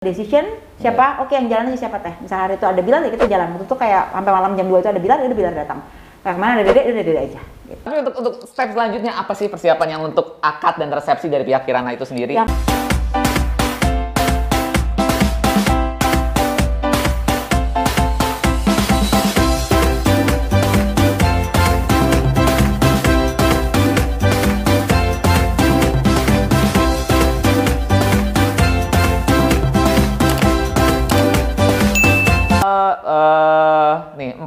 decision 0.00 0.48
siapa? 0.80 1.20
Oke 1.20 1.36
yang 1.36 1.52
jalan 1.52 1.76
siapa 1.76 2.00
teh? 2.00 2.16
Misalnya 2.24 2.48
hari 2.48 2.54
itu 2.56 2.64
ada 2.64 2.80
bilang 2.80 3.04
ya 3.04 3.12
kita 3.12 3.28
jalan. 3.28 3.52
Itu 3.60 3.68
tuh 3.68 3.76
kayak 3.76 4.16
sampai 4.16 4.32
malam 4.32 4.56
jam 4.56 4.64
2 4.64 4.80
itu 4.80 4.88
ada 4.88 4.96
bilang 4.96 5.20
ya 5.20 5.28
udah 5.28 5.36
bilang 5.44 5.52
datang. 5.52 5.84
Kayak 6.24 6.34
ke 6.36 6.40
mana 6.40 6.52
ada 6.56 6.64
dede 6.64 6.80
udah 6.88 7.04
dede 7.04 7.20
aja 7.20 7.40
gitu. 7.68 7.80
Tapi 7.84 7.96
untuk 8.00 8.14
untuk 8.16 8.34
step 8.48 8.72
selanjutnya 8.72 9.12
apa 9.12 9.32
sih 9.36 9.52
persiapan 9.52 9.88
yang 9.92 10.02
untuk 10.08 10.40
akad 10.40 10.80
dan 10.80 10.88
resepsi 10.88 11.28
dari 11.28 11.44
pihak 11.44 11.68
Kirana 11.68 11.92
itu 11.92 12.08
sendiri? 12.08 12.32
yang 12.32 12.48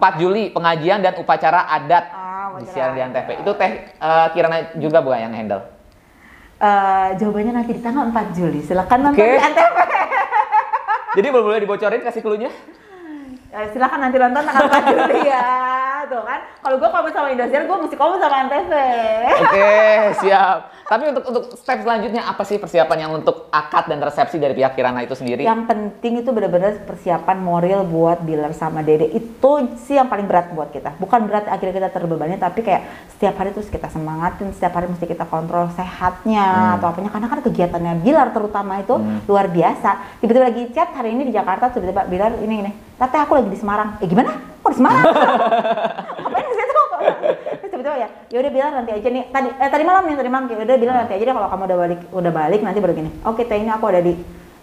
4 0.03 0.19
Juli 0.19 0.51
pengajian 0.51 0.99
dan 0.99 1.15
upacara 1.15 1.63
adat 1.65 2.11
Ah, 2.11 2.51
di 2.59 2.67
siaran. 2.67 2.99
Antv. 3.07 3.39
Itu 3.39 3.55
teh 3.55 3.71
eh, 3.87 4.27
Kirana 4.29 4.75
juga 4.75 4.99
bukan 4.99 5.19
yang 5.21 5.31
handle? 5.31 5.63
eh, 6.59 7.09
jawabannya 7.15 7.53
nanti 7.55 7.71
di 7.71 7.79
tanggal 7.79 8.07
4 8.07 8.35
Juli 8.35 8.59
silakan 8.59 8.99
nonton 9.01 9.15
Oke. 9.15 9.31
di 9.31 9.39
Antv 9.39 9.71
Jadi 11.15 11.27
boleh 11.29 11.45
boleh 11.45 11.59
dibocorin 11.61 12.01
kasih 12.01 12.19
clue-nya? 12.19 12.51
Eh, 13.49 13.65
silakan 13.69 13.99
nanti 14.01 14.17
nonton 14.17 14.43
tanggal 14.43 14.65
4 14.67 14.91
Juli 14.91 15.19
ya 15.23 15.47
tuh 16.07 16.21
kan? 16.23 16.39
Kalau 16.61 16.75
gue 16.79 16.89
komen 16.89 17.11
sama 17.11 17.27
Indosiar 17.31 17.63
gue 17.65 17.77
mesti 17.87 17.95
komen 17.95 18.17
sama 18.19 18.35
Antv. 18.45 18.73
Oke, 19.43 19.71
siap. 20.23 20.57
Tapi 20.83 21.03
untuk 21.09 21.23
untuk 21.25 21.43
step 21.55 21.79
selanjutnya 21.81 22.27
apa 22.27 22.43
sih 22.43 22.59
persiapan 22.59 23.07
yang 23.07 23.11
untuk 23.15 23.47
akad 23.49 23.87
dan 23.87 24.03
resepsi 24.03 24.35
dari 24.37 24.53
pihak 24.53 24.75
Kirana 24.75 25.01
itu 25.01 25.15
sendiri? 25.15 25.41
yang 25.43 25.65
penting 25.67 26.23
itu 26.23 26.29
benar-benar 26.31 26.83
persiapan 26.83 27.37
moral 27.39 27.87
buat 27.87 28.19
Bilar 28.21 28.51
sama 28.53 28.83
Dede. 28.83 29.09
Itu 29.09 29.63
sih 29.79 29.95
yang 29.95 30.11
paling 30.11 30.27
berat 30.27 30.51
buat 30.51 30.69
kita. 30.69 30.99
Bukan 30.99 31.25
berat 31.25 31.47
akhirnya 31.47 31.75
kita 31.83 31.89
terbebani 31.89 32.35
tapi 32.37 32.61
kayak 32.61 32.83
setiap 33.15 33.39
hari 33.39 33.55
terus 33.55 33.71
kita 33.71 33.87
semangatin 33.89 34.51
setiap 34.51 34.75
hari 34.75 34.91
mesti 34.91 35.05
kita 35.07 35.25
kontrol 35.27 35.71
sehatnya 35.73 36.77
atau 36.79 36.91
apanya. 36.91 37.09
Karena 37.09 37.27
kan 37.31 37.39
kegiatannya 37.41 37.93
Bilar 38.03 38.29
terutama 38.35 38.79
itu 38.83 38.95
luar 39.25 39.47
biasa. 39.49 40.19
Tiba-tiba 40.19 40.45
lagi 40.51 40.63
chat 40.75 40.91
hari 40.93 41.15
ini 41.15 41.31
di 41.31 41.33
Jakarta 41.33 41.71
tiba-tiba 41.71 42.05
Bilar 42.05 42.31
ini 42.43 42.55
ini 42.67 42.71
Tete 42.99 43.17
aku 43.17 43.39
lagi 43.39 43.49
di 43.49 43.57
Semarang. 43.57 43.97
Eh 43.99 44.07
gimana 44.07 44.52
kok 44.63 44.71
di 44.71 44.77
Semarang 44.77 45.03
ngapain 45.03 46.45
di 46.45 46.55
situ 46.55 46.71
terus 47.59 47.69
tiba-tiba 47.69 47.95
ya 47.97 48.07
ya 48.27 48.37
udah 48.39 48.51
bilang 48.51 48.71
nanti 48.73 48.91
aja 48.91 49.07
nih. 49.07 49.23
Tadi 49.27 49.49
eh, 49.51 49.69
tadi 49.69 49.83
malam 49.83 50.03
nih 50.03 50.15
tadi 50.15 50.29
malam. 50.29 50.45
Ya 50.47 50.55
udah 50.57 50.77
bilang 50.77 50.95
nanti 50.97 51.13
aja 51.13 51.23
deh 51.23 51.33
kalau 51.33 51.47
kamu 51.47 51.63
udah 51.65 51.77
balik 51.77 51.99
udah 52.09 52.31
balik 52.31 52.59
nanti 52.61 52.79
baru 52.79 52.93
gini. 52.93 53.11
Oke 53.23 53.41
teh 53.43 53.57
ini 53.57 53.67
aku 53.67 53.85
ada 53.85 53.99
di 53.99 54.13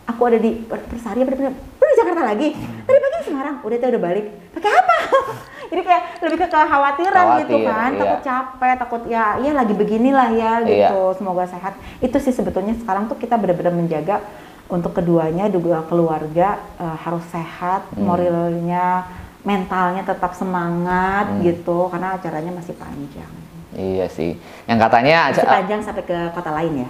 aku 0.03 0.23
ada 0.25 0.39
di 0.39 0.51
Persari 0.65 1.21
apa 1.21 1.31
di 1.31 1.95
Jakarta 1.95 2.23
lagi. 2.25 2.49
Tadi 2.57 2.99
pagi 2.99 3.17
di 3.17 3.27
Semarang. 3.27 3.55
Udah 3.61 3.77
teh 3.77 3.89
udah 3.89 4.03
balik. 4.03 4.25
Pakai 4.51 4.73
apa? 4.73 4.97
Jadi 5.71 5.83
kayak 5.87 6.03
lebih 6.21 6.37
ke 6.37 6.47
kekhawatiran 6.49 7.27
gitu 7.39 7.55
Khawatir, 7.55 7.71
kan. 7.71 7.91
iya. 7.95 8.01
takut 8.03 8.21
capek 8.27 8.75
takut 8.75 9.03
ya 9.07 9.25
ya 9.39 9.51
lagi 9.55 9.71
beginilah 9.71 10.29
ya 10.33 10.53
Iya. 10.61 10.89
gitu. 10.91 11.01
Semoga 11.15 11.47
sehat. 11.47 11.75
Itu 12.01 12.19
sih 12.19 12.33
sebetulnya 12.33 12.75
sekarang 12.75 13.07
tuh 13.07 13.15
kita 13.15 13.39
benar-benar 13.39 13.71
menjaga 13.71 14.19
untuk 14.67 14.91
keduanya 14.93 15.47
juga 15.47 15.83
keluarga 15.85 16.59
eh, 16.75 16.97
harus 17.01 17.23
sehat 17.29 17.87
Hmm. 17.95 18.03
moralnya 18.03 19.07
mentalnya 19.43 20.03
tetap 20.03 20.33
semangat 20.33 21.27
Hmm. 21.27 21.41
gitu 21.41 21.89
karena 21.89 22.15
acaranya 22.15 22.53
masih 22.53 22.75
panjang 22.75 23.33
Iya 23.71 24.07
sih. 24.07 24.35
Yang 24.67 24.79
katanya 24.81 25.31
masih 25.31 25.47
panjang 25.47 25.81
sampai 25.81 26.03
ke 26.03 26.19
kota 26.31 26.51
lain 26.51 26.83
ya 26.83 26.89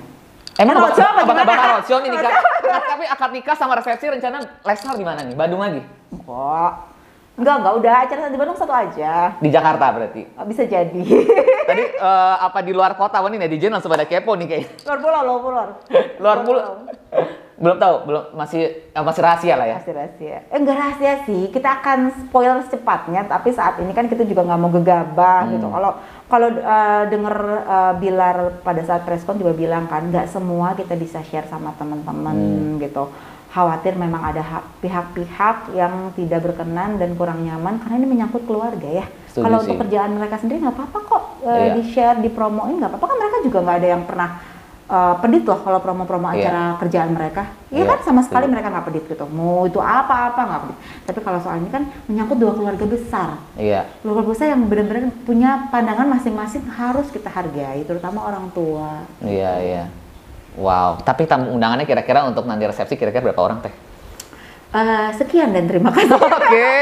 Emang 0.56 0.76
Kan 0.76 0.82
bakal, 0.82 0.88
roadshow 0.90 1.08
apa 1.08 1.20
gimana? 1.22 1.42
bakal 1.46 1.68
roadshow 1.72 1.98
nih 1.98 2.10
nikah. 2.10 2.32
Tapi 2.60 3.04
akad 3.06 3.30
nikah 3.30 3.54
sama 3.54 3.72
resepsi 3.74 4.06
rencana 4.08 4.36
Lesnar 4.60 4.94
di 4.94 5.04
mana 5.04 5.20
nih? 5.22 5.32
Bandung 5.32 5.60
lagi? 5.60 5.80
kok 6.10 6.72
enggak 7.40 7.56
enggak 7.56 7.74
udah 7.74 7.94
acara 7.98 8.28
di 8.28 8.36
Bandung 8.36 8.54
satu 8.54 8.70
aja 8.70 9.32
Di 9.36 9.48
Jakarta 9.48 9.86
berarti. 9.90 10.22
Nggak 10.28 10.46
bisa 10.46 10.62
jadi 10.64 11.02
Tadi 11.70 11.84
eh, 11.86 12.36
apa 12.38 12.58
di 12.60 12.70
luar 12.70 12.92
kota? 12.94 13.18
Wah, 13.18 13.28
ini 13.28 13.38
netizen 13.38 13.70
langsung 13.70 13.88
pada 13.88 14.04
kepo 14.04 14.34
nih 14.34 14.46
kayak. 14.46 14.66
luar 14.84 14.98
pulau 14.98 15.20
luar 15.22 15.40
pulau 15.40 15.66
Luar 16.22 16.38
pulau. 16.42 16.70
Belum 17.60 17.76
tahu, 17.76 18.08
belum 18.08 18.24
masih 18.32 18.62
eh, 18.88 19.04
masih 19.04 19.20
rahasia 19.20 19.52
lah 19.52 19.68
ya. 19.68 19.76
Rahasia 19.76 19.92
rahasia. 19.92 20.36
Eh 20.48 20.56
enggak 20.56 20.80
rahasia 20.80 21.12
sih. 21.22 21.52
Kita 21.52 21.76
akan 21.76 21.98
spoil 22.18 22.64
secepatnya. 22.64 23.28
Tapi 23.28 23.52
saat 23.52 23.76
ini 23.76 23.92
kan 23.92 24.08
kita 24.08 24.24
juga 24.24 24.48
nggak 24.48 24.56
mau 24.56 24.72
gegabah 24.72 25.44
Hmm. 25.44 25.52
gitu. 25.52 25.66
Kalau 25.68 25.90
kalau 26.24 26.48
eh, 26.48 27.02
denger 27.06 27.36
eh, 27.60 27.92
Bilar 28.00 28.36
pada 28.64 28.80
saat 28.80 29.04
preskon 29.04 29.36
juga 29.36 29.52
bilang 29.52 29.84
kan 29.84 30.08
nggak 30.08 30.26
semua 30.26 30.72
kita 30.72 30.96
bisa 30.96 31.20
share 31.20 31.44
sama 31.46 31.76
teman-teman 31.76 32.32
Hmm. 32.32 32.80
gitu. 32.80 33.12
Khawatir 33.50 33.94
memang 33.94 34.22
ada 34.24 34.38
ha- 34.40 34.66
pihak-pihak 34.78 35.74
yang 35.74 36.14
tidak 36.14 36.38
berkenan 36.40 36.96
dan 36.96 37.12
kurang 37.12 37.42
nyaman 37.42 37.78
karena 37.78 37.94
ini 37.96 38.06
menyangkut 38.08 38.46
keluarga 38.46 38.86
ya. 38.86 39.06
Setuju 39.26 39.42
Kalau 39.42 39.58
sih. 39.58 39.64
untuk 39.64 39.76
kerjaan 39.80 40.10
mereka 40.12 40.36
sendiri 40.36 40.58
nggak 40.60 40.76
apa-apa 40.76 40.98
kok 41.02 41.22
eh, 41.42 41.50
Iya. 41.50 41.70
di 41.74 41.82
share, 41.84 42.18
dipromoin 42.18 42.78
nggak 42.78 42.88
apa-apa 42.88 43.06
kan 43.06 43.16
mereka 43.18 43.36
juga 43.40 43.58
nggak 43.60 43.76
ada 43.76 43.88
yang 43.88 44.02
pernah 44.04 44.30
eh, 44.88 45.14
pedit 45.18 45.44
loh 45.44 45.58
kalau 45.60 45.78
promo-promo 45.78 46.26
Iya. 46.26 46.34
acara 46.40 46.62
kerjaan 46.78 47.10
mereka. 47.10 47.42
Iya 47.68 47.74
Iya, 47.76 47.84
kan 47.86 47.98
sama 48.00 48.20
sekali 48.22 48.42
setuju. 48.42 48.54
mereka 48.54 48.66
nggak 48.68 48.86
pedit 48.86 49.04
gitu. 49.08 49.24
Mau 49.28 49.62
itu 49.64 49.78
apa-apa 49.78 50.40
nggak 50.40 50.60
pedit. 50.60 50.78
Tapi 51.04 51.18
kalau 51.20 51.38
soal 51.38 51.56
ini 51.58 51.70
kan 51.70 51.82
menyangkut 52.06 52.38
dua 52.38 52.52
keluarga 52.52 52.84
besar. 52.84 53.28
Iya. 53.54 53.86
Keluarga 53.98 54.22
besar 54.24 54.46
yang 54.48 54.62
benar-benar 54.64 55.10
punya 55.20 55.50
pandangan 55.68 56.06
masing-masing 56.08 56.66
harus 56.70 57.06
kita 57.08 57.26
hargai, 57.28 57.82
terutama 57.82 58.22
orang 58.24 58.46
tua. 58.50 59.06
Iya, 59.20 59.52
iya. 59.60 59.84
Wow, 60.54 60.98
tapi 61.00 61.24
tamu 61.24 61.54
undangannya 61.54 61.86
kira-kira 61.86 62.26
untuk 62.26 62.42
nanti 62.44 62.66
resepsi 62.66 62.94
kira-kira 62.94 63.22
berapa 63.30 63.38
orang 63.40 63.62
teh? 63.62 63.72
Eh, 64.70 65.08
sekian 65.14 65.50
dan 65.50 65.66
terima 65.66 65.90
kasih. 65.90 66.14
Oke, 66.38 66.78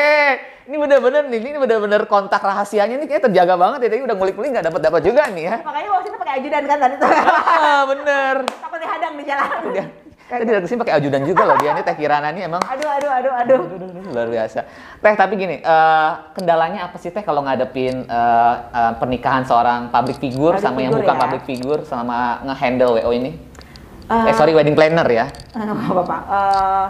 ini 0.69 0.77
bener-bener 0.77 1.25
nih, 1.25 1.41
ini 1.41 1.57
bener-bener 1.57 2.05
kontak 2.05 2.41
rahasianya 2.41 2.97
ini 2.97 3.05
kayak 3.09 3.29
terjaga 3.29 3.57
banget 3.57 3.85
ya. 3.85 3.89
Tadi 3.93 4.03
udah 4.05 4.17
ngulik-ngulik 4.17 4.51
nggak 4.57 4.67
dapat 4.69 4.81
dapat 4.85 5.01
juga 5.05 5.23
nih 5.33 5.45
ya. 5.49 5.57
Makanya 5.65 5.91
waktu 5.97 6.09
itu 6.09 6.19
pakai 6.21 6.35
ajudan 6.41 6.63
kan 6.65 6.79
tadi 6.81 6.95
tuh. 6.97 7.09
Ah, 7.09 7.83
bener. 7.89 8.35
Takut 8.45 8.79
dihadang 8.81 9.13
di 9.17 9.25
jalan. 9.25 9.59
Dia, 9.73 9.85
tadi 10.29 10.43
datang 10.45 10.65
ke 10.65 10.69
sini 10.69 10.79
pakai 10.85 10.95
ajudan 11.01 11.23
juga 11.25 11.43
loh 11.49 11.57
dia 11.57 11.71
ini 11.73 11.81
Teh 11.81 11.97
Kirana 11.97 12.29
nih 12.29 12.43
emang 12.45 12.61
Aduh, 12.61 12.89
aduh, 12.93 13.11
aduh, 13.17 13.33
aduh. 13.41 13.61
luar 14.13 14.29
biasa. 14.29 14.61
Teh 15.01 15.15
tapi 15.17 15.33
gini, 15.37 15.57
eh, 15.61 16.11
kendalanya 16.37 16.93
apa 16.93 16.97
sih 17.01 17.09
Teh 17.09 17.25
kalau 17.25 17.41
ngadepin 17.41 18.05
eh, 18.05 18.55
eh, 18.69 18.93
pernikahan 19.01 19.49
seorang 19.49 19.89
public 19.89 20.21
figure 20.21 20.57
Public 20.57 20.65
sama 20.65 20.79
yang 20.81 20.93
figure 20.93 21.05
bukan 21.09 21.17
ya. 21.17 21.21
public 21.25 21.43
figure 21.45 21.81
selama 21.89 22.17
ngehandle 22.45 23.01
WO 23.01 23.13
ini? 23.17 23.33
Eh, 24.09 24.25
eh 24.29 24.35
sorry 24.35 24.57
wedding 24.57 24.73
planner 24.73 25.05
ya, 25.05 25.29
nggak 25.53 25.93
apa-apa. 25.93 26.17
Eh, 26.25 26.87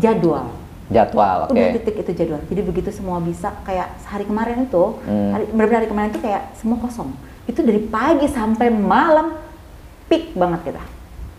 jadwal. 0.00 0.46
jadwal. 0.84 1.48
Oke. 1.48 1.56
Udah 1.56 1.72
titik 1.80 1.96
itu 2.00 2.12
jadwal. 2.12 2.40
Jadi 2.44 2.60
begitu 2.60 2.90
semua 2.92 3.16
bisa 3.20 3.52
kayak 3.64 3.88
hari 4.04 4.28
kemarin 4.28 4.68
itu, 4.68 5.00
Hmm. 5.04 5.32
hari, 5.32 5.44
benar-benar 5.48 5.80
hari 5.80 5.88
kemarin 5.88 6.08
itu 6.12 6.20
kayak 6.20 6.42
semua 6.60 6.76
kosong. 6.76 7.08
Itu 7.48 7.64
dari 7.64 7.80
pagi 7.80 8.28
sampai 8.28 8.68
malam 8.68 9.32
peak 10.08 10.36
banget 10.36 10.72
kita. 10.72 10.84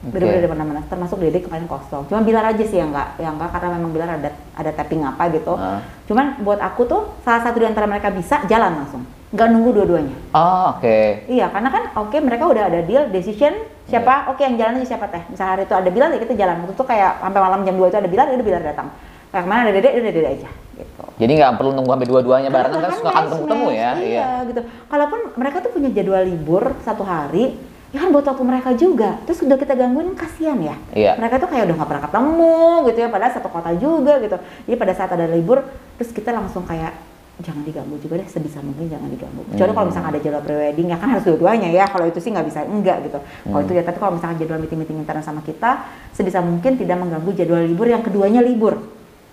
Benar-benar 0.06 0.38
Oke. 0.38 0.42
dari 0.42 0.52
mana-mana. 0.54 0.80
Termasuk 0.86 1.18
Dede 1.18 1.42
kemarin 1.42 1.66
kosong. 1.66 2.06
Cuma 2.10 2.22
Bilar 2.22 2.46
aja 2.46 2.62
sih 2.62 2.78
yang 2.78 2.90
enggak, 2.94 3.18
yang 3.18 3.38
enggak 3.38 3.50
karena 3.54 3.70
memang 3.74 3.90
Bilar 3.94 4.10
ada 4.18 4.30
ada 4.54 4.72
tapping 4.74 5.02
apa 5.02 5.24
gitu. 5.34 5.54
Ah. 5.58 5.82
Cuman 6.06 6.42
buat 6.42 6.62
aku 6.62 6.86
tuh 6.86 7.02
salah 7.22 7.42
satu 7.42 7.58
di 7.58 7.66
antara 7.66 7.86
mereka 7.86 8.10
bisa 8.10 8.46
jalan 8.46 8.86
langsung. 8.86 9.02
Nggak 9.36 9.48
nunggu 9.52 9.70
dua-duanya. 9.76 10.16
Oh 10.32 10.80
oke. 10.80 11.28
Iya, 11.28 11.52
karena 11.52 11.70
kan 11.70 11.84
oke 12.00 12.18
mereka 12.24 12.48
udah 12.48 12.64
ada 12.72 12.80
deal, 12.88 13.12
decision 13.12 13.52
siapa, 13.86 14.32
oke 14.32 14.40
yang 14.40 14.56
jalan 14.56 14.80
aja 14.80 14.96
siapa 14.96 15.12
teh. 15.12 15.22
Misalnya 15.28 15.52
hari 15.60 15.64
itu 15.68 15.76
ada 15.76 15.90
bilang 15.92 16.10
ya 16.16 16.20
kita 16.24 16.34
jalan. 16.40 16.56
Waktu 16.64 16.74
itu 16.74 16.86
kayak 16.88 17.12
sampai 17.20 17.42
malam 17.44 17.60
jam 17.68 17.76
2 17.76 17.92
itu 17.92 17.98
ada 18.00 18.10
bilang, 18.10 18.26
ya 18.32 18.36
udah 18.40 18.48
bilang 18.48 18.64
datang. 18.64 18.88
Kayak 19.30 19.44
ke 19.44 19.50
mana 19.52 19.60
ada 19.68 19.74
dede, 19.76 19.90
udah 19.92 20.14
dede 20.16 20.30
aja 20.40 20.50
gitu. 20.76 21.04
Jadi 21.20 21.32
nggak 21.40 21.52
perlu 21.60 21.72
nunggu 21.76 21.92
sampai 21.92 22.08
dua-duanya 22.08 22.50
barengan 22.52 22.80
kan 22.84 22.92
suka 22.96 23.12
kan 23.12 23.24
match, 23.28 23.76
ya. 23.76 23.92
Iya, 24.00 24.28
gitu. 24.48 24.62
Kalaupun 24.88 25.20
mereka 25.36 25.58
tuh 25.64 25.72
punya 25.76 25.90
jadwal 25.92 26.24
libur 26.24 26.76
satu 26.84 27.04
hari, 27.04 27.56
ya 27.92 28.00
kan 28.04 28.12
buat 28.12 28.24
waktu 28.28 28.44
mereka 28.44 28.72
juga. 28.76 29.20
Terus 29.28 29.44
udah 29.44 29.56
kita 29.60 29.76
gangguin 29.76 30.16
kasihan 30.16 30.60
ya. 30.60 30.76
Iya. 30.96 31.12
Mereka 31.20 31.44
tuh 31.44 31.48
kayak 31.52 31.68
udah 31.68 31.76
nggak 31.80 31.90
pernah 31.92 32.04
ketemu 32.08 32.56
gitu 32.92 32.98
ya, 33.04 33.08
padahal 33.12 33.32
satu 33.36 33.50
kota 33.52 33.72
juga 33.76 34.14
gitu. 34.24 34.38
Jadi 34.68 34.76
pada 34.76 34.94
saat 34.96 35.12
ada 35.12 35.28
libur, 35.28 35.64
terus 36.00 36.12
kita 36.16 36.32
langsung 36.32 36.64
kayak 36.68 36.96
jangan 37.36 37.64
diganggu 37.64 38.00
juga 38.00 38.16
deh 38.16 38.28
sebisa 38.28 38.60
mungkin 38.60 38.88
jangan 38.88 39.08
diganggu. 39.08 39.44
Kecuali 39.50 39.72
kalau 39.72 39.88
misalnya 39.88 40.10
ada 40.10 40.20
jadwal 40.20 40.40
prewedding 40.42 40.88
ya 40.88 40.96
kan 40.96 41.08
harus 41.10 41.24
dua-duanya 41.24 41.70
ya. 41.70 41.86
Kalau 41.86 42.06
itu 42.06 42.20
sih 42.20 42.30
nggak 42.30 42.48
bisa 42.48 42.64
enggak 42.64 43.04
gitu. 43.04 43.20
Kalau 43.20 43.62
itu 43.62 43.74
ya 43.74 43.84
tapi 43.84 43.98
kalau 43.98 44.14
misalnya 44.16 44.36
jadwal 44.38 44.60
meeting-meeting 44.60 44.98
intern 44.98 45.20
sama 45.20 45.42
kita 45.42 45.84
sebisa 46.10 46.40
mungkin 46.40 46.76
tidak 46.76 46.96
mengganggu 46.96 47.32
jadwal 47.34 47.60
libur 47.60 47.88
yang 47.88 48.00
keduanya 48.00 48.40
libur 48.40 48.80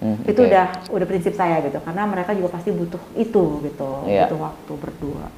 Hmm, 0.02 0.18
itu 0.26 0.34
oke. 0.34 0.50
udah 0.50 0.66
udah 0.90 1.06
prinsip 1.06 1.30
saya 1.30 1.62
gitu 1.62 1.78
karena 1.78 2.02
mereka 2.02 2.34
juga 2.34 2.50
pasti 2.50 2.74
butuh 2.74 2.98
itu 3.14 3.62
gitu 3.62 3.90
Iya. 4.02 4.26
butuh 4.26 4.38
waktu 4.42 4.72
berdua 4.74 5.30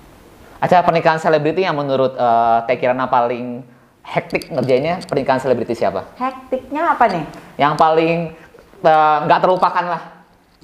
Acara 0.56 0.80
pernikahan 0.80 1.20
selebriti 1.20 1.60
yang 1.60 1.76
menurut 1.76 2.16
eh, 2.16 2.58
Teh 2.64 2.80
Kirana 2.80 3.04
paling 3.04 3.60
hektik 4.00 4.48
ngerjainnya 4.48 5.04
pernikahan 5.04 5.36
selebriti 5.36 5.76
siapa? 5.76 6.08
hektiknya 6.16 6.96
apa 6.96 7.04
nih 7.12 7.24
Yang 7.60 7.74
paling 7.76 8.18
eh, 8.80 9.16
nggak 9.20 9.38
terlupakan 9.38 9.84
lah. 9.84 10.02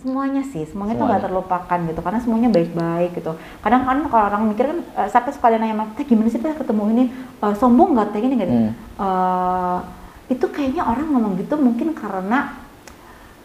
Semuanya 0.01 0.41
sih 0.43 0.65
semuanya, 0.65 0.97
tuh 0.97 1.05
nggak 1.05 1.23
terlupakan 1.23 1.79
gitu 1.85 2.01
karena 2.01 2.19
semuanya 2.19 2.49
baik-baik 2.49 3.11
gitu 3.15 3.33
kadang 3.61 3.85
kan 3.85 4.01
kalau 4.07 4.25
orang 4.27 4.43
mikir 4.49 4.65
kan 4.67 4.79
eh, 4.97 5.09
sampai 5.09 5.31
sekali 5.31 5.55
nanya 5.57 5.85
teh 5.93 6.03
gimana 6.03 6.27
sih 6.27 6.41
teh 6.41 6.51
ketemu 6.51 6.83
ini 6.91 7.05
Eh, 7.41 7.55
sombong 7.57 7.93
nggak 7.93 8.09
teh 8.11 8.21
gini 8.21 8.35
nggak 8.35 8.49
Hmm. 8.49 8.73
Eh, 8.97 9.79
itu 10.31 10.47
kayaknya 10.47 10.83
orang 10.83 11.05
ngomong 11.07 11.37
gitu 11.37 11.59
mungkin 11.59 11.91
karena 11.91 12.55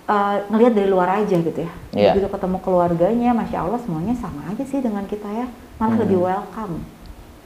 uh, 0.05 0.37
ngelihat 0.47 0.73
dari 0.75 0.85
luar 0.85 1.17
aja 1.17 1.33
gitu 1.33 1.65
ya. 1.65 1.71
Begitu 2.13 2.29
ketemu 2.29 2.57
keluarganya, 2.61 3.33
masya 3.33 3.65
Allah 3.65 3.81
semuanya 3.81 4.13
sama 4.13 4.45
aja 4.45 4.61
sih 4.61 4.77
dengan 4.77 5.01
kita 5.03 5.25
ya, 5.25 5.49
malah 5.75 5.97
Hmm. 5.97 6.03
lebih 6.05 6.21
welcome. 6.21 6.85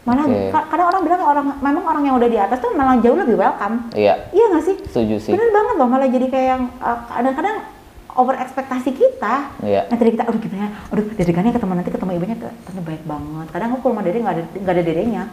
Malah 0.03 0.27
ka- 0.51 0.67
kadang 0.67 0.88
orang 0.89 1.01
bilang 1.07 1.21
orang 1.23 1.45
memang 1.56 1.83
orang 1.88 2.03
yang 2.03 2.15
udah 2.19 2.27
di 2.27 2.35
atas 2.35 2.59
tuh 2.59 2.75
malah 2.75 3.00
jauh 3.00 3.15
lebih 3.15 3.39
welcome. 3.39 3.88
Iya, 3.95 4.27
Iya 4.35 4.45
nggak 4.51 4.63
sih? 4.65 4.75
setuju 4.91 5.15
sih. 5.21 5.31
Bener 5.31 5.50
banget 5.50 5.75
loh, 5.77 5.88
malah 5.88 6.09
jadi 6.09 6.27
kayak 6.27 6.47
yang 6.50 6.63
uh, 6.79 7.00
kadang-kadang 7.07 7.56
over 8.15 8.35
ekspektasi 8.38 8.89
kita. 8.94 9.35
Iya. 9.61 9.85
Nah 9.85 9.97
tadi 9.97 10.09
kita, 10.15 10.23
aduh 10.25 10.39
gimana, 10.41 10.71
aduh 10.89 11.06
dedekanya 11.13 11.51
ketemu 11.53 11.73
nanti 11.77 11.89
ketemu 11.91 12.11
ibunya, 12.17 12.35
ternyata 12.38 12.81
baik 12.81 13.03
banget. 13.06 13.47
Kadang 13.53 13.67
aku 13.73 13.79
ke 13.81 13.88
rumah 13.91 14.03
dede 14.03 14.17
nggak 14.21 14.35
ada 14.35 14.44
nggak 14.57 14.73
ada 14.73 14.83
dedenya. 14.83 15.23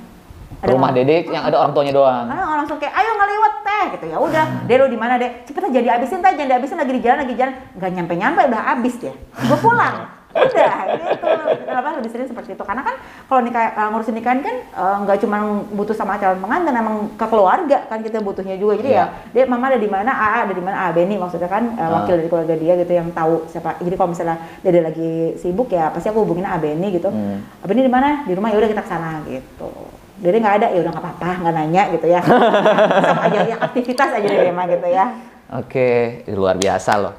Ada 0.57 0.73
Rumah 0.73 0.89
orang- 0.89 0.97
Dede 0.97 1.17
yang 1.29 1.45
ada 1.45 1.57
orang 1.59 1.73
tuanya 1.77 1.93
doang. 1.93 2.25
Kadang 2.33 2.49
orang 2.49 2.59
langsung 2.65 2.79
kayak, 2.81 2.95
ayo 2.97 3.11
ngeliwat 3.13 3.55
teh 3.61 3.85
gitu 3.99 4.07
ya 4.09 4.17
udah, 4.17 4.47
deh 4.65 4.77
lu 4.79 4.87
di 4.89 4.97
mana 4.97 5.15
deh, 5.21 5.31
cepetan 5.45 5.69
jadi 5.69 5.89
abisin 5.99 6.23
teh, 6.25 6.33
jangan 6.33 6.49
dihabisin 6.49 6.79
lagi 6.81 6.93
di 6.97 7.03
jalan 7.03 7.19
lagi 7.21 7.33
di 7.35 7.39
jalan, 7.43 7.55
nggak 7.77 7.91
nyampe 7.93 8.13
nyampe 8.17 8.41
udah 8.47 8.63
abis 8.73 8.95
dia, 8.97 9.13
gue 9.37 9.59
pulang, 9.61 10.07
udah 10.37 10.77
gitu. 10.93 11.27
Kenapa 11.65 11.89
lebih 11.97 12.11
sering 12.13 12.29
seperti 12.29 12.51
itu? 12.53 12.65
Karena 12.65 12.83
kan 12.85 12.95
kalau 13.27 13.41
nikah 13.41 13.73
uh, 13.73 13.89
ngurusin 13.91 14.15
nikahan 14.17 14.41
kan 14.45 14.57
uh, 14.77 14.97
nggak 15.09 15.19
cuma 15.25 15.37
butuh 15.73 15.97
sama 15.97 16.21
calon 16.21 16.39
pengantin, 16.45 16.77
emang 16.77 16.97
ke 17.17 17.27
keluarga 17.27 17.79
kan 17.89 17.99
kita 18.05 18.21
butuhnya 18.21 18.61
juga. 18.61 18.79
Jadi 18.79 18.91
Iya. 18.93 19.05
ya, 19.09 19.33
dia 19.33 19.45
mama 19.49 19.73
ada 19.73 19.81
di 19.81 19.89
mana, 19.89 20.11
AA 20.13 20.39
ada 20.47 20.55
di 20.55 20.63
mana, 20.63 20.77
A 20.77 20.87
Benny 20.93 21.17
maksudnya 21.17 21.49
kan 21.49 21.65
uh, 21.75 21.91
wakil 22.01 22.15
dari 22.21 22.29
keluarga 22.29 22.55
dia 22.55 22.73
gitu 22.77 22.93
yang 22.93 23.09
tahu 23.11 23.49
siapa. 23.49 23.81
Jadi 23.81 23.95
kalau 23.97 24.11
misalnya 24.13 24.37
dia 24.63 24.83
lagi 24.85 25.35
sibuk 25.41 25.69
ya 25.73 25.91
pasti 25.91 26.13
aku 26.13 26.23
hubungin 26.23 26.47
A 26.47 26.61
Benny 26.61 26.95
gitu. 26.95 27.09
Hmm. 27.09 27.43
A 27.61 27.65
Benny 27.67 27.83
di 27.83 27.93
mana? 27.93 28.23
Di 28.29 28.33
rumah 28.37 28.53
ya 28.53 28.61
udah 28.61 28.71
kita 28.71 28.83
ke 28.85 28.91
sana 28.91 29.25
gitu. 29.27 29.71
Jadi 30.17 30.37
nggak 30.41 30.55
ada 30.65 30.67
ya 30.73 30.81
udah 30.81 30.93
nggak 30.97 31.05
apa-apa 31.05 31.31
nggak 31.45 31.55
nanya 31.55 31.83
gitu 31.93 32.07
ya. 32.09 32.21
Sama 33.09 33.23
aja 33.29 33.41
ya 33.45 33.57
aktivitas 33.61 34.11
aja 34.17 34.27
di 34.27 34.39
rumah 34.49 34.65
gitu 34.65 34.89
ya. 34.89 35.05
Oke, 35.47 36.25
ini 36.27 36.35
luar 36.35 36.59
biasa 36.59 36.91
loh. 36.99 37.15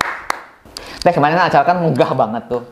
Teh 0.99 1.13
kemarin 1.15 1.39
acara 1.39 1.63
kan 1.63 1.79
megah 1.79 2.11
banget 2.11 2.43
tuh. 2.51 2.67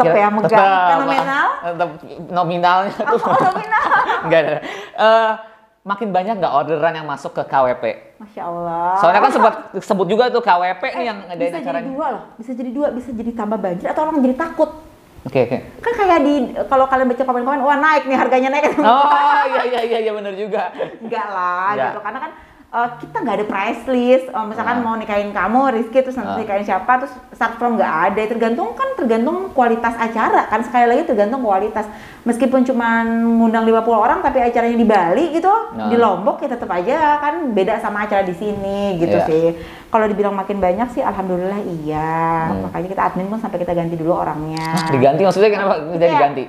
Kira- 0.00 0.16
ya, 0.16 0.28
megah. 0.28 0.46
tetep, 0.46 0.64
Fenomenal? 0.88 1.46
Tetep 1.60 1.88
nominalnya 2.28 2.92
tuh. 2.94 3.18
Oh, 3.18 3.34
nominal. 3.44 3.84
Enggak 4.24 4.40
ada. 4.40 4.50
Eh, 4.94 5.30
makin 5.82 6.08
banyak 6.08 6.34
nggak 6.36 6.52
orderan 6.54 6.94
yang 6.94 7.06
masuk 7.06 7.32
ke 7.32 7.42
KWP? 7.42 7.84
Masya 8.18 8.42
Allah. 8.44 8.94
Soalnya 8.96 9.20
kan 9.20 9.32
sempat 9.32 9.54
sebut 9.78 10.06
juga 10.06 10.28
tuh 10.28 10.40
KWP 10.40 10.82
nih 10.92 11.04
yang 11.04 11.18
Eh, 11.18 11.26
ngadain 11.28 11.42
bisa 11.44 11.58
acaranya. 11.58 11.80
jadi 11.80 11.90
dua 11.90 12.06
loh, 12.10 12.22
bisa 12.34 12.50
jadi 12.52 12.70
dua, 12.70 12.86
bisa 12.90 13.10
jadi 13.10 13.30
tambah 13.32 13.56
banjir 13.56 13.86
atau 13.86 14.02
orang 14.02 14.20
jadi 14.20 14.36
takut. 14.36 14.70
Oke, 15.20 15.40
oke. 15.44 15.58
Kan 15.80 15.92
kayak 15.94 16.20
di 16.20 16.34
kalau 16.64 16.86
kalian 16.86 17.06
baca 17.06 17.22
komen-komen, 17.22 17.60
wah 17.60 17.76
naik 17.76 18.06
nih 18.06 18.16
harganya 18.16 18.48
naik. 18.50 18.70
Oh, 18.76 19.10
iya 19.46 19.62
iya 19.66 19.80
iya 19.84 19.98
iya 20.00 20.12
benar 20.12 20.32
juga. 20.32 20.70
Enggak 20.98 21.26
lah 21.26 21.68
gitu 21.74 21.98
karena 22.00 22.18
kan 22.20 22.30
eh, 22.70 22.88
kita 22.98 23.16
nggak 23.18 23.34
ada 23.34 23.46
price 23.46 23.82
list 23.86 24.26
Eh, 24.28 24.44
misalkan 24.44 24.76
Ah. 24.76 24.82
mau 24.82 24.94
nikahin 24.94 25.30
kamu 25.30 25.58
Rizky 25.72 25.98
terus 25.98 26.14
nanti 26.14 26.32
Ah. 26.32 26.38
nikahin 26.38 26.62
siapa 26.62 26.92
terus 26.98 27.12
start 27.30 27.56
from 27.56 27.74
nggak 27.74 27.94
ada 28.06 28.22
tergantung 28.24 28.72
kan 28.72 28.92
tergantung 28.94 29.48
kualitas 29.50 29.94
acara 29.94 30.44
kan 30.46 30.60
sekali 30.60 30.84
lagi 30.86 31.02
tergantung 31.04 31.40
kualitas 31.40 31.88
meskipun 32.22 32.60
cuma 32.62 33.02
ngundang 33.02 33.64
50 33.64 33.96
orang 33.96 34.20
tapi 34.20 34.38
acaranya 34.38 34.74
di 34.74 34.84
Bali 34.84 35.24
gitu 35.32 35.48
Nah. 35.70 35.88
di 35.88 35.96
Lombok 35.96 36.38
ya 36.38 36.48
tetap 36.50 36.68
aja 36.68 36.96
kan 37.18 37.34
beda 37.50 37.78
sama 37.78 38.04
acara 38.04 38.20
di 38.22 38.32
sini 38.32 38.98
gitu 38.98 39.16
Iya. 39.16 39.24
sih 39.24 39.44
kalau 39.88 40.04
dibilang 40.04 40.36
makin 40.36 40.58
banyak 40.58 40.88
sih 40.90 41.00
alhamdulillah 41.00 41.64
iya 41.64 42.52
Hmm. 42.52 42.68
makanya 42.68 42.88
kita 42.90 43.02
admin 43.06 43.26
pun 43.26 43.38
sampai 43.38 43.58
kita 43.58 43.72
ganti 43.72 43.96
dulu 43.96 44.12
orangnya 44.14 44.60
diganti 44.88 45.24
maksudnya 45.24 45.48
kenapa 45.48 45.74
udah 45.88 45.96
Iya, 45.98 46.12
diganti? 46.14 46.44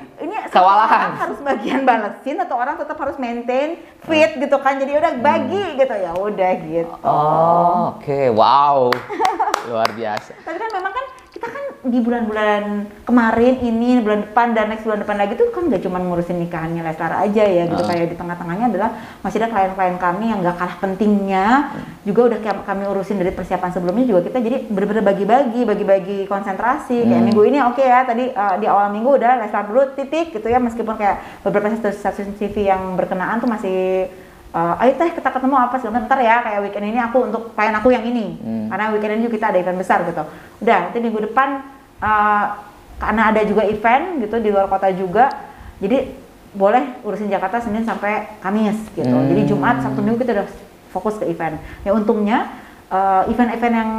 Kewalahan. 0.50 1.14
orang 1.14 1.22
harus 1.22 1.40
bagian 1.46 1.82
balesin 1.86 2.38
atau 2.42 2.56
orang 2.58 2.76
tetap 2.78 2.98
harus 2.98 3.18
maintain 3.22 3.78
fit 4.06 4.32
gitu 4.38 4.58
kan. 4.60 4.82
Jadi 4.82 4.92
udah 4.98 5.14
bagi 5.22 5.78
gitu 5.78 5.96
ya 5.96 6.12
udah 6.18 6.52
gitu. 6.66 6.96
Hmm. 7.00 7.06
Oh, 7.06 7.98
oke. 7.98 8.20
Wow. 8.34 8.90
Luar 9.70 9.90
biasa. 9.94 10.34
Tapi 10.42 10.58
kan 10.58 10.70
memang 10.74 10.94
kan 10.94 11.06
kita 11.30 11.46
kan 11.46 11.64
di 11.86 12.02
bulan-bulan 12.02 12.64
kemarin 13.06 13.62
ini 13.62 14.02
bulan 14.02 14.26
depan 14.26 14.58
dan 14.58 14.74
next 14.74 14.82
bulan 14.82 15.06
depan 15.06 15.14
lagi 15.14 15.38
tuh 15.38 15.54
kan 15.54 15.70
nggak 15.70 15.86
cuma 15.86 16.02
ngurusin 16.02 16.42
nikahannya 16.42 16.82
Leslar 16.82 17.22
aja 17.22 17.44
ya 17.46 17.64
gitu. 17.70 17.86
Ah. 17.86 17.88
kayak 17.88 18.10
di 18.10 18.16
tengah-tengahnya 18.18 18.66
adalah 18.74 18.90
masih 19.22 19.38
ada 19.40 19.48
klien-klien 19.54 19.98
kami 20.02 20.26
yang 20.34 20.42
nggak 20.42 20.58
kalah 20.58 20.78
pentingnya. 20.82 21.46
Juga 22.02 22.34
udah 22.34 22.40
kayak 22.42 22.66
kami 22.66 22.84
urusin 22.90 23.22
dari 23.22 23.30
persiapan 23.30 23.70
sebelumnya 23.70 24.06
juga 24.10 24.26
kita 24.26 24.42
jadi 24.42 24.58
bener-bener 24.74 25.06
bagi-bagi 25.06 25.62
bagi-bagi 25.70 26.20
konsentrasi. 26.26 26.98
Kayak 27.06 27.22
Hmm. 27.22 27.28
minggu 27.30 27.44
ini 27.46 27.58
oke 27.62 27.84
ya 27.86 28.00
tadi 28.04 28.26
uh, 28.34 28.56
di 28.58 28.66
awal 28.66 28.90
minggu 28.90 29.10
udah 29.22 29.32
Leslar 29.40 29.70
dulu 29.70 29.82
titik 29.94 30.34
gitu 30.34 30.48
ya. 30.50 30.58
Meskipun 30.58 30.98
kayak 30.98 31.46
beberapa 31.46 31.70
stasiun 31.94 32.34
TV 32.42 32.74
yang 32.74 32.98
berkenaan 32.98 33.38
tuh 33.38 33.48
masih 33.48 34.10
uh, 34.54 34.82
ayo 34.82 34.92
teh 34.98 35.10
kita 35.14 35.30
ketemu 35.30 35.56
apa 35.58 35.76
sih? 35.78 35.88
Ntar 35.90 36.20
ya 36.22 36.42
kayak 36.42 36.60
weekend 36.66 36.86
ini 36.90 37.00
aku 37.00 37.18
untuk 37.30 37.54
klien 37.54 37.76
aku 37.76 37.90
yang 37.94 38.06
ini. 38.06 38.38
Hmm. 38.40 38.68
karena 38.70 38.86
weekend 38.94 39.12
ini 39.18 39.22
juga 39.26 39.36
kita 39.38 39.48
ada 39.54 39.60
event 39.62 39.80
besar 39.80 40.00
gitu. 40.06 40.24
Udah 40.62 40.78
nanti 40.90 40.98
minggu 41.02 41.20
depan 41.32 41.50
uh, 42.02 42.46
karena 43.00 43.22
ada 43.32 43.42
juga 43.48 43.64
event 43.64 44.20
gitu 44.22 44.36
di 44.44 44.50
luar 44.52 44.68
kota 44.68 44.92
juga 44.92 45.32
jadi 45.80 46.12
boleh 46.50 47.06
urusin 47.06 47.30
Jakarta 47.30 47.62
Senin 47.62 47.86
sampai 47.86 48.42
Kamis 48.42 48.78
gitu. 48.98 49.10
Hmm. 49.10 49.30
jadi 49.30 49.42
Jumat 49.46 49.86
Sabtu 49.86 50.02
Minggu 50.02 50.20
kita 50.22 50.34
udah 50.34 50.48
fokus 50.90 51.22
ke 51.22 51.26
event. 51.30 51.62
Ya 51.86 51.94
untungnya 51.94 52.50
uh, 52.90 53.30
event-event 53.30 53.76
yang 53.76 53.92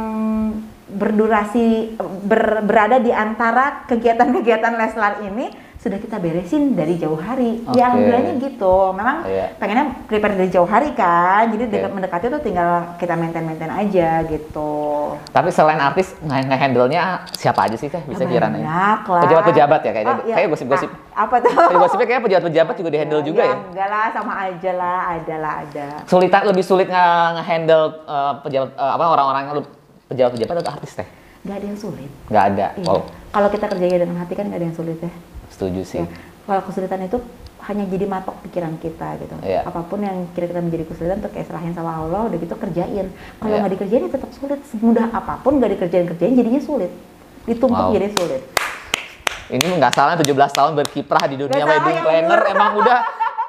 berdurasi 0.91 1.95
ber- 2.27 2.67
berada 2.67 2.99
di 2.99 3.15
antara 3.15 3.87
kegiatan-kegiatan 3.87 4.75
Leslar 4.75 5.23
ini 5.23 5.70
sudah 5.81 5.97
kita 5.97 6.21
beresin 6.21 6.77
dari 6.77 6.93
jauh 6.93 7.17
hari. 7.17 7.65
Oke. 7.65 7.73
Ya 7.73 7.89
alhamdulillahnya 7.89 8.33
gitu. 8.39 8.93
Memang 8.93 9.25
Iya. 9.25 9.49
pengennya 9.57 9.85
prepare 10.05 10.37
dari 10.37 10.47
jauh 10.47 10.65
hari 10.65 10.93
kan. 10.93 11.49
Jadi 11.49 11.65
Oke. 11.65 11.73
dekat 11.73 11.89
mendekati 11.91 12.25
tuh 12.29 12.37
tinggal 12.37 12.69
kita 12.95 13.17
maintain-maintain 13.17 13.73
aja 13.73 14.21
gitu. 14.23 14.71
Tapi 15.27 15.49
selain 15.49 15.81
artis, 15.81 16.13
nge- 16.21 16.45
nge-handle-nya 16.47 17.01
siapa 17.33 17.65
aja 17.65 17.73
sih 17.73 17.89
teh? 17.89 17.97
Bisa 18.05 18.21
Ya, 18.21 18.29
kiranya? 18.29 18.61
banyak 18.61 18.99
lah. 19.03 19.21
Pejabat-pejabat 19.25 19.79
ya 19.81 19.91
kayaknya. 19.91 20.13
Oh, 20.13 20.21
iya. 20.21 20.35
Kayak 20.37 20.49
gosip-gosip. 20.53 20.89
Ah, 21.11 21.25
apa 21.25 21.35
tuh? 21.39 21.49
Kayak 21.49 21.81
gosipnya 21.81 22.07
kayak 22.07 22.21
pejabat-pejabat 22.21 22.75
juga 22.77 22.89
di-handle 22.93 23.21
juga 23.25 23.41
ya? 23.41 23.55
Enggak 23.57 23.87
lah, 23.89 24.05
sama 24.13 24.33
aja 24.39 24.71
lah, 24.71 24.99
ada 25.11 25.35
lah, 25.35 25.53
ada. 25.65 25.87
Sulitan 26.05 26.41
lebih 26.45 26.61
sulit 26.61 26.87
nge- 26.87 27.29
nge-handle 27.35 27.85
eh, 28.05 28.33
pejabat 28.39 28.69
eh, 28.71 28.91
apa 28.93 29.03
orang-orang 29.09 29.43
pejabat-pejabat 30.07 30.55
atau 30.61 30.71
artis 30.71 30.93
teh? 30.93 31.07
Nggak 31.41 31.57
ada 31.57 31.65
yang 31.65 31.79
sulit. 31.79 32.09
Nggak 32.29 32.43
ada. 32.53 32.65
Iya. 32.77 32.85
Oh, 32.85 33.01
Kalau 33.33 33.49
kita 33.49 33.65
kerjanya 33.65 33.97
dengan 33.97 34.21
hati 34.21 34.37
kan 34.37 34.45
nggak 34.45 34.61
ada 34.61 34.67
yang 34.69 34.77
sulit 34.77 35.01
ya. 35.01 35.09
Setuju 35.61 35.81
sih. 35.85 36.01
Ya. 36.01 36.09
Kalau 36.41 36.61
kesulitan 36.65 37.05
itu 37.05 37.21
hanya 37.61 37.85
jadi 37.85 38.05
matok 38.09 38.41
pikiran 38.41 38.73
kita 38.81 39.21
gitu. 39.21 39.37
Iya. 39.45 39.61
Apa 39.61 39.85
pun 39.85 40.01
yang 40.01 40.25
kira-kira 40.33 40.65
menjadi 40.65 40.89
kesulitan 40.89 41.21
tuh 41.21 41.29
kayak 41.29 41.45
serahin 41.45 41.77
sama 41.77 41.93
Allah, 41.93 42.25
udah 42.25 42.37
gitu 42.41 42.57
kerjain. 42.57 43.13
Kalau 43.37 43.53
Iya. 43.53 43.61
nggak 43.61 43.73
dikerjain 43.77 44.01
ya 44.01 44.09
tetap 44.09 44.31
sulit. 44.33 44.59
Semudah 44.65 45.13
apa 45.13 45.37
pun 45.37 45.61
nggak 45.61 45.77
dikerjain 45.77 46.09
kerjain 46.09 46.33
jadinya 46.33 46.57
sulit. 46.57 46.89
Ditumpuk 47.45 47.77
Wow. 47.77 47.93
jadi 47.93 48.09
sulit. 48.17 48.41
Ini 49.51 49.77
nggak 49.77 49.93
salah 49.93 50.17
17 50.17 50.51
tahun 50.51 50.73
berkiprah 50.73 51.23
di 51.27 51.35
dunia 51.37 51.61
salah, 51.61 51.71
wedding 51.77 51.97
planner 52.01 52.41
emang 52.49 52.71
udah 52.81 52.99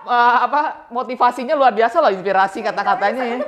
eh, 0.02 0.36
apa 0.44 0.60
motivasinya 0.90 1.54
luar 1.54 1.70
biasa 1.70 2.02
loh 2.02 2.10
inspirasi 2.10 2.58
kata-katanya 2.60 3.22
ya. 3.22 3.38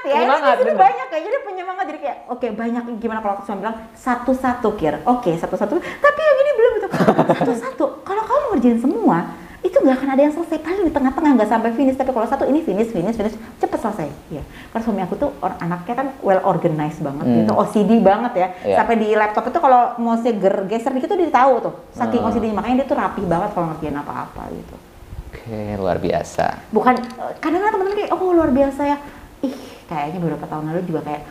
Itu 0.00 0.06
penyemangat 0.06 0.40
ya. 0.42 0.56
Penyemangat, 0.56 0.56
Ini, 0.56 0.72
banyak 0.74 1.06
kayak 1.06 1.22
jadi 1.22 1.36
penyemangat 1.42 1.84
jadi 1.86 1.98
kayak 2.00 2.16
oke 2.26 2.46
banyak 2.50 2.82
gimana 2.96 3.18
kalau 3.18 3.34
aku 3.34 3.42
cuma 3.44 3.56
bilang 3.58 3.76
satu-satu 3.94 4.68
kir. 4.74 4.94
Oke, 5.04 5.30
satu-satu. 5.34 5.72
Tapi 5.76 6.20
yang 6.20 6.36
ini 6.38 6.50
belum 6.54 6.72
itu. 6.74 6.88
Satu-satu. 7.36 7.84
Kalau 8.00 8.22
kamu 8.22 8.44
ngerjain 8.50 8.78
semua, 8.78 9.18
itu 9.60 9.76
nggak 9.76 9.92
akan 9.94 10.08
ada 10.10 10.22
yang 10.22 10.32
selesai 10.32 10.56
paling 10.58 10.82
di 10.82 10.90
tengah-tengah 10.90 11.30
nggak 11.36 11.50
sampai 11.50 11.70
finish 11.70 11.92
tapi 11.92 12.10
kalau 12.10 12.24
satu 12.24 12.48
ini 12.48 12.64
finish 12.64 12.88
finish 12.88 13.12
finish 13.12 13.36
cepet 13.60 13.76
selesai 13.78 14.08
ya 14.30 14.40
karena 14.72 14.80
suami 14.80 15.00
aku 15.04 15.14
tuh 15.14 15.36
orang 15.36 15.60
anaknya 15.60 15.94
kan 15.94 16.06
well 16.18 16.40
organized 16.42 16.96
banget 16.98 17.20
Hmm. 17.22 17.36
gitu 17.38 17.52
OCD 17.54 18.00
banget 18.00 18.32
ya 18.34 18.48
Iya. 18.64 18.76
sampai 18.80 18.96
di 18.96 19.12
laptop 19.12 19.44
itu 19.44 19.60
kalau 19.60 19.92
mau 19.98 20.16
ger 20.16 20.32
geser 20.64 20.90
dikit 20.90 21.12
tuh 21.12 21.20
dia 21.20 21.28
tahu 21.28 21.60
tuh 21.60 21.74
saking 21.92 22.24
Hmm. 22.24 22.32
OCD 22.32 22.44
makanya 22.50 22.76
dia 22.80 22.88
tuh 22.88 22.96
rapi 22.96 23.22
banget 23.22 23.52
kalau 23.52 23.66
ngerjain 23.68 23.96
apa-apa 23.96 24.42
gitu 24.48 24.76
Oke, 25.28 25.60
luar 25.76 25.96
biasa. 25.98 26.46
bukan 26.72 26.94
kadang-kadang 27.36 27.72
teman-teman 27.76 27.96
kayak 28.00 28.10
oh 28.10 28.32
luar 28.32 28.48
biasa 28.50 28.80
ya 28.82 28.96
ih 29.42 29.54
kayaknya 29.90 30.18
beberapa 30.18 30.46
tahun 30.46 30.70
lalu 30.70 30.86
juga 30.86 31.02
kayak 31.02 31.22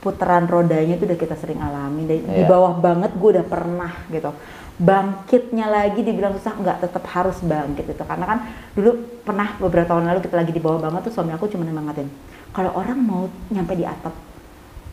putaran 0.00 0.46
rodanya 0.46 0.96
itu 0.96 1.04
udah 1.04 1.18
kita 1.18 1.36
sering 1.36 1.60
alami 1.60 2.02
di, 2.04 2.16
di 2.18 2.42
Iya. 2.42 2.48
bawah 2.48 2.72
banget 2.74 3.12
gue 3.12 3.30
udah 3.32 3.44
pernah 3.44 3.92
gitu 4.08 4.32
bangkitnya 4.76 5.66
lagi 5.66 6.00
dibilang 6.00 6.32
susah 6.32 6.52
nggak 6.54 6.78
tetap 6.80 7.04
harus 7.08 7.40
bangkit 7.40 7.84
gitu 7.86 8.02
karena 8.02 8.24
kan 8.26 8.38
dulu 8.72 8.92
pernah 9.20 9.56
beberapa 9.56 9.88
tahun 9.88 10.04
lalu 10.06 10.20
kita 10.20 10.36
lagi 10.36 10.52
di 10.52 10.60
bawah 10.60 10.80
banget 10.80 11.08
tuh 11.08 11.12
suami 11.12 11.32
aku 11.32 11.48
cuma 11.48 11.64
nemangatin 11.64 12.08
kalau 12.52 12.72
orang 12.72 12.96
mau 12.96 13.22
nyampe 13.48 13.72
di 13.72 13.84
atap 13.84 14.12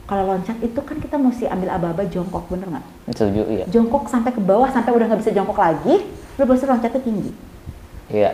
kalau 0.03 0.23
loncat 0.25 0.59
itu 0.59 0.79
kan 0.79 0.99
kita 0.99 1.15
mesti 1.15 1.47
ambil 1.47 1.69
aba-aba 1.69 2.03
jongkok 2.05 2.47
bener 2.47 2.67
nggak 2.69 2.85
Setuju, 3.11 3.41
iya. 3.49 3.65
jongkok 3.67 4.07
sampai 4.07 4.31
ke 4.31 4.39
bawah 4.39 4.67
sampai 4.67 4.91
udah 4.91 5.05
nggak 5.05 5.19
bisa 5.19 5.31
jongkok 5.31 5.55
lagi 5.57 5.95
lu 6.33 6.43
pasti 6.43 6.65
loncatnya 6.65 6.99
tinggi 6.99 7.31
Iya. 8.07 8.31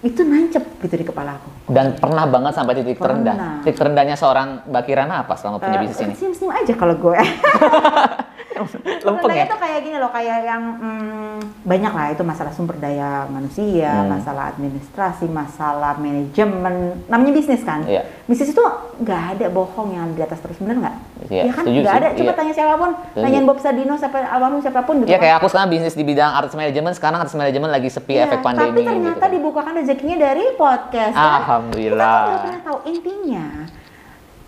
Itu 0.00 0.24
nancep 0.24 0.64
gitu 0.80 0.94
di 0.96 1.04
kepala 1.04 1.36
aku 1.36 1.48
Dan 1.68 1.92
pernah 1.94 2.24
banget 2.24 2.56
sampai 2.56 2.72
titik 2.72 2.96
terendah. 2.96 3.36
Pernah. 3.36 3.52
Titik 3.60 3.76
terendahnya 3.76 4.16
seorang 4.16 4.64
Mbak 4.64 4.82
Kirana 4.82 5.14
apa 5.22 5.36
selama 5.36 5.60
punya 5.60 5.76
Eh, 5.76 5.82
bisnis 5.84 6.00
ini? 6.00 6.14
Senyum-senyum 6.16 6.52
aja 6.56 6.72
kalau 6.72 6.96
gue. 6.96 7.18
Lempeng 8.60 9.16
Sebenarnya 9.22 9.42
ya? 9.42 9.48
tuh 9.48 9.58
kayak 9.58 9.80
gini 9.80 9.96
loh, 9.96 10.10
kayak 10.10 10.38
yang 10.42 10.62
hmm, 10.74 11.36
banyak 11.62 11.92
lah 11.92 12.06
itu 12.10 12.22
masalah 12.22 12.50
sumber 12.50 12.76
daya 12.76 13.24
manusia, 13.26 13.90
Hmm. 13.96 14.10
masalah 14.10 14.44
administrasi, 14.50 15.26
masalah 15.26 15.96
manajemen. 15.96 16.74
Namanya 17.06 17.32
bisnis 17.32 17.60
kan? 17.60 17.82
Iya. 17.82 18.04
Bisnis 18.24 18.50
itu 18.50 18.64
nggak 18.98 19.22
ada 19.34 19.46
bohong 19.48 19.90
yang 19.90 20.08
di 20.10 20.20
atas 20.20 20.38
terus 20.38 20.56
bener 20.56 20.76
nggak? 20.78 20.96
Iya, 21.26 21.42
Ya 21.42 21.52
kan? 21.52 21.62
setuju 21.62 21.78
Nggak 21.78 21.90
sih, 21.90 22.00
ada. 22.00 22.08
Coba 22.10 22.24
iya. 22.24 22.34
tanya 22.34 22.52
siapa 22.52 22.74
pun, 22.76 22.90
Setuju. 22.92 23.22
tanyain 23.22 23.44
Bob 23.44 23.58
Sadino, 23.58 23.94
siapa 23.94 24.16
almarhum 24.22 24.60
siapa 24.60 24.80
pun 24.82 24.94
gitu. 24.98 25.08
Iya 25.08 25.16
kan. 25.16 25.22
kayak 25.22 25.36
aku 25.36 25.46
sekarang 25.48 25.68
bisnis 25.70 25.94
di 25.94 26.04
bidang 26.04 26.30
arts 26.32 26.54
management, 26.54 26.94
sekarang 26.94 27.18
arts 27.18 27.34
management 27.34 27.70
lagi 27.70 27.88
sepi 27.88 28.12
Iya, 28.12 28.26
efek 28.26 28.40
pandemi 28.40 28.70
Tapi 28.70 28.80
ternyata 28.82 29.08
gitu 29.10 29.20
kan. 29.20 29.30
dibukakan 29.32 29.72
rezekinya 29.74 30.16
dari 30.18 30.44
podcast. 30.54 31.14
kan? 31.14 31.32
Alhamdulillah. 31.40 32.16
Kita 32.18 32.26
tuh 32.26 32.30
nggak 32.30 32.42
pernah 32.42 32.60
tahu 32.62 32.78
intinya 32.86 33.46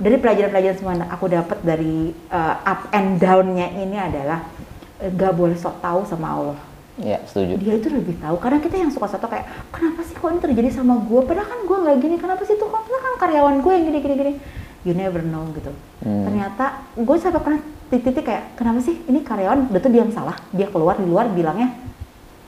dari 0.03 0.17
pelajaran-pelajaran 0.19 0.77
semua 0.77 0.93
yang 0.99 1.07
aku 1.07 1.27
dapat 1.31 1.59
dari 1.63 2.11
uh, 2.35 2.55
up 2.67 2.91
and 2.91 3.23
down-nya 3.23 3.71
ini 3.71 3.95
adalah 3.95 4.43
eh, 4.99 5.09
nggak 5.15 5.33
boleh 5.39 5.55
sok 5.55 5.79
tahu 5.79 6.03
sama 6.03 6.27
Allah. 6.35 6.59
Iya, 7.01 7.25
setuju. 7.25 7.57
Dia 7.57 7.81
itu 7.81 7.89
lebih 7.89 8.21
tahu. 8.21 8.37
Kadang 8.37 8.61
kita 8.61 8.77
yang 8.77 8.93
suka 8.93 9.09
soto 9.09 9.25
kayak 9.31 9.49
kenapa 9.73 10.05
sih 10.05 10.13
kok 10.13 10.29
ini 10.29 10.43
terjadi 10.45 10.69
sama 10.77 11.01
gue? 11.01 11.21
Padahal 11.25 11.49
kan 11.49 11.61
gue 11.65 11.79
nggak 11.89 11.97
gini. 12.05 12.17
Kenapa 12.21 12.43
sih 12.45 12.59
tuh? 12.61 12.69
Kok 12.69 12.83
kan 12.85 13.15
karyawan 13.17 13.65
gue 13.65 13.73
yang 13.73 13.85
gini-gini 13.89 14.15
gini. 14.19 14.33
You 14.83 14.93
never 14.93 15.25
know 15.25 15.47
gitu. 15.57 15.73
Hmm. 16.05 16.29
Ternyata 16.29 16.85
gue 16.99 17.17
sampai 17.17 17.41
pernah 17.41 17.61
titik-titik 17.89 18.29
kayak 18.29 18.45
kenapa 18.61 18.85
sih 18.85 18.99
ini 19.09 19.25
karyawan 19.25 19.73
betul 19.73 19.89
dia 19.95 20.05
yang 20.05 20.13
salah. 20.13 20.37
Dia 20.53 20.69
keluar 20.69 21.01
di 21.01 21.07
luar 21.09 21.33
bilangnya 21.33 21.73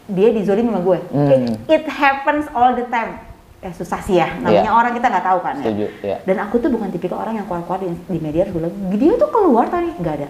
dia 0.05 0.29
dizolim 0.37 0.69
sama 0.69 0.81
gue. 0.85 0.99
Hmm. 1.09 1.31
It, 1.33 1.43
it 1.81 1.85
happens 1.89 2.45
all 2.53 2.77
the 2.77 2.85
time. 2.93 3.17
Eh 3.64 3.73
susah 3.73 3.97
sih 3.99 4.21
ya. 4.21 4.28
Namanya 4.37 4.68
Iya. 4.68 4.76
orang 4.76 4.92
kita 4.92 5.06
nggak 5.09 5.25
tahu 5.25 5.38
kan 5.40 5.54
ya. 5.56 5.64
Setuju, 5.64 5.87
iya. 6.04 6.16
Dan 6.23 6.37
aku 6.38 6.54
tuh 6.61 6.68
bukan 6.68 6.88
tipikal 6.92 7.18
orang 7.18 7.40
yang 7.40 7.47
keluar-keluar 7.49 7.80
di, 7.80 7.88
di 7.97 8.18
media 8.21 8.44
bilang, 8.44 8.68
dia 8.92 9.16
tuh 9.16 9.30
keluar 9.33 9.66
tadi 9.66 9.88
nggak 9.90 10.14
ada. 10.21 10.28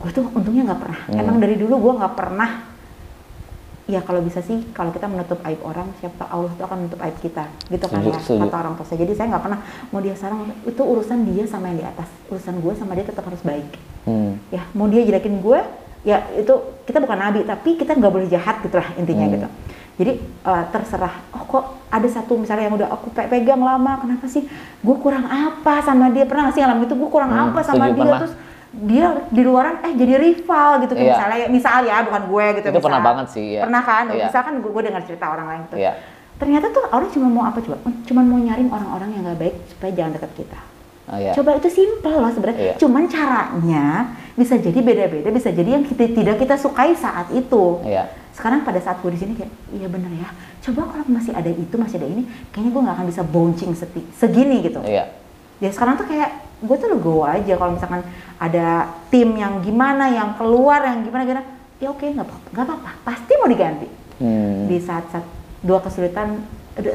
Gue 0.00 0.10
tuh 0.10 0.24
untungnya 0.26 0.72
nggak 0.72 0.80
pernah. 0.80 1.00
Hmm. 1.04 1.20
Emang 1.20 1.36
dari 1.36 1.54
dulu 1.54 1.74
gue 1.78 1.92
nggak 2.00 2.14
pernah. 2.16 2.50
Ya 3.82 3.98
kalau 4.00 4.22
bisa 4.22 4.38
sih, 4.40 4.62
kalau 4.70 4.88
kita 4.88 5.04
menutup 5.04 5.42
aib 5.42 5.58
orang, 5.60 5.90
siapa 5.98 6.24
Allah 6.24 6.48
tuh 6.54 6.64
akan 6.64 6.86
menutup 6.86 7.02
aib 7.02 7.18
kita, 7.18 7.50
gitu 7.66 7.82
kan 7.82 7.98
Setuju, 7.98 8.08
ya 8.08 8.20
setuju. 8.22 8.40
kata 8.46 8.56
orang 8.56 8.74
tua 8.78 8.86
saya. 8.86 8.98
Jadi 9.02 9.12
saya 9.12 9.26
nggak 9.28 9.42
pernah 9.42 9.58
mau 9.90 10.00
dia 10.00 10.14
sarang 10.14 10.40
itu 10.62 10.80
urusan 10.80 11.18
dia 11.26 11.44
sama 11.44 11.66
yang 11.66 11.82
di 11.82 11.86
atas, 11.90 12.08
urusan 12.30 12.62
gue 12.62 12.72
sama 12.72 12.94
dia 12.94 13.04
tetap 13.04 13.26
harus 13.26 13.42
baik. 13.42 13.68
Hmm. 14.06 14.38
Ya 14.48 14.62
mau 14.72 14.86
dia 14.86 15.02
jelekin 15.02 15.42
gue, 15.42 15.60
ya 16.04 16.24
itu 16.32 16.54
kita 16.86 17.02
bukan 17.02 17.18
nabi, 17.20 17.42
tapi 17.42 17.74
kita 17.74 17.92
nggak 17.92 18.12
boleh 18.12 18.28
jahat 18.30 18.62
gitulah 18.62 18.86
intinya 18.96 19.26
Hmm. 19.26 19.34
gitu. 19.34 19.48
Jadi 19.98 20.12
eh, 20.22 20.64
terserah. 20.70 21.14
Oh 21.34 21.44
kok 21.44 21.64
ada 21.92 22.08
satu 22.08 22.34
misalnya 22.34 22.64
yang 22.64 22.74
udah 22.74 22.88
aku 22.90 23.12
pe- 23.12 23.28
pegang 23.28 23.60
lama, 23.60 24.00
kenapa 24.00 24.24
sih? 24.26 24.48
Gue 24.80 24.96
kurang 24.96 25.24
apa 25.24 25.78
sama 25.78 26.08
dia? 26.08 26.24
Pernah 26.24 26.48
nggak 26.48 26.54
sih 26.54 26.60
ngalamin 26.60 26.84
itu? 26.84 26.96
Gue 26.96 27.10
kurang 27.10 27.30
Hmm, 27.30 27.44
apa 27.46 27.60
sama 27.60 27.84
dia? 27.86 28.00
pernah. 28.00 28.18
Terus 28.18 28.34
dia 28.72 29.06
di 29.28 29.42
luaran 29.42 29.76
eh 29.80 29.92
jadi 29.92 30.16
rival 30.16 30.80
gitu 30.80 30.96
Iya. 30.96 31.12
misalnya 31.12 31.36
misal 31.46 31.84
ya 31.84 32.00
bukan 32.02 32.22
gue 32.24 32.46
gitu 32.54 32.66
Itu 32.66 32.72
misal. 32.72 32.86
pernah 32.88 33.02
banget 33.04 33.26
sih, 33.28 33.44
iya. 33.52 33.60
pernah 33.60 33.82
kan 33.84 34.04
misalkan 34.08 34.52
gue, 34.58 34.70
gue 34.72 34.82
dengar 34.82 35.02
cerita 35.04 35.28
orang 35.28 35.46
lain 35.46 35.60
gitu 35.62 35.76
Iya. 35.76 35.92
ternyata 36.40 36.66
tuh 36.72 36.84
orang 36.88 37.08
cuma 37.12 37.28
mau 37.28 37.44
apa 37.44 37.60
coba 37.60 37.76
cuma 38.02 38.24
mau 38.24 38.40
nyaring 38.40 38.66
orang-orang 38.66 39.12
yang 39.12 39.22
nggak 39.22 39.38
baik 39.38 39.54
supaya 39.68 39.92
jangan 39.92 40.12
dekat 40.16 40.32
kita 40.34 40.58
Oh, 41.12 41.18
iya. 41.20 41.36
Coba 41.36 41.60
itu 41.60 41.68
simpel 41.68 42.16
loh 42.16 42.32
sebenarnya. 42.32 42.72
Iya. 42.72 42.74
Cuman 42.80 43.04
caranya 43.04 43.84
bisa 44.32 44.56
jadi 44.56 44.80
beda-beda, 44.80 45.28
bisa 45.28 45.52
jadi 45.52 45.76
yang 45.76 45.84
kita 45.84 46.08
tidak 46.08 46.40
kita 46.40 46.56
sukai 46.56 46.96
saat 46.96 47.28
itu. 47.30 47.84
Iya. 47.84 48.08
Sekarang 48.32 48.64
pada 48.64 48.80
saat 48.80 48.96
gue 49.04 49.12
di 49.12 49.20
sini 49.20 49.36
kayak, 49.36 49.52
iya 49.76 49.92
bener 49.92 50.08
ya. 50.16 50.32
Coba 50.64 50.88
kalau 50.88 51.04
masih 51.12 51.36
ada 51.36 51.52
itu, 51.52 51.74
masih 51.76 52.00
ada 52.00 52.08
ini, 52.08 52.24
kayaknya 52.48 52.70
gue 52.72 52.82
nggak 52.88 52.96
akan 52.96 53.06
bisa 53.12 53.22
bouncing 53.22 53.76
seti- 53.76 54.08
segini 54.16 54.64
gitu. 54.64 54.80
Iya. 54.80 55.12
Ya 55.60 55.68
sekarang 55.68 56.00
tuh 56.00 56.08
kayak 56.08 56.32
gue 56.64 56.76
tuh 56.80 56.88
legowo 56.88 57.28
aja 57.28 57.60
kalau 57.60 57.76
misalkan 57.76 58.00
ada 58.40 58.88
tim 59.12 59.36
yang 59.36 59.60
gimana, 59.60 60.08
yang 60.08 60.32
keluar, 60.40 60.80
yang 60.80 61.04
gimana 61.04 61.28
gimana. 61.28 61.44
Ya 61.76 61.92
oke, 61.92 62.08
nggak 62.08 62.24
apa-apa, 62.24 62.48
nggak 62.56 62.64
apa-apa. 62.64 62.90
Pasti 63.04 63.32
mau 63.36 63.52
diganti 63.52 63.88
Hmm. 64.16 64.70
di 64.70 64.78
saat, 64.78 65.12
saat 65.12 65.26
dua 65.60 65.82
kesulitan 65.82 66.40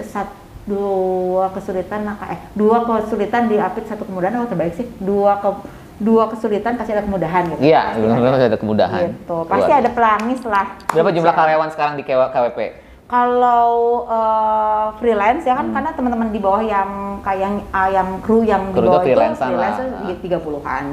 saat 0.08 0.32
dua 0.68 1.48
kesulitan 1.50 2.04
maka 2.04 2.26
eh 2.30 2.40
dua 2.54 2.78
kesulitan 2.84 3.48
diapit 3.48 3.88
satu 3.88 4.04
kemudahan 4.04 4.36
oh 4.38 4.46
terbaik 4.46 4.76
sih 4.76 4.88
dua 5.00 5.40
ke 5.40 5.50
dua 5.98 6.28
kesulitan 6.28 6.76
pasti 6.76 6.92
ada 6.92 7.02
kemudahan 7.02 7.48
gitu 7.48 7.62
Iya, 7.64 7.96
benar-benar 7.96 8.32
masih 8.36 8.48
ada 8.48 8.60
kemudahan. 8.60 9.02
gitu 9.10 9.38
pasti 9.46 9.66
Luar 9.66 9.74
ada 9.74 9.82
biasa. 9.82 9.98
pelangis 9.98 10.42
lah 10.46 10.66
Berapa 10.88 11.10
jumlah 11.10 11.34
karyawan 11.34 11.70
sekarang 11.72 11.94
di 11.96 12.04
KW- 12.04 12.30
KWP? 12.30 12.60
kalau 13.08 13.72
eh, 14.06 14.86
freelance 14.98 15.42
ya 15.42 15.56
Hmm. 15.56 15.60
kan 15.64 15.68
karena 15.74 15.92
teman-teman 15.94 16.28
di 16.28 16.38
bawah 16.38 16.60
yang 16.60 16.90
kayak 17.22 17.40
yang 17.40 17.56
ah, 17.72 17.88
yang 17.88 18.20
kru 18.20 18.44
yang 18.44 18.68
Kru 18.70 18.78
di 18.78 18.86
bawah 18.86 19.00
itu 19.00 19.08
freelance-an 19.08 19.48
itu 19.48 19.56
freelance 19.56 19.80
lah. 19.80 20.02
itu 20.04 20.14
tiga 20.22 20.38
puluhan 20.38 20.84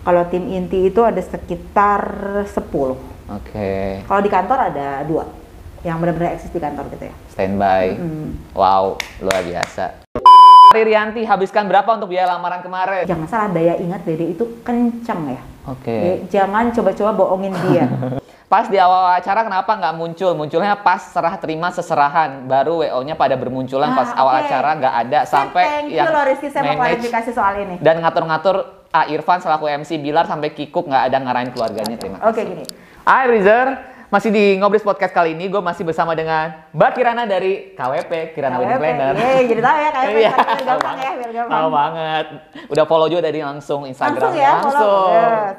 kalau 0.00 0.22
tim 0.24 0.44
inti 0.48 0.88
itu 0.88 1.00
ada 1.02 1.20
sekitar 1.20 2.00
10 2.42 2.96
Oke. 3.30 4.00
kalau 4.02 4.20
di 4.20 4.30
kantor 4.32 4.58
ada 4.66 5.04
dua 5.04 5.28
yang 5.80 5.98
benar-benar 5.98 6.34
eksis 6.34 6.48
di 6.48 6.58
kantor 6.58 6.90
gitu 6.92 7.04
ya 7.08 7.14
Standby. 7.30 7.84
Hmm. 7.94 8.28
Wow, 8.50 8.98
luar 9.18 9.42
biasa. 9.42 10.02
Ririanti 10.68 11.22
habiskan 11.22 11.64
berapa 11.64 11.88
untuk 11.90 12.12
biaya 12.12 12.28
lamaran 12.28 12.60
kemarin? 12.60 13.04
jangan 13.04 13.26
salah 13.26 13.48
daya 13.48 13.74
ingat 13.76 14.04
Dede 14.04 14.32
itu 14.32 14.44
kenceng 14.60 15.32
ya 15.32 15.42
Oke. 15.68 15.92
Ya, 15.92 16.14
jangan 16.40 16.72
coba-coba 16.72 17.12
bohongin 17.14 17.52
dia. 17.68 17.84
Pas 18.48 18.64
di 18.64 18.80
awal 18.80 19.20
acara 19.20 19.44
kenapa 19.44 19.76
nggak 19.76 19.92
muncul? 19.92 20.32
Munculnya 20.32 20.72
pas 20.72 20.96
serah 21.04 21.36
terima 21.36 21.68
seserahan, 21.68 22.48
baru 22.48 22.80
WO-nya 22.80 23.12
pada 23.12 23.36
bermunculan 23.36 23.92
pas 23.92 24.08
Ah, 24.08 24.24
awal 24.24 24.34
acara 24.40 24.72
nggak 24.72 24.94
ada 25.04 25.18
sampai 25.28 25.64
Thank 25.68 25.88
you 25.92 26.00
yang 26.00 26.08
loh 26.08 26.24
Rizky, 26.24 26.48
saya 26.48 26.64
mau 26.64 26.80
manage 26.80 27.04
klarifikasi 27.04 27.30
soal 27.36 27.60
ini. 27.60 27.76
dan 27.76 28.00
ngatur-ngatur 28.00 28.56
A 28.88 29.04
Irfan 29.04 29.44
selaku 29.44 29.68
MC 29.68 30.00
Bilar 30.00 30.24
sampai 30.24 30.56
Kikuk 30.56 30.88
nggak 30.88 31.12
ada 31.12 31.16
ngarahin 31.20 31.52
keluarganya. 31.52 32.00
Terima 32.00 32.16
kasih. 32.16 32.28
Oke 32.32 32.40
gini, 32.40 32.64
Hai 33.04 33.28
Rizer, 33.28 33.68
masih 34.08 34.32
di 34.32 34.56
Ngobris 34.56 34.80
Podcast 34.80 35.12
kali 35.12 35.36
ini 35.36 35.52
gue 35.52 35.60
masih 35.60 35.84
bersama 35.84 36.16
dengan 36.16 36.64
Mbak 36.72 36.90
Kirana 36.96 37.28
dari 37.28 37.76
KWP, 37.76 38.32
Kirana 38.32 38.56
Wedding 38.56 38.80
KWP. 38.80 38.84
Planner. 38.88 39.14
Yeay, 39.20 39.42
jadi 39.44 39.60
tahu 39.60 39.76
ya 39.76 39.90
KWP, 39.92 40.16
Iya, 40.16 40.32
biar 40.32 40.64
gampang 40.64 40.96
ya, 40.96 41.10
biar 41.12 41.30
gampang. 41.36 41.52
Tahu 41.52 41.68
banget. 41.68 42.26
Udah 42.72 42.84
follow 42.88 43.06
juga 43.12 43.22
dari 43.28 43.40
langsung 43.44 43.84
Instagram. 43.84 44.16
langsung 44.16 44.32
ya. 44.40 44.52
Yes. 45.12 45.56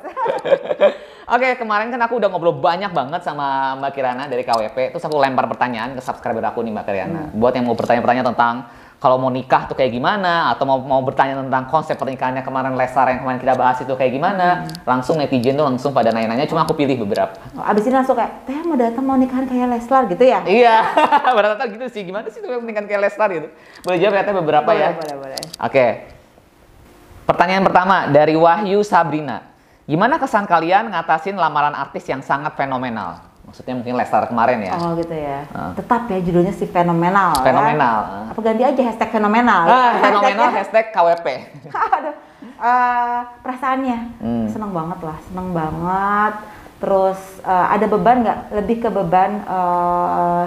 Oke, 1.38 1.62
kemarin 1.62 1.94
kan 1.94 2.01
aku 2.01 2.18
udah 2.18 2.29
ngobrol 2.34 2.58
banyak 2.58 2.89
banget 2.89 3.22
sama 3.22 3.77
Mbak 3.77 3.91
Kirana 3.94 4.25
dari 4.25 4.41
KWP. 4.41 4.98
Terus 4.98 5.06
aku 5.06 5.22
lempar 5.22 5.46
pertanyaan 5.46 5.94
ke 5.94 6.01
subscriber 6.01 6.41
aku 6.41 6.65
nih 6.65 6.74
Mbak 6.74 6.86
Kirana. 6.89 7.22
Hmm. 7.29 7.38
Buat 7.38 7.53
yang 7.53 7.70
mau 7.70 7.77
bertanya-pertanya 7.77 8.25
tentang 8.34 8.65
kalau 9.00 9.15
mau 9.15 9.32
nikah 9.32 9.63
tuh 9.63 9.79
kayak 9.79 9.96
gimana 9.96 10.51
atau 10.51 10.68
mau 10.68 10.75
mau 10.77 11.00
bertanya 11.00 11.39
tentang 11.39 11.72
konsep 11.72 11.96
pernikahannya 11.96 12.44
kemarin 12.44 12.75
Lesar 12.75 13.08
yang 13.08 13.24
kemarin 13.24 13.39
kita 13.39 13.56
bahas 13.56 13.79
itu 13.79 13.96
kayak 13.96 14.12
gimana, 14.12 14.48
Hmm. 14.60 14.68
langsung 14.84 15.15
netizen 15.15 15.56
tuh 15.56 15.63
langsung 15.63 15.96
pada 15.96 16.12
nanya-nanya. 16.12 16.44
Cuma 16.46 16.68
aku 16.68 16.75
pilih 16.75 17.00
beberapa. 17.08 17.32
Oh, 17.56 17.63
Abis 17.63 17.88
ini 17.88 17.96
langsung 17.96 18.13
kayak, 18.13 18.44
teh 18.44 18.60
mau 18.60 18.75
datang 18.75 19.08
mau 19.08 19.15
nikahan 19.15 19.48
kayak 19.48 19.72
Leslar 19.72 20.03
gitu 20.06 20.20
ya? 20.20 20.44
Iya, 20.44 20.75
rata-rata 21.32 21.63
gitu 21.72 21.88
sih. 21.88 22.03
Gimana 22.03 22.27
sih 22.27 22.44
tuh 22.44 22.51
pernikahan 22.51 22.86
kayak 22.86 23.01
Lestar 23.08 23.32
gitu? 23.32 23.48
Boleh 23.88 23.98
jawab 23.98 24.20
ya 24.20 24.24
Teh, 24.27 24.36
beberapa 24.36 24.68
boleh, 24.68 24.84
ya? 24.84 24.89
boleh, 24.91 25.15
boleh. 25.15 25.39
Oke. 25.63 25.86
Pertanyaan 27.24 27.63
pertama 27.63 28.10
dari 28.10 28.36
Wahyu 28.36 28.84
Sabrina. 28.84 29.48
Gimana 29.88 30.20
kesan 30.20 30.44
kalian 30.44 30.91
ngatasin 30.91 31.34
lamaran 31.34 31.72
artis 31.72 32.03
yang 32.03 32.20
sangat 32.20 32.53
fenomenal? 32.53 33.28
Maksudnya 33.50 33.74
mungkin 33.74 33.98
Lestar 33.98 34.29
kemarin 34.29 34.62
ya. 34.62 34.77
Oh 34.77 34.94
gitu 34.94 35.10
ya. 35.10 35.41
Ah. 35.50 35.74
Tetap 35.74 36.06
ya 36.06 36.22
judulnya 36.22 36.53
si 36.53 36.70
fenomenal. 36.70 37.34
ya. 37.36 37.46
Fenomenal. 37.46 37.98
Apa 38.29 38.39
ganti 38.39 38.62
aja 38.62 38.82
hashtag 38.84 39.10
fenomenal? 39.10 39.63
Ah, 39.65 39.91
fenomenal 39.98 40.50
hashtag 40.53 40.86
KWP. 40.94 41.25
Aduh, 41.98 42.13
eh, 42.39 43.20
perasaannya 43.41 43.98
Hmm. 44.22 44.46
seneng 44.48 44.70
banget 44.70 45.00
lah, 45.01 45.18
seneng 45.25 45.50
banget. 45.50 46.34
Terus 46.77 47.18
eh, 47.41 47.68
ada 47.74 47.86
beban 47.86 48.18
nggak? 48.22 48.39
Lebih 48.53 48.77
ke 48.79 48.89
beban 48.89 49.32
eh, 49.41 50.46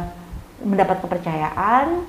mendapat 0.63 1.03
kepercayaan. 1.03 2.07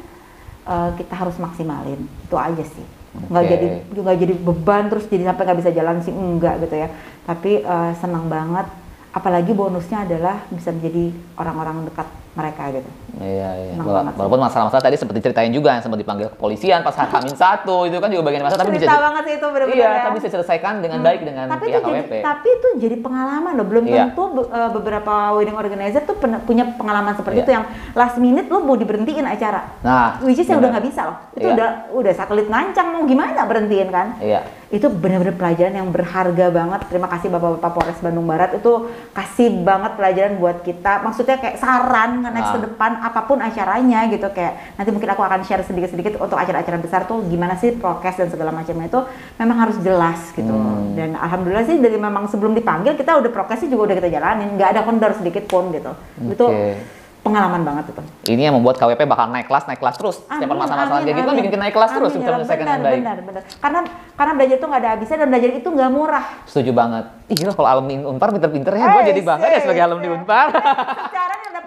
eh, 0.64 0.90
kita 0.96 1.14
harus 1.18 1.36
maksimalin, 1.36 2.00
itu 2.06 2.36
aja 2.38 2.64
sih. 2.64 2.86
Nggak 3.28 3.44
Oke. 3.44 3.52
jadi 3.52 3.68
nggak 3.94 4.18
jadi 4.18 4.34
beban 4.40 4.84
terus 4.88 5.06
jadi 5.06 5.28
sampai 5.28 5.44
nggak 5.44 5.60
bisa 5.60 5.72
jalan 5.72 5.98
sih 6.00 6.14
enggak 6.14 6.62
gitu 6.62 6.76
ya. 6.78 6.88
Tapi 7.26 7.60
eh, 7.60 7.92
seneng 7.98 8.30
banget. 8.30 8.70
Apalagi 9.14 9.54
bonusnya 9.54 10.10
adalah 10.10 10.42
bisa 10.50 10.74
menjadi 10.74 11.14
orang-orang 11.38 11.86
dekat 11.86 12.08
mereka 12.34 12.64
gitu. 12.72 12.90
Iya, 13.14 13.50
iya. 13.56 13.74
Wala-. 13.78 14.10
Walaupun 14.12 14.42
masalah-masalah 14.42 14.82
tadi 14.82 14.98
seperti 14.98 15.22
ceritain 15.22 15.54
juga 15.54 15.70
yang 15.70 15.80
sempat 15.80 16.02
dipanggil 16.02 16.34
kepolisian 16.34 16.82
pas 16.82 16.98
Hamin 16.98 17.32
satu 17.32 17.86
itu 17.86 17.94
kan 17.96 18.10
juga 18.10 18.26
bagian 18.26 18.42
masalah 18.42 18.66
tapi 18.66 18.74
bisa 18.74 18.90
banget 18.90 19.24
sih 19.24 19.34
itu 19.36 19.48
bener-bener 19.48 19.78
Iya, 19.78 19.86
ya. 19.88 20.02
tapi 20.02 20.16
bisa 20.18 20.28
diselesaikan 20.28 20.74
dengan 20.82 21.00
baik 21.00 21.22
dengan 21.22 21.46
tapi 21.48 21.66
pihak 21.68 21.78
itu 21.78 21.86
jadi, 21.86 22.02
KWP. 22.02 22.14
tapi 22.20 22.48
itu 22.50 22.68
jadi 22.80 22.96
pengalaman 22.98 23.52
loh 23.54 23.68
belum 23.68 23.84
Iya. 23.86 23.96
tentu 24.10 24.24
be- 24.34 24.50
eh, 24.50 24.70
beberapa 24.72 25.14
wedding 25.32 25.54
organizer 25.54 26.02
tuh 26.02 26.16
punya 26.18 26.66
pengalaman 26.74 27.14
seperti 27.14 27.38
Iya. 27.38 27.46
itu 27.46 27.52
yang 27.54 27.66
last 27.94 28.18
minute 28.18 28.48
lo 28.48 28.60
mau 28.60 28.74
diberhentiin 28.74 29.28
acara 29.28 29.62
Nah, 29.80 30.18
which 30.20 30.42
is 30.42 30.48
yang 30.48 30.58
udah 30.58 30.74
nggak 30.74 30.86
bisa 30.86 31.02
loh 31.06 31.18
itu 31.34 31.46
Iya. 31.46 31.54
udah 31.54 31.70
udah 31.94 32.14
satelit 32.14 32.50
ngancang 32.50 32.88
mau 32.90 33.06
gimana 33.06 33.46
berhentiin 33.46 33.90
kan 33.90 34.18
Iya. 34.18 34.42
itu 34.70 34.90
benar-benar 34.90 35.38
pelajaran 35.38 35.76
yang 35.76 35.88
berharga 35.88 36.50
banget 36.50 36.82
terima 36.88 37.06
kasih 37.08 37.30
bapak-bapak 37.30 37.72
Polres 37.72 38.02
Bandung 38.02 38.26
Barat 38.26 38.58
itu 38.58 38.74
kasih 39.14 39.62
banget 39.62 39.94
pelajaran 39.94 40.34
buat 40.36 40.66
kita 40.66 40.98
maksudnya 41.00 41.38
kayak 41.38 41.62
saran 41.62 42.23
nge-next 42.24 42.48
Ah. 42.48 42.56
ke 42.56 42.62
depan 42.64 42.92
apa 42.98 43.22
pun 43.22 43.38
acaranya 43.38 44.00
gitu 44.08 44.28
kayak 44.30 44.54
nanti 44.74 44.90
mungkin 44.90 45.10
aku 45.10 45.22
akan 45.22 45.40
share 45.42 45.62
sedikit-sedikit 45.62 46.16
untuk 46.18 46.34
acara-acara 46.34 46.78
besar 46.78 47.04
tuh 47.04 47.20
gimana 47.24 47.54
sih 47.54 47.72
prokes 47.72 48.16
dan 48.16 48.28
segala 48.28 48.50
macamnya 48.50 48.88
itu 48.88 49.00
memang 49.36 49.58
harus 49.60 49.78
jelas 49.78 50.32
gitu. 50.32 50.50
Hmm. 50.50 50.94
Dan 50.94 51.14
alhamdulillah 51.14 51.64
sih 51.64 51.78
dari 51.78 51.96
memang 51.96 52.26
sebelum 52.26 52.54
dipanggil 52.54 52.94
kita 52.94 53.14
udah 53.14 53.30
prokesnya 53.30 53.68
juga 53.68 53.92
udah 53.92 53.98
kita 53.98 54.10
jalanin, 54.10 54.50
nggak 54.54 54.70
ada 54.72 54.82
kendor 54.82 55.12
sedikit 55.14 55.44
pun 55.44 55.70
gitu. 55.70 55.92
Itu 56.24 56.46
Oke. 56.46 56.80
pengalaman 57.20 57.64
banget 57.64 57.86
itu. 57.90 58.02
Ini 58.30 58.48
yang 58.48 58.56
membuat 58.56 58.76
KWP 58.76 59.04
bakal 59.04 59.28
naik 59.28 59.48
kelas, 59.48 59.64
naik 59.64 59.80
kelas 59.80 59.96
terus. 59.96 60.20
Setiap 60.22 60.44
permasalahan 60.46 60.92
kayak 60.98 61.08
gitu 61.10 61.24
kan 61.24 61.36
bikin 61.38 61.50
kita 61.50 61.62
naik 61.62 61.72
kelas 61.74 61.92
terus 61.92 62.10
Amin, 62.10 62.18
untuk 62.18 62.28
ya 62.28 62.34
menyelesaikan 62.34 62.60
benar, 62.62 62.74
yang 62.74 62.84
baik. 62.84 63.00
Benar, 63.00 63.18
benar. 63.24 63.42
Karena 63.58 63.80
karena 64.14 64.32
belajar 64.34 64.56
itu 64.56 64.66
nggak 64.66 64.82
ada 64.82 64.90
habisnya 64.92 65.18
dan 65.18 65.28
belajar 65.28 65.50
itu 65.54 65.68
nggak 65.70 65.90
murah. 65.90 66.26
Setuju 66.44 66.72
banget. 66.72 67.06
Gila 67.26 67.52
kalau 67.52 67.70
alumni 67.72 67.96
Unpar 68.06 68.30
pinter-pinter 68.30 68.74
ya, 68.74 68.86
gue 68.86 69.02
Eh, 69.02 69.08
jadi 69.10 69.22
bangga 69.24 69.48
sih, 69.48 69.62
sebagai 69.64 69.82
alumni 69.82 70.06
sih. 70.06 70.14
Unpar. 70.14 70.48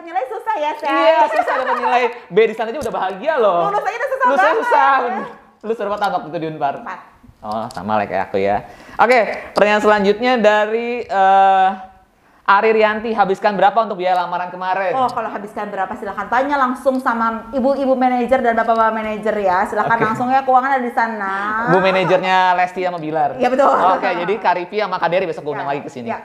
Nilai 0.07 0.25
susah 0.31 0.55
ya, 0.55 0.71
Seth. 0.79 0.87
Iya, 0.87 1.19
susah 1.35 1.55
dapat 1.59 1.77
nilai 1.83 2.03
B 2.31 2.37
di 2.47 2.55
sana 2.55 2.71
aja 2.71 2.79
udah 2.79 2.95
bahagia 2.95 3.35
loh. 3.43 3.67
Lulus 3.67 3.83
aja 3.83 3.97
udah 3.99 4.11
susah 4.15 4.27
Lulus 4.27 4.39
banget. 4.39 4.59
susah. 4.63 4.95
Lu 5.67 5.73
berapa 5.75 5.97
tahun 5.99 6.13
waktu 6.15 6.29
itu 6.31 6.39
di 6.39 6.47
Unpar? 6.55 6.75
Empat. 6.79 7.01
Oh, 7.43 7.67
sama 7.75 7.99
lah 7.99 8.07
kayak 8.07 8.31
aku 8.31 8.39
ya. 8.39 8.63
Oke, 8.97 9.19
pertanyaan 9.51 9.83
selanjutnya 9.83 10.33
dari 10.39 11.03
eh 11.03 11.69
Ari 12.47 12.71
Rianti, 12.79 13.11
habiskan 13.11 13.59
berapa 13.59 13.75
untuk 13.83 13.99
biaya 13.99 14.23
lamaran 14.23 14.55
kemarin? 14.55 14.95
Oh, 14.95 15.11
kalau 15.11 15.27
habiskan 15.27 15.67
berapa 15.67 15.91
silahkan 15.99 16.31
tanya 16.31 16.55
langsung 16.55 17.03
sama 17.03 17.51
ibu-ibu 17.51 17.99
manajer 17.99 18.39
dan 18.39 18.55
bapak-bapak 18.55 18.95
manajer 18.95 19.35
ya. 19.43 19.67
Silahkan 19.67 19.99
Oke. 19.99 20.07
langsung 20.07 20.31
ya 20.31 20.47
keuangan 20.47 20.79
ada 20.79 20.85
di 20.87 20.95
sana. 20.95 21.67
Bu 21.75 21.83
manajernya 21.83 22.55
Lesti 22.55 22.87
sama 22.87 23.03
Bilar. 23.03 23.35
Iya, 23.43 23.51
betul. 23.51 23.67
Oke, 23.67 24.07
jadi 24.23 24.35
Karipi 24.39 24.79
sama 24.79 25.03
Kaderi 25.03 25.27
besok 25.27 25.43
gue 25.43 25.59
Ya, 25.59 25.67
lagi 25.67 25.83
ke 25.83 25.91
sini. 25.91 26.07
Ya, 26.07 26.23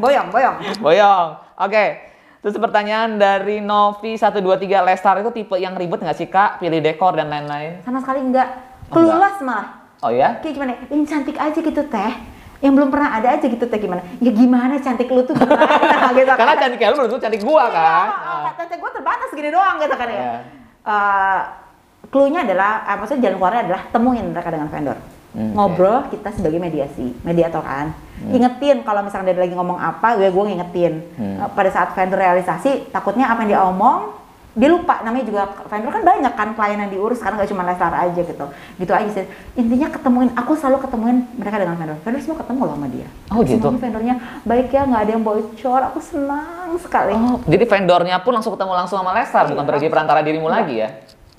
boyong, 0.00 0.32
boyong. 0.32 0.56
Boyong. 0.88 1.28
Oke. 1.60 2.07
Terus 2.38 2.54
pertanyaan 2.54 3.18
dari 3.18 3.58
Novi 3.58 4.14
123 4.14 4.86
Lestar 4.86 5.18
itu 5.18 5.30
tipe 5.34 5.58
yang 5.58 5.74
ribet 5.74 5.98
nggak 5.98 6.14
sih 6.14 6.30
kak? 6.30 6.62
Pilih 6.62 6.78
dekor 6.78 7.18
dan 7.18 7.26
lain-lain. 7.26 7.82
Sama 7.82 7.98
sekali 7.98 8.22
enggak. 8.22 8.48
Oh, 8.88 9.02
Kelulas 9.02 9.42
malah. 9.42 9.68
Oh 10.06 10.10
ya? 10.14 10.38
Kayak 10.38 10.54
gimana? 10.54 10.72
Yang 10.86 11.02
cantik 11.10 11.34
aja 11.34 11.58
gitu 11.58 11.82
teh. 11.90 12.12
Yang 12.62 12.72
belum 12.78 12.88
pernah 12.94 13.10
ada 13.18 13.34
aja 13.34 13.42
gitu 13.42 13.66
teh 13.66 13.78
gimana? 13.82 14.06
Ya 14.22 14.30
gimana 14.30 14.78
cantik 14.78 15.10
lu 15.10 15.26
tuh 15.26 15.34
gimana 15.34 16.14
gitu 16.18 16.30
Karena 16.30 16.54
cantik 16.54 16.78
lu 16.78 16.94
belum 16.94 17.08
tentu 17.10 17.22
cantik 17.26 17.42
gua 17.42 17.64
kan. 17.74 18.06
Iya, 18.06 18.50
cantik 18.54 18.78
gue 18.78 18.90
terbatas 18.94 19.30
gini 19.34 19.50
doang 19.50 19.76
gitu 19.82 19.94
kan 19.98 20.06
ya. 20.06 20.14
Iya. 20.14 20.34
Eh, 20.86 21.40
clue-nya 22.08 22.40
adalah, 22.46 22.86
eh, 22.86 22.96
maksudnya 23.02 23.22
jalan 23.28 23.36
keluarnya 23.42 23.60
adalah 23.66 23.82
temuin 23.90 24.26
mereka 24.30 24.48
dengan 24.54 24.68
vendor. 24.70 24.98
Hmm, 25.34 25.52
Ngobrol 25.52 26.08
kita 26.08 26.30
sebagai 26.32 26.62
mediasi, 26.62 27.12
mediator 27.26 27.60
kan. 27.66 27.92
Ingetin 28.26 28.82
kalau 28.82 29.00
misalnya 29.00 29.30
dia 29.30 29.42
lagi 29.42 29.54
ngomong 29.54 29.78
apa, 29.78 30.16
gue 30.16 30.28
gue 30.28 30.44
ngingetin. 30.44 30.94
Hmm. 31.14 31.38
Eh, 31.38 31.48
pada 31.48 31.70
saat 31.70 31.94
vendor 31.94 32.18
realisasi, 32.18 32.90
takutnya 32.90 33.26
apa 33.26 33.42
yang 33.42 33.50
dia 33.50 33.60
omong, 33.62 34.18
dia 34.52 34.66
lupa 34.66 34.98
namanya 35.00 35.22
juga 35.22 35.42
vendor 35.64 35.92
kan 35.92 36.02
banyak 36.02 36.32
kan 36.34 36.48
klien 36.52 36.78
yang 36.78 36.90
diurus 36.90 37.22
karena 37.22 37.38
nggak 37.38 37.46
cuma 37.46 37.62
Leslar 37.62 37.94
aja 37.94 38.10
gitu 38.18 38.46
gitu 38.74 38.90
aja 38.90 39.10
sih 39.12 39.22
intinya 39.54 39.86
ketemuin 39.86 40.34
aku 40.34 40.58
selalu 40.58 40.82
ketemuin 40.82 41.30
mereka 41.38 41.62
dengan 41.62 41.78
vendor 41.78 41.94
vendor 42.02 42.18
semua 42.18 42.42
ketemu 42.42 42.60
loh 42.66 42.74
sama 42.74 42.88
dia 42.90 43.06
Oh, 43.30 43.46
gitu? 43.46 43.54
Semuanya 43.62 43.78
vendornya 43.78 44.14
baik 44.42 44.74
ya 44.74 44.82
nggak 44.82 45.02
ada 45.04 45.12
yang 45.14 45.22
bocor 45.22 45.80
aku 45.84 45.98
senang 46.02 46.74
sekali 46.74 47.14
Oh, 47.14 47.38
jadi 47.46 47.64
vendornya 47.70 48.16
pun 48.18 48.32
langsung 48.34 48.50
ketemu 48.50 48.72
langsung 48.74 48.98
sama 48.98 49.14
Lestar, 49.14 49.46
bukan 49.46 49.62
Iya. 49.62 49.70
pergi 49.70 49.86
perantara 49.86 50.20
dirimu 50.26 50.48
lagi 50.50 50.74
ya? 50.74 50.90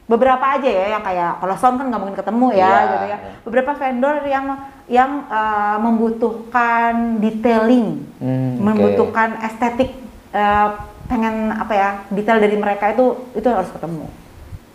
beberapa 0.07 0.41
aja 0.41 0.65
ya 0.65 0.85
yang 0.95 1.03
kayak 1.03 1.37
kalau 1.37 1.53
sound 1.53 1.75
kan 1.75 1.85
nggak 1.85 2.01
mungkin 2.01 2.17
ketemu 2.17 2.47
ya 2.49 2.65
Iya, 2.65 2.79
gitu 2.87 3.05
ya 3.05 3.17
beberapa 3.43 3.71
vendor 3.75 4.15
yang 4.23 4.45
yang 4.89 5.29
uh, 5.29 5.77
membutuhkan 5.79 7.21
detailing 7.21 8.09
Hmm, 8.19 8.57
oke. 8.57 8.61
membutuhkan 8.61 9.39
estetik 9.39 9.95
uh, 10.31 10.75
pengen 11.05 11.49
apa 11.49 11.71
ya 11.71 11.89
detail 12.09 12.37
dari 12.37 12.53
mereka 12.53 12.91
itu 12.91 13.05
itu 13.31 13.47
harus 13.47 13.69
ketemu 13.69 14.05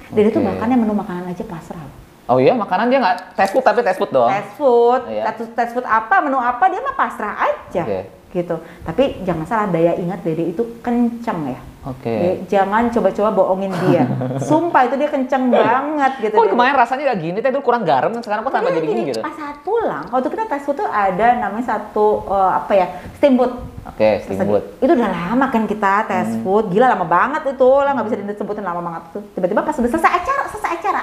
dan 0.08 0.24
itu 0.24 0.38
Oke. 0.38 0.46
makannya 0.46 0.76
menu 0.76 0.94
makanan 0.94 1.24
aja 1.28 1.44
pasrah. 1.44 1.84
Oh 2.24 2.40
iya, 2.40 2.56
makanan 2.56 2.88
dia 2.88 2.98
nggak 2.98 3.36
test 3.36 3.52
food 3.52 3.60
tapi 3.60 3.82
test 3.82 4.00
food 4.00 4.08
doang. 4.08 4.32
Fast 4.32 4.56
food, 4.56 5.02
Iya. 5.06 5.28
test, 5.30 5.52
test 5.52 5.72
food 5.72 5.84
apa, 5.84 6.24
menu 6.24 6.38
apa 6.38 6.64
dia 6.66 6.80
mah 6.80 6.96
pasrah 6.96 7.34
aja. 7.36 7.82
Oke. 7.84 8.00
Gitu. 8.34 8.56
Tapi 8.82 9.22
jangan 9.22 9.46
salah 9.46 9.66
daya 9.70 9.94
ingat 9.94 10.20
Dede 10.20 10.50
itu 10.50 10.82
kenceng 10.82 11.54
ya. 11.54 11.60
Oke. 11.84 12.10
Jadi, 12.10 12.30
jangan 12.50 12.88
coba-coba 12.90 13.30
bohongin 13.30 13.70
dia. 13.86 14.02
Sumpah 14.48 14.88
itu 14.88 14.98
dia 14.98 15.06
kenceng 15.06 15.54
banget 15.54 16.12
gitu. 16.18 16.34
Kok 16.34 16.42
Dede. 16.42 16.52
kemarin 16.52 16.74
rasanya 16.74 17.02
udah 17.06 17.18
gini, 17.20 17.38
dulu 17.38 17.62
kurang 17.62 17.84
garam, 17.86 18.10
sekarang 18.18 18.42
kok 18.42 18.50
tambah 18.50 18.72
jadi 18.72 18.86
gini 18.88 19.02
gitu? 19.12 19.20
Pas 19.22 19.36
saat 19.36 19.62
pulang, 19.62 20.10
waktu 20.10 20.28
kita 20.28 20.44
tes 20.44 20.64
food 20.64 20.74
tuh 20.74 20.88
ada 20.88 21.38
namanya 21.38 21.78
satu 21.78 22.26
eh, 22.26 22.52
apa 22.58 22.72
ya 22.74 22.86
steamboat. 23.20 23.52
Oke, 23.84 24.08
steamboat. 24.24 24.64
Itu 24.80 24.90
udah 24.90 25.10
lama 25.12 25.46
kan 25.46 25.62
kita 25.64 25.94
tes 26.08 26.26
Hmm. 26.34 26.42
food, 26.42 26.64
gila 26.72 26.90
lama 26.90 27.06
banget 27.06 27.42
itu 27.46 27.70
lah 27.78 27.92
nggak 27.94 28.06
bisa 28.08 28.16
disebutin 28.18 28.64
lama 28.64 28.80
banget 28.82 29.02
tuh. 29.12 29.22
Tiba-tiba 29.36 29.60
pas 29.60 29.76
udah 29.76 29.90
selesai 29.92 30.10
acara, 30.10 30.42
selesai 30.50 30.70
acara, 30.80 31.02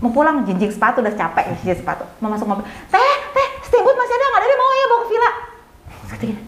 mau 0.00 0.08
pulang 0.08 0.42
jinjing 0.42 0.72
sepatu 0.72 0.98
udah 0.98 1.12
capek 1.12 1.52
jinjing 1.60 1.84
sepatu, 1.84 2.02
mau 2.18 2.32
masuk 2.32 2.48
mobil, 2.48 2.64
teh 2.88 3.14
teh 3.30 3.48
steamboat 3.62 3.94
masih 3.94 4.14
ada 4.16 4.24
nggak 4.26 4.40
ada 4.42 4.56
mau 4.56 4.70
ya 4.72 4.86
bawa 4.88 4.98
ke 4.98 5.08
villa. 5.12 5.30
Terus 6.24 6.40
kata 6.40 6.40
gini, 6.40 6.42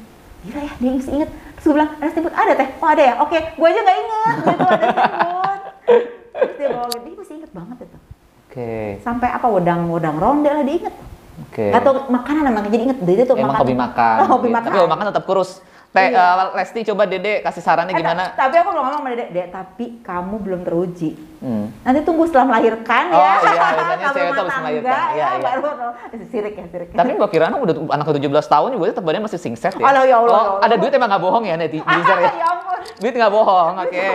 gila 0.47 0.61
ya 0.63 0.73
dia 0.79 0.91
masih 0.97 1.13
inget. 1.21 1.31
Terus 1.57 1.65
gue 1.67 1.75
bilang 1.75 1.91
ada 1.99 2.09
steamboat 2.13 2.37
ada 2.37 2.53
teh, 2.57 2.69
oh 2.81 2.89
ada 2.89 3.03
ya, 3.03 3.15
oke, 3.21 3.39
gue 3.57 3.67
aja 3.67 3.81
nggak 3.83 3.99
inget 4.01 4.35
gitu 4.37 4.65
ada 4.65 4.87
steamboat. 4.87 5.61
Terus 6.37 6.55
dia 6.57 6.69
bawa, 6.73 6.97
dia 7.01 7.15
masih 7.17 7.35
inget 7.41 7.53
banget 7.55 7.79
itu 7.89 7.99
Oke, 8.47 8.73
sampai 9.05 9.29
apa 9.29 9.47
wedang-wedang 9.53 10.17
ronde 10.17 10.49
lah 10.49 10.65
diinget 10.65 10.95
oke. 11.45 11.67
atau 11.77 12.09
makanan 12.09 12.49
emang 12.49 12.65
jadi 12.73 12.83
inget 12.89 12.99
Dede 13.05 13.29
tuh 13.29 13.37
Emang 13.37 13.53
makan 13.53 13.61
hobi 13.61 13.77
makan. 13.77 14.17
oh, 14.21 14.27
hobi 14.33 14.49
gitu. 14.49 14.57
makan 14.57 14.69
Tapi 14.73 14.79
hobi 14.81 14.93
makan 14.97 15.07
tetap 15.13 15.25
kurus. 15.29 15.51
Teh, 15.97 16.07
Iya. 16.07 16.25
eh, 16.29 16.49
Lesti 16.53 16.81
coba 16.85 17.03
Dede 17.05 17.41
kasih 17.41 17.59
sarannya 17.59 17.91
Eh, 17.91 17.99
gimana? 17.99 18.23
ta- 18.29 18.45
tapi 18.45 18.55
aku 18.55 18.69
belum 18.69 18.85
ngomong 18.85 18.95
sama 18.99 19.09
Dede 19.11 19.25
Dede 19.27 19.43
tapi 19.49 19.85
kamu 20.01 20.35
belum 20.39 20.61
teruji 20.61 21.11
Hmm. 21.37 21.73
nanti 21.81 22.01
tunggu 22.03 22.25
setelah 22.25 22.45
melahirkan 22.47 23.05
Oh, 23.09 23.17
ya 23.17 23.33
iya, 23.35 23.41
biasanya 23.41 24.09
cewek 24.11 24.25
habis 24.27 24.37
tangga, 24.37 24.57
melahirkan. 24.59 24.93
Iya, 24.93 25.17
ya, 25.17 25.27
iya. 25.27 25.41
baru 25.43 25.61
Eh, 26.07 26.27
sirik 26.27 26.55
ya 26.55 26.65
sirik 26.67 26.89
Tapi 26.91 27.11
Mbak 27.13 27.29
Kirana 27.31 27.57
udah 27.57 27.75
anak 27.91 28.05
17 28.07 28.21
tahun 28.47 28.69
juga 28.73 28.85
tetap 28.91 29.03
badannya 29.03 29.25
masih 29.25 29.41
singset 29.41 29.73
ya. 29.73 29.83
Alah, 29.83 30.05
ya 30.05 30.17
Allah, 30.19 30.29
Oh, 30.31 30.37
ya 30.37 30.51
Allah. 30.55 30.65
ada 30.65 30.75
duit 30.77 30.93
emang 30.93 31.09
nggak 31.09 31.23
bohong 31.23 31.45
ya 31.45 31.55
netizen 31.57 31.85
ya. 32.15 32.29
ya 32.35 32.47
ampun 32.47 32.79
Duit 32.99 33.15
nggak 33.15 33.33
bohong, 33.33 33.75
oke. 33.79 34.07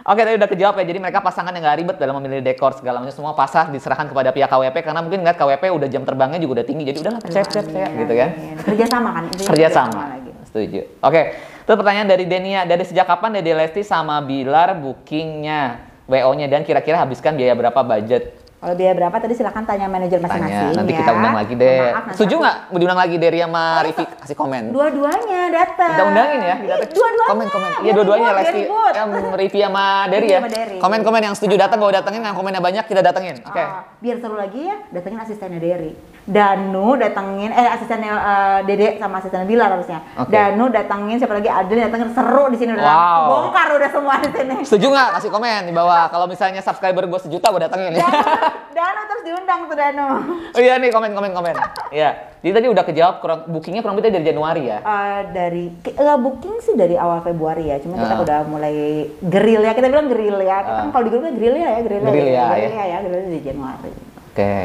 Oke, 0.00 0.24
tadi 0.24 0.36
udah 0.40 0.48
kejawab 0.48 0.80
ya. 0.80 0.84
Jadi 0.88 0.98
mereka 0.98 1.20
pasangan 1.20 1.52
yang 1.52 1.60
nggak 1.60 1.78
ribet 1.84 1.96
dalam 2.00 2.16
memilih 2.16 2.40
dekor 2.40 2.72
segala 2.72 3.04
macam 3.04 3.12
semua 3.12 3.36
pasah 3.36 3.68
diserahkan 3.68 4.08
kepada 4.08 4.32
pihak 4.32 4.48
KWP 4.48 4.76
karena 4.80 5.00
mungkin 5.04 5.20
ngeliat 5.20 5.36
KWP 5.36 5.64
udah 5.76 5.88
jam 5.92 6.02
terbangnya 6.08 6.40
juga 6.40 6.60
udah 6.60 6.66
tinggi. 6.66 6.88
Jadi 6.88 6.98
udahlah 7.04 7.20
percaya 7.20 7.44
percaya 7.44 7.64
percaya 7.68 7.88
gitu 7.92 8.12
kan. 8.16 8.28
kerja 8.64 8.84
sama 8.88 9.08
kan 9.12 9.24
Kerja 9.36 9.68
sama. 9.68 10.02
Setuju. 10.48 10.80
Oke. 11.04 11.22
Terus 11.68 11.76
pertanyaan 11.76 12.08
dari 12.08 12.24
Denia, 12.24 12.64
dari 12.64 12.82
sejak 12.82 13.06
kapan 13.06 13.38
Dede 13.38 13.52
Lesti 13.54 13.84
sama 13.84 14.18
Bilar 14.24 14.74
bookingnya, 14.80 15.86
WO-nya 16.08 16.48
dan 16.48 16.64
kira-kira 16.64 16.98
habiskan 16.98 17.36
biaya 17.36 17.52
berapa 17.54 17.84
budget? 17.84 18.39
Kalau 18.60 18.76
biaya 18.76 18.92
berapa 18.92 19.16
tadi 19.16 19.32
silahkan 19.32 19.64
tanya 19.64 19.88
manajer 19.88 20.20
masing-masing 20.20 20.76
nanti 20.76 20.92
ya. 20.92 21.00
kita 21.00 21.10
undang 21.16 21.32
lagi 21.32 21.54
deh. 21.56 21.80
Maaf, 21.80 22.12
Setuju 22.12 22.34
nggak? 22.44 22.56
Mau 22.68 22.76
diundang 22.76 23.00
lagi 23.00 23.16
Deria 23.16 23.46
sama 23.48 23.64
Rivi 23.80 24.04
kasih 24.04 24.36
komen. 24.36 24.62
dua-duanya 24.68 25.40
datang 25.48 25.92
Kita 25.96 26.04
undangin 26.04 26.40
ya. 26.44 26.56
Iya, 26.60 26.76
dua-duanya 26.92 27.28
Komen 27.32 27.46
komen. 27.48 27.70
biar 27.72 27.80
Iya 27.80 27.92
dua-duanya 27.96 28.30
Lesti. 28.36 28.60
Yang 28.68 29.08
Rivi 29.32 29.58
sama 29.64 29.84
Deri 30.06 30.20
Rivi 30.20 30.28
ya. 30.28 30.38
sama 30.44 30.50
Deri. 30.52 30.76
Komen-komen 30.76 31.22
yang 31.24 31.34
setuju 31.40 31.54
datang 31.56 31.78
gue 31.80 31.88
datengin, 31.88 32.20
yang 32.20 32.36
komennya 32.36 32.60
banyak 32.60 32.84
kita 32.84 33.00
datengin. 33.00 33.36
Oke. 33.40 33.62
Ah, 33.64 33.88
biar 33.96 34.16
seru 34.20 34.36
lagi 34.36 34.60
ya, 34.68 34.76
datengin 34.92 35.18
asistennya 35.24 35.56
Derry. 35.56 35.96
Danu 36.30 36.94
datengin, 36.94 37.50
eh 37.50 37.66
asistennya 37.68 38.14
eh, 38.14 38.58
Dede 38.62 38.96
sama 38.96 39.18
asistennya 39.18 39.42
Bilar 39.44 39.74
harusnya. 39.74 39.98
Oke. 40.14 40.30
Danu 40.30 40.70
datengin, 40.70 41.18
siapa 41.18 41.34
lagi 41.34 41.50
Adel 41.50 41.82
datengin 41.82 42.10
seru 42.10 42.46
di 42.46 42.56
sini 42.56 42.70
udah 42.72 42.86
Wow. 42.86 43.22
bongkar 43.26 43.68
udah 43.74 43.90
semua 43.90 44.14
di 44.16 44.30
sini. 44.30 44.56
Setuju 44.62 44.86
nggak? 44.88 45.08
Kasih 45.12 45.28
komen 45.28 45.62
di 45.64 45.74
bawah. 45.74 46.06
Kalau 46.06 46.24
misalnya 46.24 46.60
subscriber 46.60 47.04
gue 47.04 47.20
sejuta 47.20 47.50
gue 47.50 47.60
datengin 47.60 47.92
ya. 47.92 48.06
Danu, 48.06 48.22
Danu 48.70 49.00
terus 49.04 49.22
diundang 49.24 49.60
tuh 49.66 49.74
Danu. 49.74 50.06
Oh 50.50 50.60
iya 50.60 50.78
nih 50.78 50.88
komen 50.88 51.10
komen 51.10 51.32
komen. 51.32 51.54
Iya. 51.90 52.10
Jadi 52.40 52.52
tadi 52.54 52.66
udah 52.68 52.84
kejawab 52.84 53.14
kurang 53.18 53.40
bookingnya 53.46 53.80
kurang 53.80 53.94
lebih 53.94 54.12
dari 54.12 54.24
Januari 54.24 54.62
ya. 54.64 54.78
Eh, 54.80 55.20
dari 55.28 55.64
eh, 55.84 56.16
booking 56.16 56.56
sih 56.60 56.72
dari 56.72 56.94
awal 56.94 57.20
Februari 57.20 57.66
ya, 57.66 57.76
cuma 57.76 57.98
kita 57.98 58.14
Ah. 58.14 58.22
udah 58.22 58.38
mulai 58.44 58.74
geril 59.20 59.60
ya, 59.60 59.74
kita 59.74 59.86
bilang 59.86 60.08
geril 60.08 60.38
ya. 60.38 60.62
Kita 60.62 60.72
Ah. 60.72 60.80
kan 60.80 60.88
kalau 60.88 61.04
di 61.04 61.10
grup 61.10 61.22
kan 61.22 61.34
geril 61.34 61.54
ya, 61.54 61.68
geril 61.80 62.00
Geril 62.00 62.26
ya, 62.26 62.32
ya. 62.32 62.46
Geril 62.56 62.72
ya, 62.72 62.98
geril 63.02 63.20
di 63.28 63.40
Januari. 63.42 63.92
Oke. 64.24 64.56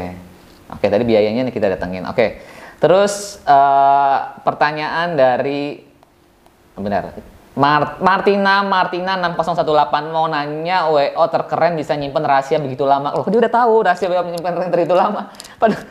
Oke, 0.66 0.90
tadi 0.90 1.06
biayanya 1.06 1.46
nih 1.46 1.54
kita 1.54 1.70
datengin. 1.70 2.02
Oke. 2.06 2.42
Terus 2.76 3.40
eh, 3.42 4.18
pertanyaan 4.42 5.14
dari 5.14 5.80
benar. 6.76 7.16
Mar- 7.56 7.96
Martina 8.04 8.60
Martina 8.60 9.16
6018 9.16 9.64
mau 10.12 10.28
nanya 10.28 10.92
WO 10.92 11.24
terkeren 11.32 11.72
bisa 11.72 11.96
nyimpen 11.96 12.20
rahasia 12.20 12.60
begitu 12.60 12.84
lama. 12.84 13.16
Loh, 13.16 13.24
dia 13.24 13.40
udah 13.40 13.52
tahu 13.52 13.74
rahasia 13.80 14.12
WO 14.12 14.28
menyimpan 14.28 14.52
terkeren 14.60 14.84
itu 14.84 14.92
lama. 14.92 15.32
Padahal 15.56 15.88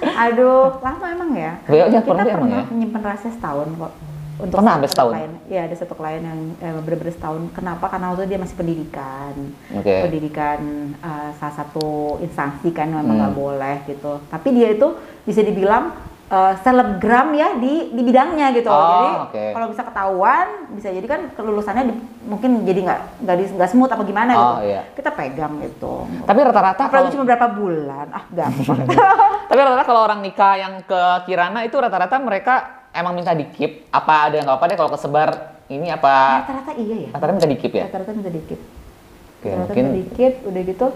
Aduh, 0.00 0.80
lama 0.80 1.04
emang 1.12 1.30
ya. 1.36 1.52
Iya, 1.68 1.84
kita 1.92 2.00
pernah 2.08 2.24
emang 2.24 2.48
ya. 2.48 2.62
menyimpan 2.72 3.00
rahasia 3.04 3.28
setahun 3.28 3.68
kok. 3.76 3.92
Untuk 4.40 4.56
Pernah 4.56 4.74
sampai 4.74 4.88
setahun? 4.88 5.12
klien. 5.12 5.32
Iya, 5.46 5.60
ada 5.62 5.76
satu 5.76 5.94
klien 5.94 6.22
yang 6.22 6.40
eh, 6.56 6.80
bener-bener 6.80 7.12
setahun. 7.12 7.40
Kenapa? 7.50 7.84
Karena 7.86 8.06
waktu 8.08 8.20
itu 8.20 8.28
dia 8.28 8.38
masih 8.38 8.56
pendidikan. 8.56 9.34
Oke. 9.72 9.94
Pendidikan 10.02 10.60
eh, 10.96 11.30
salah 11.34 11.54
satu 11.56 11.86
instansi 12.18 12.68
kan 12.70 12.88
memang 12.88 13.04
Hmm. 13.06 13.18
nggak 13.20 13.34
boleh 13.34 13.76
gitu. 13.86 14.12
Tapi 14.24 14.48
dia 14.50 14.68
itu 14.70 14.88
bisa 15.22 15.40
dibilang 15.40 15.92
eh, 16.26 16.54
selebgram 16.56 17.28
ya 17.32 17.54
di 17.54 17.90
di 17.90 18.02
bidangnya 18.02 18.48
gitu. 18.52 18.68
Oh, 18.68 18.78
jadi 18.78 19.10
oke. 19.20 19.44
kalau 19.50 19.66
bisa 19.68 19.82
ketahuan, 19.82 20.46
bisa 20.70 20.88
jadi 20.88 21.02
kan 21.04 21.20
kelulusannya 21.30 21.84
di- 21.84 22.00
mungkin 22.22 22.62
jadi 22.62 22.80
nggak 22.80 23.00
nggak 23.20 23.36
nggak 23.52 23.66
smooth 23.68 23.90
apa 23.90 24.02
gimana 24.02 24.30
Oh, 24.32 24.38
gitu. 24.56 24.70
iya. 24.70 24.82
Kita 24.90 25.10
pegang 25.10 25.58
gitu. 25.58 26.06
Tapi 26.22 26.38
rata-rata 26.40 26.86
kalau 26.86 27.10
cuma 27.10 27.26
berapa 27.26 27.46
bulan, 27.50 28.06
ah 28.10 28.24
gampang. 28.28 28.78
tapi 29.50 29.58
rata-rata 29.58 29.82
kalau 29.84 30.02
orang 30.02 30.20
nikah 30.20 30.54
yang 30.54 30.74
ke 30.80 31.00
Kirana 31.24 31.60
itu 31.60 31.74
rata-rata 31.74 32.14
mereka 32.16 32.78
emang 32.92 33.12
minta 33.12 33.32
di 33.32 33.46
keep. 33.48 33.86
Apa 33.88 34.26
ada 34.26 34.34
yang 34.34 34.46
nggak 34.46 34.58
apa 34.58 34.66
deh 34.66 34.76
kalau 34.76 34.90
kesebar 34.90 35.28
ini 35.66 35.88
apa? 35.88 36.42
Rata-rata 36.42 36.72
iya 36.74 36.96
ya. 36.96 37.08
Rata-rata 37.10 37.34
minta 37.36 37.48
di 37.48 37.56
keep 37.56 37.72
ya? 37.72 37.84
Rata-rata 37.86 38.12
minta 38.12 38.30
dikit. 38.30 38.60
Oke, 38.60 39.46
Rata-rata 39.46 39.60
mungkin 39.64 39.84
minta 39.86 39.96
dikit, 39.96 40.34
udah 40.44 40.62
gitu. 40.64 40.86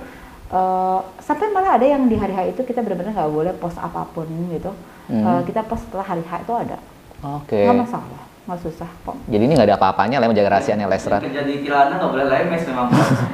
eh, 0.47 0.99
sampai 1.19 1.47
malah 1.51 1.75
ada 1.75 1.87
yang 1.89 2.05
di 2.05 2.15
hari 2.15 2.31
H 2.31 2.41
itu 2.49 2.63
kita 2.63 2.79
benar-benar 2.79 3.11
nggak 3.13 3.33
boleh 3.33 3.53
post 3.55 3.75
apa 3.77 4.05
pun 4.07 4.29
gitu. 4.51 4.71
Hmm. 5.07 5.25
Eh, 5.25 5.41
kita 5.45 5.63
post 5.63 5.85
setelah 5.85 6.05
hari 6.05 6.23
H 6.23 6.33
itu 6.41 6.53
ada. 6.53 6.77
oke. 7.25 7.57
Nggak 7.57 7.79
masalah, 7.81 8.21
nggak 8.45 8.61
susah 8.61 8.91
kok. 9.03 9.17
Jadi 9.25 9.43
ini 9.43 9.53
nggak 9.53 9.67
ada 9.67 9.77
apa-apanya 9.77 10.17
lah 10.19 10.29
menjaga 10.29 10.51
rahasianya 10.53 10.85
Lesra. 10.85 11.19
Kerja 11.19 11.43
di 11.43 11.55
Kirana 11.61 11.97
nggak 11.97 12.11
boleh 12.13 12.27
lemes 12.29 12.63
memang. 12.65 12.87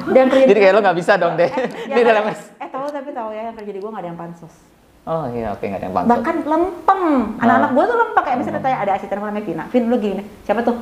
Dan 0.07 0.25
kerja 0.29 0.45
Jadi 0.47 0.59
kayak 0.59 0.73
lo 0.73 0.81
nggak 0.81 0.97
bisa 0.97 1.13
dong 1.15 1.33
deh. 1.35 1.45
Eh, 1.45 1.67
Ini 1.83 1.91
yang 1.91 1.99
udah 1.99 2.07
ada- 2.07 2.19
lemes. 2.23 2.39
Eh 2.55 2.69
tahu 2.69 2.85
tapi 2.87 3.09
tahu 3.11 3.29
ya 3.29 3.41
yang 3.43 3.55
kerja 3.55 3.71
di 3.71 3.79
gua 3.79 3.89
nggak 3.91 4.01
ada 4.01 4.09
yang 4.09 4.19
pansos. 4.19 4.55
Oh 5.01 5.25
iya 5.33 5.49
oke 5.51 5.65
nggak 5.65 5.79
ada 5.81 5.85
yang 5.89 5.95
pantas. 5.95 6.09
Bahkan 6.13 6.35
lempeng. 6.45 7.03
Anak-anak 7.41 7.69
gua 7.73 7.83
tuh 7.85 7.97
lempeng 7.97 8.23
kayak 8.23 8.37
misalnya 8.37 8.61
tanya 8.61 8.77
ada 8.85 8.91
asisten 8.93 9.17
namanya 9.17 9.41
Vina. 9.41 9.63
Vin 9.73 9.83
lu 9.89 9.97
gini. 9.97 10.21
Siapa 10.45 10.61
tuh? 10.61 10.77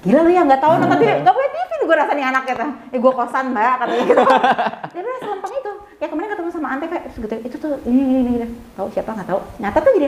Gila 0.00 0.24
lu 0.24 0.30
ya 0.32 0.42
nggak 0.42 0.58
tahu 0.58 0.72
nonton 0.80 0.96
TV, 0.96 1.12
nggak 1.20 1.34
punya 1.36 1.48
TV 1.52 1.60
gue 1.80 1.96
rasa 1.96 2.12
nih 2.14 2.24
anak 2.24 2.42
kata. 2.46 2.66
Eh 2.88 2.98
gue 2.98 3.12
kosan 3.12 3.44
mbak 3.50 3.74
katanya 3.82 4.04
gitu. 4.06 4.22
Dia 4.94 5.00
bilang 5.02 5.20
selempeng 5.20 5.52
itu. 5.52 5.72
Ya 6.00 6.06
kemarin 6.08 6.28
ketemu 6.32 6.48
sama 6.48 6.68
Ante 6.72 6.86
kayak 6.88 7.02
gitu. 7.12 7.34
Itu 7.44 7.56
tuh 7.58 7.72
ini 7.84 8.00
ini 8.00 8.14
ini. 8.22 8.30
ini. 8.40 8.46
Tahu 8.72 8.86
siapa 8.90 9.10
nggak 9.12 9.28
tahu. 9.28 9.40
Nyata 9.60 9.78
tuh 9.82 9.92
jadi. 9.92 10.06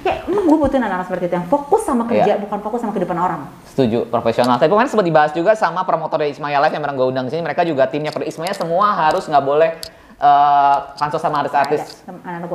Kayak 0.00 0.18
emang 0.26 0.44
gue 0.46 0.58
butuhin 0.58 0.80
anak-anak 0.80 1.06
seperti 1.06 1.24
itu 1.26 1.34
yang 1.36 1.48
fokus 1.48 1.82
sama 1.82 2.02
kerja 2.06 2.32
Iya. 2.32 2.40
bukan 2.40 2.58
fokus 2.62 2.80
sama 2.80 2.92
kehidupan 2.92 3.18
orang. 3.18 3.40
Setuju, 3.68 4.08
profesional. 4.08 4.56
Tapi 4.56 4.70
kemarin 4.72 4.88
sempat 4.88 5.06
dibahas 5.06 5.32
juga 5.32 5.52
sama 5.52 5.84
promotor 5.84 6.16
dari 6.18 6.32
Ismaya 6.32 6.56
Live 6.58 6.72
yang 6.72 6.82
bareng 6.82 6.96
gue 6.96 7.08
undang 7.10 7.24
di 7.28 7.32
sini. 7.32 7.42
Mereka 7.44 7.68
juga 7.68 7.84
timnya 7.84 8.14
per 8.14 8.24
Ismaya 8.24 8.56
semua 8.56 8.96
harus 8.96 9.28
nggak 9.28 9.44
boleh 9.44 9.70
eh 10.18 10.76
pansos 10.98 11.22
sama 11.22 11.46
artis-artis. 11.46 12.02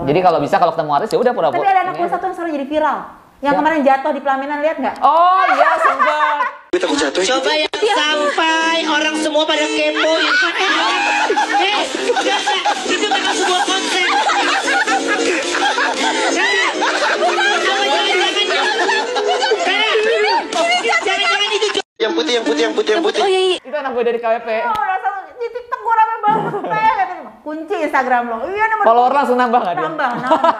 Jadi 0.03 0.19
kalau 0.19 0.39
bisa 0.43 0.59
kalau 0.59 0.75
ketemu 0.75 0.91
artis 0.99 1.09
ya 1.15 1.19
udah 1.23 1.31
pura-pura. 1.31 1.63
Tapi 1.63 1.71
ada 1.71 1.81
anak 1.87 1.93
gue 1.95 2.07
aja. 2.07 2.13
satu 2.19 2.23
yang 2.27 2.35
selalu 2.35 2.51
jadi 2.59 2.67
viral. 2.67 2.97
Yang 3.43 3.53
kemarin 3.59 3.79
jatuh 3.83 4.11
di 4.15 4.21
pelaminan 4.23 4.59
lihat 4.63 4.77
nggak? 4.79 4.95
Oh 5.03 5.43
iya 5.55 5.71
sempat. 5.79 6.63
Coba 6.73 7.51
ya 7.55 7.69
sampai 7.95 8.83
orang 8.87 9.15
semua 9.19 9.43
pada 9.47 9.63
kepo 9.63 10.11
Irfan. 10.19 10.53
Eh, 10.59 10.63
eh, 10.63 11.83
enggak, 12.11 12.39
enggak. 12.39 12.41
itu 12.87 13.07
memang 13.07 13.35
sebuah 13.35 13.61
itu 21.53 21.67
Yang 22.03 22.13
putih, 22.19 22.33
yang 22.35 22.43
putih, 22.43 22.63
yang 22.67 22.75
putih, 22.75 22.91
yang 22.99 23.03
putih. 23.05 23.21
Oh 23.23 23.29
iya, 23.29 23.41
iya. 23.47 23.57
Itu 23.63 23.75
anak 23.79 23.91
gue 23.95 24.03
dari 24.03 24.19
KWP. 24.19 24.49
Oh, 24.67 24.83
rasa 24.83 25.09
di 25.39 25.47
TikTok 25.47 25.79
gue 25.79 25.93
rame 25.95 26.15
banget. 26.19 27.02
Kunci 27.43 27.75
Instagram 27.77 28.23
lo. 28.25 28.37
Iya 28.47 28.65
nomor 28.67 28.83
Follower 28.83 29.11
langsung 29.13 29.35
nambah 29.35 29.59
nggak 29.61 29.75
dia? 29.75 29.83
Nambah, 29.85 30.09
nambah. 30.17 30.51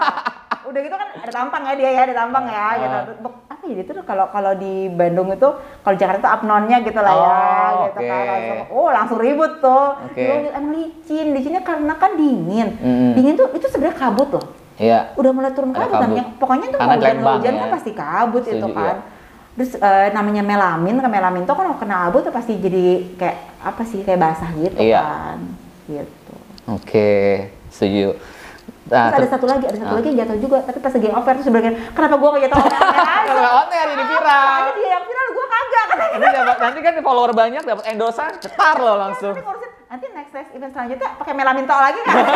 Udah 0.64 0.80
gitu 0.80 0.96
kan 0.96 1.08
ada 1.14 1.32
tampang 1.34 1.62
ya 1.64 1.74
dia 1.74 1.90
ya, 1.90 2.02
ada 2.04 2.16
tampang 2.18 2.46
ya 2.46 2.60
Ah. 2.60 2.72
gitu. 2.78 2.98
Apa 3.46 3.64
ya 3.64 3.76
itu 3.78 3.92
tuh 3.94 4.04
kalau 4.04 4.26
kalau 4.28 4.52
di 4.54 4.74
Bandung 4.90 5.30
itu 5.30 5.50
kalau 5.80 5.96
Jakarta 5.96 6.20
tuh 6.22 6.32
abnonnya 6.34 6.78
gitu 6.80 6.98
lah 6.98 7.14
ya 7.14 7.28
Oh, 7.30 7.72
gitu 7.86 8.00
oke. 8.00 8.10
kan. 8.10 8.24
Langsung, 8.28 8.60
oh, 8.70 8.90
langsung 8.90 9.18
ribut 9.18 9.54
tuh. 9.60 9.88
Oke. 10.04 10.20
Lu 10.22 10.34
emang 10.50 10.66
licin. 10.72 11.26
Licinnya 11.32 11.62
karena 11.62 11.94
kan 11.94 12.12
dingin. 12.14 12.68
Mm. 12.76 13.12
Dingin 13.14 13.34
tuh 13.34 13.48
itu 13.50 13.66
sebenarnya 13.66 13.96
kabut 13.98 14.30
loh. 14.30 14.46
Iya. 14.74 15.14
Udah 15.16 15.32
mulai 15.32 15.52
turun 15.52 15.70
kabut, 15.70 15.88
kabut. 15.90 16.04
namanya. 16.04 16.26
Pokoknya 16.36 16.68
tuh 16.68 16.78
Karena 16.78 16.90
mau 16.90 16.98
hujan 16.98 17.14
Lembang 17.14 17.36
hujan 17.38 17.54
ya. 17.54 17.60
kan 17.60 17.70
pasti 17.72 17.92
kabut 17.94 18.44
itu 18.44 18.52
Setuju, 18.58 18.74
kan. 18.74 18.84
iya. 18.84 18.96
Terus 19.54 19.72
eh, 19.78 20.08
namanya 20.12 20.42
melamin, 20.42 20.96
kan 20.98 21.10
melamin 21.10 21.44
tuh 21.44 21.54
kan 21.54 21.64
kalau 21.64 21.78
kena 21.78 22.10
abu 22.10 22.18
tuh 22.20 22.34
pasti 22.34 22.58
jadi 22.58 22.86
kayak 23.14 23.38
apa 23.62 23.82
sih 23.84 24.02
kayak 24.02 24.18
basah 24.18 24.50
gitu 24.52 24.76
Iya. 24.76 25.00
kan. 25.00 25.38
Gitu. 25.86 26.23
Oke, 26.66 27.12
setuju. 27.68 28.16
Nah, 28.84 29.10
Terus 29.10 29.26
ada 29.26 29.32
satu 29.32 29.46
lagi, 29.46 29.66
ada 29.66 29.78
satu 29.78 29.90
Ah. 29.90 29.98
lagi 29.98 30.08
yang 30.10 30.20
jatuh 30.22 30.38
juga, 30.38 30.58
tapi 30.62 30.80
pas 30.80 30.92
lagi 30.92 31.08
offer 31.10 31.34
tuh 31.34 31.46
sebenarnya 31.46 31.74
kenapa 31.92 32.16
gua 32.16 32.30
kayak 32.32 32.44
jatuh 32.46 32.60
offer 32.62 33.38
on 33.42 33.68
air 33.70 33.88
jadi 33.90 34.04
viral. 34.06 34.44
Soalnya 34.46 34.74
dia 34.74 34.90
yang 34.90 35.04
viral, 35.04 35.28
gua 35.30 35.46
kagak. 35.50 35.88
Nanti 36.14 36.28
dapat 36.30 36.58
nanti 36.60 36.80
kan 36.80 36.94
follower 37.02 37.32
banyak 37.34 37.64
dapat 37.64 37.84
endosan, 37.90 38.32
cetar 38.38 38.78
loh 38.78 38.96
langsung. 38.98 39.34
Nanti 39.90 40.06
next 40.10 40.32
next 40.32 40.52
event 40.52 40.72
selanjutnya 40.72 41.10
pakai 41.16 41.34
melamin 41.34 41.66
tol 41.66 41.80
lagi 41.80 42.00
kan? 42.02 42.16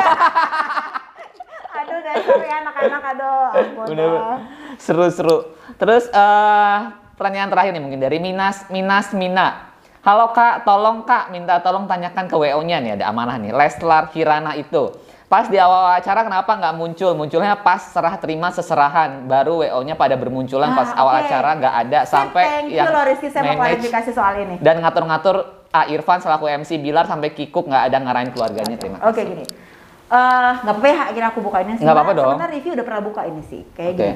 aduh 1.78 2.00
dasar 2.02 2.42
ya 2.42 2.56
anak-anak, 2.60 3.04
aduh 3.08 3.48
ampun 3.54 3.86
Bener, 3.88 4.10
dah. 4.10 4.38
seru-seru. 4.78 5.38
Terus 5.76 6.10
eh 6.10 6.78
pertanyaan 7.14 7.48
terakhir 7.48 7.72
nih 7.72 7.84
mungkin 7.84 8.00
dari 8.00 8.18
Minas 8.18 8.66
Minas 8.68 9.14
Mina. 9.14 9.77
Halo 10.08 10.32
Kak, 10.32 10.64
tolong 10.64 11.04
Kak, 11.04 11.36
minta 11.36 11.60
tolong 11.60 11.84
tanyakan 11.84 12.32
ke 12.32 12.36
WO-nya 12.40 12.80
nih, 12.80 12.96
ada 12.96 13.12
amanah 13.12 13.36
nih. 13.44 13.52
Leslar 13.52 14.08
Kirana 14.08 14.56
itu. 14.56 14.96
Pas 15.28 15.52
di 15.52 15.60
awal 15.60 16.00
acara 16.00 16.24
kenapa 16.24 16.48
nggak 16.48 16.80
muncul? 16.80 17.12
Munculnya 17.12 17.60
pas 17.60 17.92
serah 17.92 18.16
terima 18.16 18.48
seserahan. 18.48 19.28
Baru 19.28 19.60
WO-nya 19.60 20.00
pada 20.00 20.16
bermunculan 20.16 20.72
pas 20.80 20.96
Ah, 20.96 21.04
awal 21.04 21.28
acara 21.28 21.60
nggak 21.60 21.76
ada 21.84 22.00
sampai 22.08 22.44
Thank 22.48 22.72
you 22.72 22.80
yang 22.80 22.88
loh 22.88 23.04
Rizky, 23.04 23.28
saya 23.28 23.52
mau 23.52 23.60
klarifikasi 23.60 24.10
soal 24.16 24.48
ini. 24.48 24.56
dan 24.64 24.80
ngatur-ngatur 24.80 25.68
A 25.76 25.92
Irfan 25.92 26.24
selaku 26.24 26.48
MC 26.56 26.80
Bilar 26.80 27.04
sampai 27.04 27.36
Kikuk 27.36 27.68
nggak 27.68 27.84
ada 27.92 27.98
ngarahin 28.00 28.32
keluarganya. 28.32 28.80
Terima 28.80 29.04
kasih. 29.04 29.12
Oke 29.12 29.22
gini, 29.28 29.44
Eh 29.44 30.52
nggak 30.64 30.72
apa-apa 30.72 30.88
ya 30.88 31.00
akhirnya 31.12 31.30
aku 31.36 31.40
buka 31.44 31.58
ini. 31.68 31.84
Nggak 31.84 31.96
apa-apa 32.00 32.12
dong. 32.16 32.32
Sebenarnya 32.32 32.56
review 32.56 32.72
udah 32.80 32.86
pernah 32.88 33.04
buka 33.04 33.22
ini 33.28 33.42
sih, 33.44 33.62
kayak 33.76 33.92
Oke. 33.92 34.00
gini. 34.00 34.16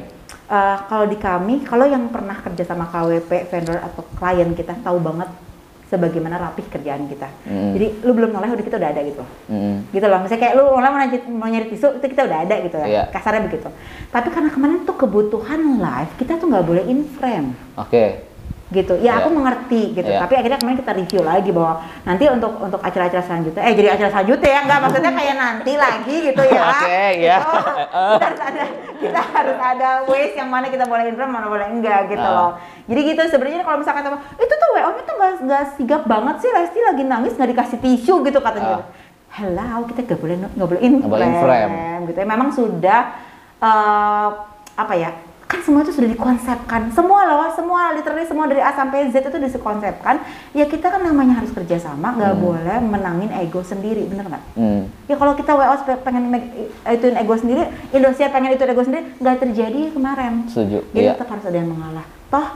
Eh, 0.56 0.78
kalau 0.88 1.06
di 1.12 1.18
kami, 1.20 1.68
kalau 1.68 1.84
yang 1.84 2.08
pernah 2.08 2.40
kerja 2.40 2.64
sama 2.64 2.88
KWP, 2.88 3.52
vendor 3.52 3.84
atau 3.84 4.08
klien 4.16 4.56
kita 4.56 4.80
tahu 4.80 5.04
banget 5.04 5.28
sebagaimana 5.92 6.40
rapih 6.40 6.64
kerjaan 6.72 7.04
kita. 7.12 7.28
Mm. 7.44 7.72
Jadi 7.76 7.88
lu 8.08 8.12
belum 8.16 8.32
noleh 8.32 8.56
udah 8.56 8.64
kita 8.64 8.80
udah 8.80 8.90
ada 8.96 9.02
gitu. 9.04 9.24
Mm. 9.52 9.92
Gitu 9.92 10.06
loh, 10.08 10.20
misalnya 10.24 10.42
kayak 10.48 10.56
lu 10.56 10.64
noleh 10.72 10.90
mau, 10.90 11.00
nyari- 11.04 11.28
mau 11.28 11.50
nyari 11.52 11.68
tisu, 11.68 12.00
itu 12.00 12.06
kita 12.16 12.24
udah 12.32 12.38
ada 12.48 12.56
gitu 12.64 12.76
ya. 12.80 12.88
Iya. 12.88 13.04
Kasarnya 13.12 13.44
begitu. 13.44 13.68
Tapi 14.08 14.28
karena 14.32 14.50
kemarin 14.56 14.88
tuh 14.88 14.96
kebutuhan 14.96 15.60
live, 15.84 16.12
kita 16.16 16.40
tuh 16.40 16.48
nggak 16.48 16.64
boleh 16.64 16.84
in 16.88 17.04
frame 17.04 17.52
Oke. 17.76 18.31
Gitu. 18.72 18.96
Ya 18.98 19.20
aku 19.20 19.28
Iya. 19.28 19.36
mengerti 19.36 19.82
gitu. 19.92 20.08
Iya. 20.08 20.20
Tapi 20.24 20.34
akhirnya 20.34 20.58
kemarin 20.58 20.80
kita 20.80 20.92
review 20.96 21.22
lagi 21.22 21.50
bahwa 21.52 21.74
nanti 22.02 22.24
untuk 22.26 22.52
untuk 22.58 22.80
acara-acara 22.80 23.20
selanjutnya, 23.22 23.62
eh 23.62 23.74
jadi 23.76 23.90
acara 23.92 24.10
selanjutnya 24.10 24.50
ya 24.50 24.60
enggak 24.64 24.80
maksudnya 24.80 25.12
kayak 25.12 25.36
nanti 25.36 25.72
lagi 25.76 26.16
gitu 26.26 26.42
ya. 26.42 26.62
Oke, 26.72 27.00
iya. 27.20 27.38
Gitu. 27.38 27.52
kita 28.12 28.24
harus 28.24 28.42
ada 28.42 28.64
kita 28.98 29.22
harus 29.22 29.58
ada 29.60 29.90
ways 30.06 30.32
yang 30.34 30.48
mana 30.48 30.66
kita 30.68 30.86
boleh 30.86 31.04
inframe, 31.06 31.30
mana 31.30 31.48
boleh 31.48 31.68
enggak 31.68 32.02
gitu 32.08 32.24
Ah. 32.24 32.34
loh. 32.34 32.52
Jadi 32.88 33.00
gitu 33.06 33.22
sebenarnya 33.28 33.62
kalau 33.62 33.78
misalkan 33.78 34.02
teman, 34.02 34.20
itu 34.36 34.54
tuh 34.54 34.70
WO-nya 34.72 35.04
tuh 35.04 35.16
nggak 35.42 35.64
sigap 35.76 36.04
banget 36.06 36.36
sih, 36.40 36.50
Lesti 36.50 36.80
lagi 36.80 37.04
nangis 37.04 37.36
nggak 37.36 37.50
dikasih 37.52 37.78
tisu 37.78 38.24
gitu 38.24 38.40
katanya. 38.40 38.80
Ah. 38.80 38.84
Hello, 39.32 39.84
kita 39.86 40.04
nggak 40.04 40.20
boleh 40.20 40.36
nggak 40.40 40.68
boleh 40.70 40.80
boleh 41.04 41.28
inframe. 41.28 41.72
gitu 42.08 42.18
ya. 42.18 42.26
Memang 42.26 42.50
sudah 42.50 43.00
eh, 43.60 44.30
apa 44.74 44.94
ya? 44.96 45.12
Kan 45.52 45.60
semua 45.60 45.84
itu 45.84 45.92
sudah 45.92 46.08
dikonsepkan 46.08 46.82
semua 46.90 47.28
loh 47.28 47.52
semua 47.52 47.92
literally 47.92 48.24
semua 48.24 48.48
dari 48.48 48.60
A 48.60 48.72
sampai 48.72 49.12
Z 49.12 49.20
itu 49.22 49.36
dikonsepkan 49.36 50.24
ya 50.52 50.64
kita 50.64 50.88
kan 50.88 51.04
namanya 51.04 51.38
harus 51.38 51.52
kerjasama 51.52 52.16
nggak 52.16 52.32
Hmm. 52.32 52.42
boleh 52.42 52.78
menangin 52.80 53.30
ego 53.36 53.60
sendiri 53.62 54.08
bener 54.08 54.26
nggak 54.26 54.44
Hmm. 54.54 54.88
ya 55.06 55.14
kalau 55.14 55.36
kita 55.36 55.52
WO 55.52 55.76
pengen 56.00 56.32
ituin 56.88 57.16
ego 57.16 57.36
sendiri 57.36 57.62
Indosiar 57.92 58.32
pengen 58.32 58.56
itu 58.56 58.64
ego 58.64 58.80
sendiri 58.80 59.12
nggak 59.18 59.38
terjadi 59.42 59.92
kemarin 59.92 60.48
Setuju. 60.48 60.88
jadi 60.90 61.04
Iya. 61.04 61.12
tetap 61.14 61.28
harus 61.30 61.44
ada 61.44 61.58
yang 61.58 61.68
mengalah 61.68 62.06
toh 62.26 62.48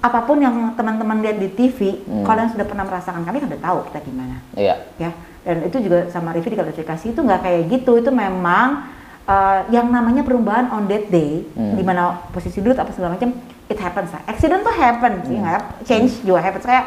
apa 0.00 0.20
pun 0.22 0.38
yang 0.38 0.54
teman-teman 0.72 1.18
lihat 1.18 1.36
di 1.36 1.50
TV 1.50 1.78
Hmm. 2.00 2.22
kalau 2.22 2.40
yang 2.40 2.52
sudah 2.52 2.64
pernah 2.64 2.84
merasakan 2.84 3.20
kami 3.20 3.36
kan 3.36 3.48
udah 3.50 3.62
tahu 3.64 3.78
kita 3.90 3.98
gimana 4.00 4.36
Iya. 4.54 4.74
ya 4.96 5.10
dan 5.42 5.60
itu 5.60 5.76
juga 5.78 6.08
sama 6.08 6.30
review 6.30 6.54
diklarifikasi 6.54 7.10
itu 7.10 7.20
nggak 7.20 7.40
kayak 7.42 7.62
gitu 7.68 7.98
itu 7.98 8.08
memang 8.08 8.86
uh, 9.26 9.64
yang 9.68 9.88
namanya 9.88 10.20
perubahan 10.20 10.68
on 10.70 10.84
that 10.84 11.08
day 11.08 11.44
Hmm. 11.50 11.74
di 11.74 11.82
mana 11.82 12.02
posisi 12.28 12.58
duduk 12.58 12.76
apa 12.76 12.90
segala 12.90 13.14
macam 13.14 13.32
it 13.64 13.76
happens 13.76 14.10
lah 14.10 14.22
accident 14.24 14.60
tuh 14.60 14.72
happen 14.72 15.12
sih 15.22 15.34
Hmm. 15.34 15.44
nggak 15.44 15.60
change 15.82 16.12
juga 16.20 16.40
happens 16.40 16.64
kayak 16.64 16.86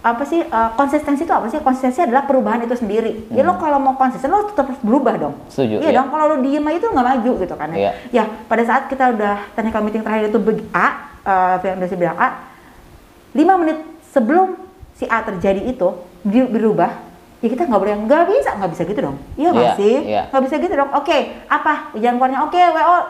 apa 0.00 0.22
sih 0.22 0.38
uh, 0.40 0.70
konsistensi 0.72 1.22
itu 1.22 1.32
apa 1.32 1.50
sih 1.50 1.58
konsistensi 1.58 1.98
adalah 2.00 2.22
perubahan 2.22 2.62
itu 2.62 2.72
sendiri 2.72 3.26
ya 3.28 3.42
lo 3.42 3.54
kalau 3.56 3.76
mau 3.76 3.94
konsisten 3.94 4.30
lo 4.30 4.46
tetap 4.46 4.70
harus 4.70 4.78
berubah 4.80 5.14
dong 5.16 5.34
Hmm. 5.36 5.50
Setuju, 5.50 5.74
iya 5.80 5.90
iya. 5.90 5.96
dong 5.96 6.08
kalau 6.08 6.24
lo 6.28 6.36
diem 6.38 6.62
aja 6.62 6.76
itu 6.76 6.86
nggak 6.86 7.06
maju 7.08 7.32
gitu 7.36 7.54
kan 7.54 7.68
ya 7.68 7.76
Iya. 7.76 7.90
ya 8.12 8.24
pada 8.44 8.62
saat 8.62 8.86
kita 8.86 9.10
udah 9.10 9.34
technical 9.52 9.82
meeting 9.82 10.00
terakhir 10.00 10.30
itu 10.30 10.38
beg- 10.38 10.66
A 10.70 10.86
uh, 11.20 11.54
yang 11.60 11.76
udah 11.76 11.88
bilang 11.92 12.16
A 12.16 12.28
lima 13.32 13.54
menit 13.56 13.78
sebelum 14.06 14.54
si 14.94 15.04
A 15.04 15.20
terjadi 15.20 15.60
itu 15.60 15.88
berubah 16.22 16.90
ya 17.36 17.48
kita 17.48 17.62
nggak 17.64 17.78
boleh 17.78 17.94
nggak 18.02 18.24
bisa 18.26 18.50
nggak 18.54 18.70
bisa 18.70 18.82
gitu 18.84 19.00
dong. 19.02 19.16
Iya 19.34 19.48
nggak 19.50 19.66
Iya, 19.66 19.74
sih? 19.76 19.96
iya. 20.06 20.22
nggak 20.28 20.42
bisa 20.42 20.54
gitu 20.56 20.74
dong. 20.74 20.90
Oke 20.92 21.16
apa? 21.46 21.72
Jalan 21.94 22.16
keluarnya 22.16 22.40
oke 22.42 22.56
wo 22.58 22.80
uh, 22.80 23.00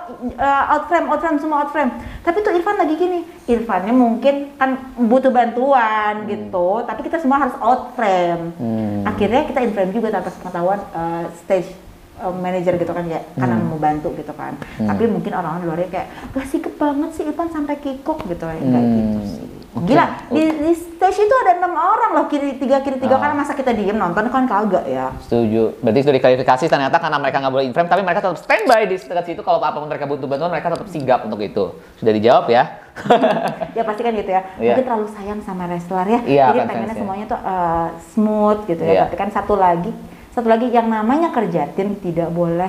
out 0.68 0.84
frame 0.86 1.06
out 1.06 1.20
frame 1.20 1.38
semua 1.38 1.56
out 1.58 1.70
frame 1.70 1.90
tapi 2.20 2.42
tuh 2.42 2.50
Irfan 2.50 2.74
lagi 2.76 2.94
gini 2.94 3.20
Irfannya 3.46 3.94
mungkin 3.94 4.34
kan 4.54 4.70
butuh 4.96 5.30
bantuan 5.30 6.26
gitu 6.26 6.82
tapi 6.82 7.00
kita 7.02 7.16
semua 7.16 7.38
harus 7.38 7.54
out 7.56 7.94
frame 7.94 8.50
Hmm. 8.56 9.04
akhirnya 9.04 9.44
kita 9.44 9.60
in 9.60 9.70
frame 9.70 9.90
juga 9.90 10.10
tanpa 10.10 10.30
pengetahuan 10.32 10.80
uh, 10.90 11.24
stage 11.36 11.70
uh, 12.18 12.32
manajer 12.32 12.74
gitu 12.74 12.90
kan 12.90 13.04
karena 13.04 13.56
Hmm. 13.56 13.66
mau 13.66 13.76
bantu 13.76 14.12
gitu 14.12 14.32
kan. 14.32 14.56
Tapi 14.76 15.02
mungkin 15.06 15.32
orang-orang 15.32 15.60
di 15.60 15.68
luarnya 15.68 15.88
kayak 15.90 16.08
gak 16.32 16.46
sikap 16.46 16.74
banget 16.76 17.10
sih 17.12 17.24
Ipan 17.24 17.48
sampai 17.48 17.76
kikuk 17.76 18.24
gitu 18.24 18.44
ya 18.44 18.56
kayak 18.56 18.72
Hmm. 18.82 18.96
gitu 18.96 19.20
sih. 19.26 19.44
Oke. 19.76 19.92
Gila 19.92 20.04
di, 20.32 20.40
di 20.56 20.72
stage 20.72 21.20
itu 21.20 21.34
ada 21.36 21.60
enam 21.60 21.76
orang 21.76 22.16
loh 22.16 22.24
kiri 22.26 22.56
tiga 22.56 22.80
kiri 22.80 22.96
tiga 22.96 23.20
Ah. 23.20 23.28
karena 23.28 23.36
masa 23.36 23.52
kita 23.52 23.76
diem 23.76 23.92
nonton 23.92 24.24
kan 24.24 24.48
kagak 24.48 24.88
ya. 24.88 25.12
Setuju. 25.20 25.76
Berarti 25.84 26.00
sudah 26.00 26.16
diklarifikasi 26.16 26.64
ternyata 26.64 26.96
karena 26.96 27.20
mereka 27.20 27.44
nggak 27.44 27.52
boleh 27.52 27.66
in 27.68 27.76
frame, 27.76 27.84
tapi 27.84 28.00
mereka 28.00 28.24
tetap 28.24 28.40
standby 28.40 28.88
di 28.88 28.96
dekat 28.96 29.24
situ. 29.28 29.44
Kalau 29.44 29.60
apa 29.60 29.76
pun 29.76 29.84
mereka 29.84 30.08
butuh 30.08 30.24
bantuan, 30.24 30.48
mereka 30.48 30.72
tetap 30.72 30.88
sigap 30.88 31.28
untuk 31.28 31.44
itu. 31.44 31.76
Sudah 32.00 32.08
dijawab 32.08 32.48
ya. 32.48 32.64
ya 33.76 33.82
pasti 33.84 34.00
kan 34.00 34.16
gitu 34.16 34.30
ya. 34.32 34.40
Iya. 34.56 34.80
Mungkin 34.80 34.84
terlalu 34.88 35.06
sayang 35.12 35.40
sama 35.44 35.68
wrestler 35.68 36.06
ya. 36.08 36.20
Iya, 36.24 36.44
Jadi 36.48 36.58
pengennya 36.64 36.96
semuanya 36.96 37.26
tuh 37.28 37.40
uh, 37.44 37.86
smooth 38.16 38.58
gitu 38.64 38.80
ya. 38.80 38.92
Iya. 38.96 39.00
Tapi 39.04 39.16
kan 39.20 39.28
satu 39.28 39.60
lagi, 39.60 39.92
satu 40.36 40.52
lagi 40.52 40.68
yang 40.68 40.92
namanya 40.92 41.32
kerja 41.32 41.64
tim 41.72 41.96
tidak 41.96 42.28
boleh 42.28 42.68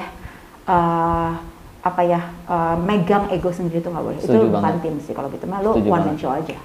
uh, 0.64 1.36
apa 1.84 2.02
ya 2.04 2.24
uh, 2.48 2.80
megang 2.80 3.28
ego 3.28 3.52
sendiri 3.52 3.84
tuh 3.84 3.92
nggak 3.92 4.06
boleh. 4.08 4.20
Setuju 4.24 4.40
itu 4.40 4.48
bukan 4.48 4.64
banget. 4.64 4.84
tim 4.88 4.96
sih 5.04 5.12
kalau 5.12 5.28
gitu 5.28 5.44
mah 5.52 5.60
lu 5.60 5.76
Setuju 5.76 5.90
one 5.92 6.04
man 6.08 6.16
show 6.16 6.32
aja. 6.32 6.56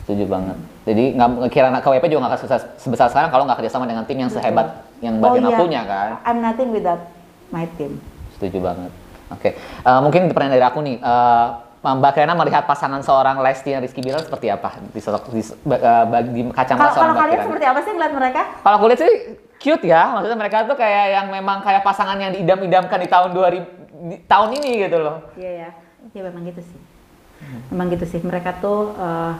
Setuju 0.00 0.24
banget. 0.24 0.56
Jadi 0.88 1.04
nggak 1.12 1.28
kira 1.52 1.68
anak 1.68 1.84
KWP 1.84 2.04
juga 2.08 2.20
nggak 2.24 2.32
akan 2.32 2.40
sebesar, 2.40 2.60
sebesar 2.80 3.06
sekarang 3.12 3.28
kalau 3.28 3.44
nggak 3.44 3.58
kerjasama 3.60 3.84
dengan 3.84 4.08
tim 4.08 4.16
yang 4.16 4.32
sehebat 4.32 4.80
yang 5.04 5.20
Mbak 5.20 5.28
Oh 5.28 5.36
iya. 5.36 5.58
punya 5.60 5.80
kan. 5.84 6.08
I'm 6.24 6.40
nothing 6.40 6.72
without 6.72 7.04
my 7.52 7.68
team. 7.76 8.00
Setuju 8.40 8.56
banget. 8.64 8.88
Oke, 9.28 9.58
Eh, 9.58 10.00
mungkin 10.00 10.30
pertanyaan 10.32 10.56
dari 10.56 10.64
aku 10.64 10.80
nih. 10.80 10.96
Eh, 11.02 11.46
Mbak 11.86 12.12
Kena 12.18 12.34
melihat 12.34 12.66
pasangan 12.66 12.98
seorang 12.98 13.38
Lesti 13.38 13.70
dan 13.70 13.78
Rizky 13.78 14.02
Bilar 14.02 14.18
seperti 14.18 14.50
apa 14.50 14.74
di 14.90 14.98
sosok 14.98 15.30
di, 15.30 15.38
di 16.34 16.42
kacamata 16.50 16.90
Kalau 16.90 16.94
seorang 16.96 17.14
kalau 17.14 17.14
kalian 17.14 17.30
Kirana? 17.30 17.46
seperti 17.46 17.66
apa 17.68 17.80
sih 17.84 17.92
ngeliat 17.94 18.12
mereka? 18.16 18.42
Kalau 18.58 18.74
aku 18.80 18.86
lihat 18.90 19.00
sih 19.06 19.12
cute 19.58 19.84
ya, 19.88 20.14
maksudnya 20.14 20.38
mereka 20.38 20.64
tuh 20.68 20.76
kayak 20.76 21.04
yang 21.12 21.26
memang 21.32 21.64
kayak 21.64 21.82
pasangan 21.82 22.16
yang 22.20 22.32
diidam-idamkan 22.32 22.98
di 23.00 23.08
tahun 23.08 23.30
2000 23.34 23.86
di 23.96 24.16
tahun 24.28 24.48
ini 24.60 24.70
gitu 24.86 24.98
loh. 25.00 25.16
Iya 25.34 25.50
ya, 25.50 25.70
ya 26.12 26.22
memang 26.28 26.42
gitu 26.44 26.60
sih. 26.60 26.80
Memang 27.72 27.86
gitu 27.92 28.04
sih. 28.04 28.20
Mereka 28.20 28.60
tuh 28.60 28.92
eh, 28.96 29.32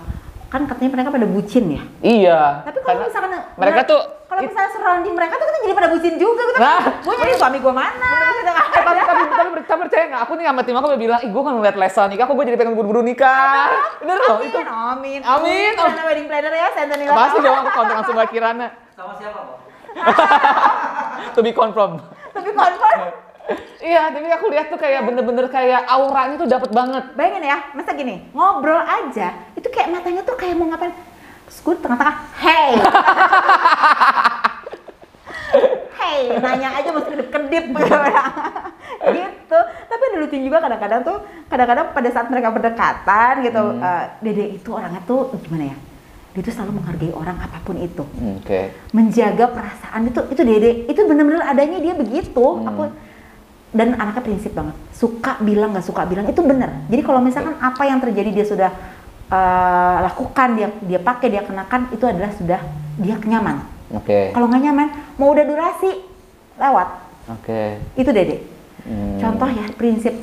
kan 0.47 0.63
katanya 0.65 0.91
mereka 0.97 1.09
pada 1.13 1.27
bucin 1.29 1.65
ya. 1.77 1.83
Iya. 2.01 2.41
Tapi 2.65 2.79
kalau 2.81 3.05
misalkan 3.05 3.33
mereka 3.61 3.81
tuh 3.85 4.01
kalau 4.27 4.43
misalnya 4.43 4.71
surrounding 4.75 5.15
mereka 5.15 5.39
tuh 5.39 5.47
kita 5.47 5.59
jadi 5.65 5.75
pada 5.77 5.89
bucin 5.93 6.15
juga 6.19 6.43
gitu. 6.51 6.59
Nah. 6.59 6.83
gue 6.99 7.15
jadi 7.15 7.33
suami 7.39 7.59
gue 7.63 7.75
mana 7.75 8.13
gitu 8.43 8.51
kan. 8.51 8.67
Eh, 8.67 8.83
tapi, 8.83 9.01
tapi, 9.01 9.23
tapi, 9.31 9.51
tapi 9.65 9.79
percaya 9.87 10.05
nggak? 10.11 10.21
Aku 10.27 10.33
nih 10.35 10.45
sama 10.51 10.61
tim 10.67 10.77
aku 10.77 10.87
udah 10.91 11.01
bilang, 11.01 11.21
ih 11.23 11.31
gue 11.31 11.43
kan 11.47 11.53
ngeliat 11.57 11.77
Lesa 11.79 12.03
nikah, 12.11 12.25
kok 12.27 12.35
gue 12.35 12.47
jadi 12.49 12.59
pengen 12.59 12.75
buru-buru 12.75 13.01
nikah. 13.07 13.71
Bener 14.03 14.17
loh, 14.19 14.39
itu. 14.43 14.59
Amin, 14.61 15.21
amin. 15.21 15.21
Amin. 15.23 15.73
Karena 15.79 16.03
wedding 16.11 16.27
planner 16.27 16.53
ya, 16.53 16.69
saya. 16.75 16.85
Pasti 16.91 17.39
dong 17.39 17.57
aku 17.63 17.71
kontak 17.71 17.95
langsung 18.03 18.15
Mbak 18.19 18.29
Kirana. 18.35 18.69
Sama 18.97 19.13
siapa 19.15 19.39
kok? 19.41 19.66
To 21.37 21.45
be 21.45 21.53
confirmed. 21.53 22.01
Tapi 22.33 22.51
confirm. 22.53 23.01
Iya, 23.77 24.11
tapi 24.11 24.27
aku 24.27 24.51
lihat 24.51 24.73
tuh 24.73 24.81
kayak 24.81 25.07
bener-bener 25.07 25.47
kayak 25.47 25.87
auranya 25.87 26.35
tuh 26.35 26.51
dapet 26.51 26.71
banget. 26.75 27.15
Bayangin 27.15 27.47
ya, 27.47 27.59
masa 27.71 27.95
gini, 27.95 28.27
ngobrol 28.35 28.83
aja, 28.83 29.47
itu 29.55 29.69
kayak 29.71 29.95
matanya 29.95 30.27
tuh 30.27 30.35
kayak 30.35 30.59
mau 30.59 30.67
ngapain. 30.67 30.91
Terus 31.47 31.59
gue 31.63 31.75
tengah-tengah, 31.79 32.17
hey. 32.43 32.75
hey, 36.03 36.21
nanya 36.43 36.75
aja 36.75 36.91
mesti 36.91 37.11
kedip-kedip 37.15 37.65
gitu. 37.71 37.97
Tapi 39.87 40.03
ada 40.03 40.17
lucu 40.19 40.37
juga 40.43 40.59
kadang-kadang 40.59 41.01
tuh, 41.07 41.23
kadang-kadang 41.47 41.87
pada 41.95 42.09
saat 42.11 42.27
mereka 42.27 42.51
berdekatan 42.51 43.33
gitu, 43.47 43.63
Hmm. 43.63 43.87
eh, 43.87 44.05
Dede 44.19 44.59
itu 44.59 44.75
orangnya 44.75 44.99
tuh 45.07 45.31
gimana 45.47 45.71
ya? 45.71 45.77
Dia 46.37 46.45
tuh 46.45 46.53
selalu 46.53 46.73
menghargai 46.77 47.11
orang 47.11 47.41
apa 47.41 47.65
pun 47.65 47.81
itu. 47.81 48.05
Oke. 48.37 48.69
menjaga 48.93 49.49
perasaan 49.49 50.05
itu 50.05 50.21
itu 50.29 50.43
dede 50.45 50.71
itu 50.85 51.01
bener-bener 51.03 51.41
adanya 51.43 51.81
dia 51.81 51.97
begitu 51.97 52.37
Hmm. 52.45 52.69
aku 52.69 52.83
dan 53.73 53.93
anaknya 53.93 54.23
prinsip 54.23 54.53
banget 54.53 54.77
suka 54.93 55.37
bilang 55.41 55.73
nggak 55.73 55.85
suka 55.85 56.05
bilang 56.05 56.25
itu 56.25 56.41
bener 56.41 56.87
jadi 56.87 57.03
kalau 57.03 57.21
misalkan 57.21 57.57
apa 57.57 57.83
yang 57.83 57.99
terjadi 57.99 58.31
dia 58.33 58.47
sudah 58.47 58.71
eh, 59.27 59.97
lakukan 60.01 60.49
dia 60.55 60.69
dia 60.81 60.97
pakai 60.97 61.29
dia 61.29 61.43
kenakan 61.43 61.89
itu 61.91 62.05
adalah 62.05 62.31
sudah 62.33 62.61
dia 62.97 63.17
nyaman 63.19 63.65
Oke. 63.93 64.31
kalau 64.31 64.47
nggak 64.47 64.63
nyaman 64.63 64.89
mau 65.17 65.29
udah 65.29 65.45
durasi 65.45 65.91
lewat 66.55 66.89
Oke. 67.33 67.81
itu 67.97 68.11
dede 68.11 68.37
Hmm. 68.87 69.19
contoh 69.19 69.51
ya 69.51 69.67
prinsip 69.75 70.15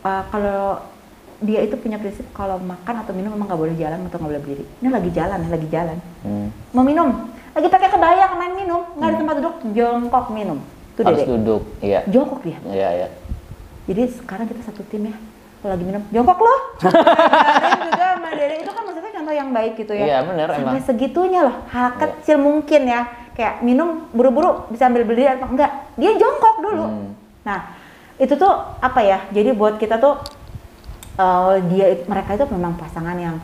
eh, 0.00 0.22
kalau 0.28 0.80
dia 1.40 1.64
itu 1.64 1.72
punya 1.74 1.96
prinsip 1.96 2.28
kalau 2.30 2.60
makan 2.60 3.00
atau 3.00 3.16
minum 3.16 3.32
memang 3.32 3.48
nggak 3.48 3.60
boleh 3.60 3.74
jalan 3.74 3.98
atau 4.04 4.16
nggak 4.20 4.30
boleh 4.30 4.42
berdiri. 4.44 4.64
Ini 4.78 4.88
lagi 4.88 5.10
jalan 5.10 5.38
lagi 5.48 5.68
jalan. 5.68 5.98
Hmm. 6.20 6.48
mau 6.70 6.84
minum? 6.84 7.08
Lagi 7.50 7.66
pakai 7.66 7.88
kebaya 7.88 8.30
main 8.36 8.52
minum. 8.54 8.84
Nggak 8.94 9.08
ada 9.08 9.16
tempat 9.18 9.34
duduk? 9.40 9.54
Jongkok 9.72 10.26
minum. 10.30 10.58
Itu 10.92 11.00
Harus 11.02 11.18
dede 11.18 11.32
duduk. 11.32 11.62
Iya. 11.80 12.00
jongkok 12.06 12.40
dia. 12.44 12.58
Iya, 12.68 12.88
iya. 12.94 13.08
jadi 13.88 14.02
sekarang 14.12 14.46
kita 14.46 14.60
satu 14.62 14.84
tim 14.86 15.08
ya. 15.08 15.16
Kalau 15.60 15.72
lagi 15.72 15.84
minum 15.84 16.02
jongkok 16.08 16.38
loh 16.38 16.60
juga 17.88 18.06
sama 18.16 18.28
dede. 18.32 18.54
Itu 18.60 18.70
kan 18.70 18.82
maksudnya 18.84 19.12
contoh 19.16 19.34
yang 19.34 19.50
baik 19.50 19.72
gitu 19.76 19.92
ya. 19.96 20.04
Iya, 20.06 20.18
bener, 20.24 20.46
sampai 20.48 20.76
emang. 20.76 20.84
segitunya 20.84 21.40
loh. 21.42 21.56
Hal 21.68 21.86
Iya. 21.90 21.98
kecil 21.98 22.36
mungkin 22.36 22.82
ya. 22.84 23.00
Kayak 23.32 23.54
minum 23.64 23.88
buru-buru 24.12 24.68
bisa 24.68 24.84
ambil 24.86 25.08
berdiri 25.08 25.40
atau 25.40 25.48
enggak. 25.48 25.72
Dia 25.96 26.12
jongkok 26.14 26.56
dulu. 26.60 26.84
Hmm. 26.84 27.10
nah 27.40 27.72
itu 28.20 28.36
tuh 28.36 28.52
apa 28.78 29.00
ya? 29.00 29.24
Jadi 29.32 29.56
buat 29.56 29.80
kita 29.80 29.96
tuh 29.96 30.20
eh, 31.20 31.54
dia 31.68 31.86
mereka 32.06 32.30
itu 32.34 32.44
memang 32.48 32.72
pasangan 32.74 33.16
yang 33.16 33.36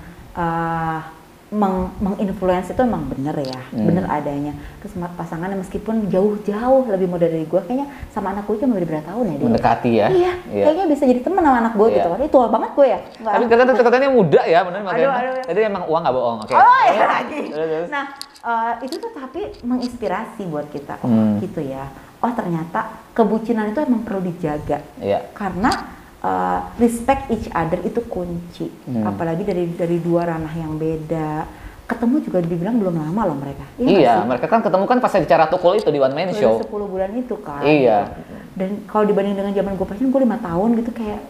meng 1.46 1.94
menginfluence 2.02 2.74
itu 2.74 2.80
emang 2.82 3.06
bener 3.06 3.38
ya 3.38 3.60
Hmm. 3.70 3.86
bener 3.86 4.02
adanya 4.04 4.50
terus 4.76 4.92
pasangannya 5.14 5.54
meskipun 5.56 6.10
jauh-jauh 6.10 6.90
lebih 6.90 7.06
muda 7.06 7.22
dari 7.24 7.46
gue 7.46 7.60
kayaknya 7.62 7.86
sama 8.10 8.34
anak 8.34 8.50
gue 8.50 8.58
cuma 8.58 8.74
beda 8.74 8.88
berapa 8.90 9.06
tahun 9.06 9.24
ya 9.24 9.34
dia 9.38 9.46
Mendekati 9.46 9.90
ya. 9.94 10.06
iya, 10.10 10.32
kayaknya 10.42 10.86
bisa 10.90 11.06
jadi 11.06 11.20
temen 11.22 11.38
sama 11.40 11.58
anak 11.62 11.72
gue 11.72 11.86
Iya. 11.86 11.94
gitu 11.94 12.08
kan 12.10 12.18
ini 12.18 12.28
tua 12.28 12.46
banget 12.50 12.70
gue 12.74 12.86
ya 12.88 12.98
Nggak. 13.16 13.32
Tapi 13.32 13.44
katanya 13.46 13.72
katanya 13.78 14.08
muda 14.10 14.40
ya, 14.44 14.58
bener 14.60 14.80
makanya. 14.82 15.06
Aduh, 15.06 15.14
aduh. 15.14 15.44
Jadi 15.46 15.60
emang 15.62 15.82
uang 15.86 16.00
nggak 16.02 16.14
bohong. 16.18 16.38
Oke. 16.42 16.52
Oh 16.52 16.82
ya 16.88 17.04
lagi. 17.06 17.40
Nah 17.86 18.04
eh, 18.42 18.72
itu 18.82 18.94
tuh 18.98 19.10
tapi 19.12 19.40
menginspirasi 19.62 20.42
buat 20.50 20.66
kita. 20.68 20.98
Oh 20.98 21.06
Hmm. 21.06 21.38
gitu 21.38 21.62
ya. 21.62 21.86
Oh 22.18 22.32
ternyata 22.34 22.80
kebucinan 23.14 23.70
itu 23.70 23.78
emang 23.78 24.02
perlu 24.02 24.18
dijaga. 24.20 24.82
Iya. 24.98 25.30
Karena 25.30 25.70
eh, 26.20 26.58
respect 26.78 27.28
each 27.28 27.48
other 27.50 27.80
itu 27.82 28.00
kunci. 28.06 28.68
Hmm. 28.86 29.04
Apalagi 29.04 29.42
dari 29.42 29.64
dari 29.72 29.98
dua 29.98 30.24
ranah 30.26 30.52
yang 30.52 30.76
beda. 30.76 31.46
Ketemu 31.86 32.18
juga 32.18 32.42
dibilang 32.42 32.82
belum 32.82 32.98
lama 32.98 33.30
loh 33.30 33.38
mereka. 33.38 33.62
Iya, 33.78 34.18
sih? 34.18 34.26
mereka 34.26 34.50
kan 34.50 34.58
ketemu 34.58 34.90
kan 34.90 34.98
pas 34.98 35.14
acara 35.14 35.46
tukul 35.46 35.78
itu 35.78 35.86
di 35.86 36.02
One 36.02 36.18
Man 36.18 36.34
Show. 36.34 36.58
10 36.58 36.66
bulan 36.66 37.14
itu 37.14 37.38
kan. 37.38 37.62
Iya. 37.62 38.10
Dan 38.58 38.82
kalau 38.90 39.06
dibanding 39.06 39.38
dengan 39.38 39.54
zaman 39.54 39.78
gue 39.78 39.86
pacaran 39.86 40.10
gue 40.10 40.22
lima 40.26 40.38
tahun 40.42 40.82
gitu 40.82 40.90
kayak 40.90 41.20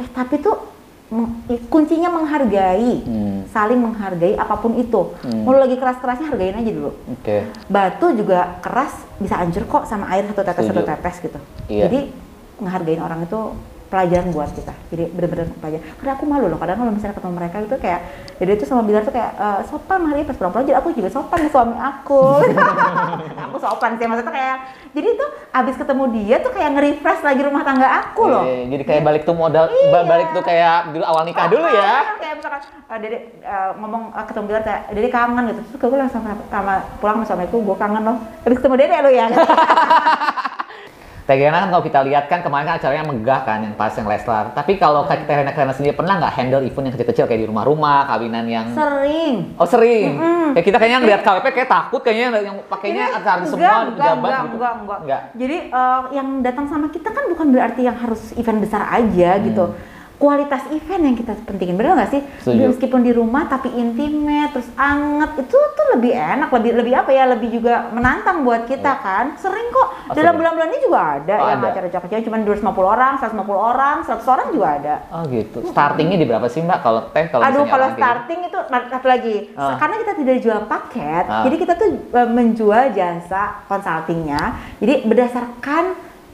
eh 0.00 0.08
tapi 0.16 0.40
tuh 0.40 0.56
kuncinya 1.68 2.10
menghargai, 2.10 3.04
Hmm. 3.04 3.46
saling 3.52 3.78
menghargai 3.78 4.34
apa 4.34 4.58
pun 4.58 4.74
itu. 4.74 5.12
Hmm. 5.22 5.44
Mau 5.44 5.54
lagi 5.54 5.76
keras-kerasnya 5.76 6.32
hargain 6.32 6.56
aja 6.56 6.70
dulu. 6.72 6.90
Oke. 7.12 7.46
Batu 7.68 8.16
juga 8.16 8.58
keras 8.58 8.96
bisa 9.20 9.38
hancur 9.38 9.68
kok 9.68 9.84
sama 9.84 10.08
air 10.10 10.26
satu 10.26 10.42
tetes 10.42 10.64
satu 10.66 10.82
Setuju. 10.82 10.88
tetes 10.88 11.16
gitu. 11.20 11.38
Iya. 11.68 11.82
Jadi 11.86 12.00
ngehargain 12.58 12.98
orang 12.98 13.20
itu 13.22 13.40
pelajaran 13.86 14.28
buat 14.30 14.50
kita. 14.50 14.74
Jadi 14.90 15.02
bener-bener 15.10 15.46
pelajaran. 15.56 15.84
Karena 15.96 16.12
aku 16.12 16.24
malu 16.24 16.46
loh 16.46 16.58
kadang 16.58 16.76
kalau 16.76 16.92
misalnya 16.92 17.14
ketemu 17.14 17.34
mereka 17.34 17.56
itu 17.60 17.76
kayak 17.78 18.00
jadi 18.36 18.50
itu 18.52 18.64
sama 18.64 18.82
Bilar 18.82 19.02
tuh 19.02 19.14
kayak 19.14 19.32
"Eh, 19.34 19.60
sopan 19.66 20.00
hari 20.06 20.22
pas 20.22 20.34
pulang-pulang 20.34 20.66
jadi 20.66 20.78
aku 20.78 20.88
juga 20.92 21.08
sopan 21.08 21.38
nih 21.40 21.52
suami 21.52 21.76
aku. 21.76 22.22
aku 23.46 23.56
sopan 23.56 23.90
sih 23.94 24.06
maksudnya 24.06 24.32
kayak 24.32 24.56
jadi 24.90 25.08
tuh 25.14 25.28
abis 25.52 25.74
ketemu 25.76 26.04
dia 26.12 26.36
tuh 26.40 26.52
kayak 26.52 26.70
nge-refresh 26.72 27.22
lagi 27.22 27.40
rumah 27.40 27.62
tangga 27.62 27.88
aku 27.88 28.22
loh. 28.26 28.42
Iya, 28.42 28.62
jadi 28.72 28.82
kayak 28.84 29.02
balik 29.04 29.22
tuh 29.22 29.36
modal 29.36 29.64
ba- 29.90 30.06
balik 30.06 30.28
tuh 30.32 30.42
kayak 30.42 30.90
dulu 30.90 31.04
awal 31.04 31.22
nikah 31.22 31.46
dulu 31.46 31.66
ya. 31.66 31.94
kayak 32.18 32.34
misalkan 32.38 32.60
uh, 32.64 32.98
Dede 32.98 33.18
uh, 33.42 33.70
ngomong 33.78 34.02
uh, 34.10 34.24
ketemu 34.24 34.44
Bilar 34.50 34.62
kayak 34.64 34.82
Dede 34.90 35.08
kangen 35.08 35.44
gitu. 35.50 35.60
Terus 35.72 35.90
gue 35.92 35.98
langsung 35.98 36.22
sama 36.50 36.74
pulang 36.98 37.16
sama 37.22 37.26
suamiku 37.26 37.62
gue 37.62 37.76
kangen 37.76 38.02
loh. 38.02 38.16
Habis 38.42 38.58
ketemu 38.58 38.74
Dede 38.76 38.96
lo 39.00 39.10
ya. 39.10 39.26
Tegana 41.26 41.66
kan 41.66 41.68
kalau 41.74 41.82
kita 41.82 42.06
lihat 42.06 42.30
kan 42.30 42.38
kemarin 42.38 42.70
kan 42.70 42.78
acaranya 42.78 43.02
megah 43.10 43.40
kan 43.42 43.58
yang 43.58 43.74
pas 43.74 43.90
yang 43.98 44.06
Leslar. 44.06 44.54
Tapi 44.54 44.78
kalau 44.78 45.02
kayak 45.10 45.26
Tegana 45.26 45.50
Tegana 45.50 45.74
sendiri 45.74 45.98
pernah 45.98 46.22
nggak 46.22 46.32
handle 46.38 46.62
event 46.62 46.86
yang 46.86 46.94
kecil-kecil 46.94 47.26
kayak 47.26 47.40
di 47.42 47.48
rumah-rumah, 47.50 48.06
kawinan 48.06 48.46
yang 48.46 48.70
Sering. 48.70 49.58
Oh 49.58 49.66
sering. 49.66 50.14
Mm-mm. 50.14 50.54
Kayak 50.54 50.66
kita 50.70 50.76
kayaknya 50.78 50.98
ngeliat 51.02 51.20
KWP 51.26 51.46
kayak 51.50 51.70
takut 51.70 52.00
kayaknya 52.06 52.46
yang 52.46 52.56
pakainya 52.70 53.04
Ini 53.10 53.26
artis 53.26 53.48
semua 53.50 53.58
enggak, 53.58 53.82
enggak, 53.82 54.06
jabat 54.06 54.30
enggak, 54.30 54.38
gitu. 54.46 54.54
enggak, 54.54 54.74
enggak. 54.78 54.98
Enggak. 55.02 55.22
Jadi 55.34 55.56
eh, 55.66 56.00
yang 56.14 56.28
datang 56.46 56.66
sama 56.70 56.86
kita 56.94 57.08
kan 57.10 57.24
bukan 57.26 57.46
berarti 57.50 57.80
yang 57.82 57.96
harus 57.98 58.22
event 58.38 58.58
besar 58.62 58.82
aja 58.94 59.30
gitu. 59.42 59.64
Kualitas 60.16 60.64
event 60.68 61.02
yang 61.02 61.12
kita 61.12 61.36
pentingin 61.44 61.76
bener 61.76 61.92
nggak 61.92 62.08
sih 62.08 62.22
Setuju. 62.40 62.72
meskipun 62.72 63.00
di 63.00 63.12
rumah 63.12 63.44
tapi 63.44 63.68
intimate 63.70 64.48
terus 64.50 64.68
anget 64.74 65.28
itu 65.38 65.52
tuh 65.52 65.86
lebih 65.92 66.08
enak 66.10 66.48
lebih 66.50 66.72
lebih 66.74 66.92
apa 66.94 67.10
ya 67.10 67.24
lebih 67.26 67.48
juga 67.50 67.88
menantang 67.90 68.40
buat 68.40 68.64
kita 68.64 68.92
kan 68.96 69.36
sering 69.36 69.68
kok 69.68 69.88
Oh, 70.06 70.14
dalam 70.14 70.38
bulan-bulan 70.38 70.70
ini 70.70 70.80
juga 70.80 71.00
ada 71.18 71.34
Oh, 71.36 71.48
yang 71.48 71.60
ada. 71.60 71.68
acara 71.68 72.00
kecil 72.00 72.22
cuma 72.22 72.38
250 72.38 72.62
orang 72.86 73.12
150 73.18 73.42
orang 73.52 73.96
100 74.00 74.22
orang 74.24 74.46
juga 74.50 74.68
ada 74.72 74.94
Oh 75.10 75.22
gitu. 75.26 75.58
Startingnya 75.66 76.16
di 76.16 76.24
berapa 76.24 76.46
sih 76.46 76.62
mbak? 76.62 76.78
Kalau 76.80 77.00
teh 77.10 77.26
kalau 77.26 77.42
Aduh, 77.42 77.66
kalau 77.66 77.88
starting 77.92 78.40
itu 78.42 78.58
satu 78.86 79.06
lagi, 79.06 79.36
Ah. 79.52 79.74
karena 79.76 79.96
kita 79.98 80.12
tidak 80.14 80.36
jual 80.40 80.60
paket, 80.64 81.24
Ah. 81.26 81.42
jadi 81.42 81.56
kita 81.56 81.72
tuh 81.74 81.88
e, 82.08 82.20
menjual 82.24 82.84
jasa 82.92 83.66
consultingnya. 83.66 84.40
Jadi 84.78 85.04
berdasarkan 85.04 85.84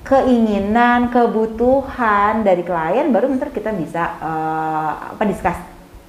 keinginan, 0.03 1.11
kebutuhan 1.15 2.43
dari 2.43 2.62
klien, 2.67 3.11
baru 3.15 3.31
ntar 3.38 3.55
kita 3.55 3.71
bisa 3.75 4.03
eh, 4.19 4.91
apa 5.15 5.23
discuss 5.27 5.59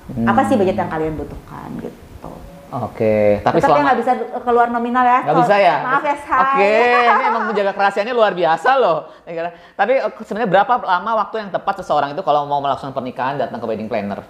apa 0.03 0.41
sih 0.51 0.59
budget 0.59 0.75
yang 0.75 0.91
kalian 0.91 1.15
butuhkan 1.15 1.69
gitu. 1.79 2.31
Oke, 2.73 3.37
tapi 3.45 3.61
Tetap 3.61 3.69
ya 3.69 3.69
selama 3.69 3.85
nggak 3.85 3.99
bisa 4.01 4.11
keluar 4.41 4.67
nominal 4.73 5.05
ya? 5.05 5.19
Nggak 5.21 5.37
bisa 5.45 5.55
ya? 5.61 5.75
Maaf 5.85 6.03
ya, 6.03 6.15
Say. 6.17 6.41
Oke, 6.41 6.73
ini 7.13 7.23
emang 7.29 7.43
menjaga 7.53 7.71
kerahasiaannya 7.77 8.15
luar 8.17 8.33
biasa 8.33 8.69
loh. 8.81 9.13
Tapi 9.77 9.93
eh, 10.01 10.11
sebenarnya 10.25 10.49
berapa 10.49 10.73
lama 10.81 11.11
waktu 11.21 11.35
yang 11.45 11.49
tepat 11.53 11.85
seseorang 11.85 12.17
itu 12.17 12.25
kalau 12.25 12.49
mau 12.49 12.57
melakukan 12.65 12.89
pernikahan 12.89 13.37
datang 13.37 13.61
ke 13.61 13.65
wedding 13.69 13.85
planner? 13.85 14.25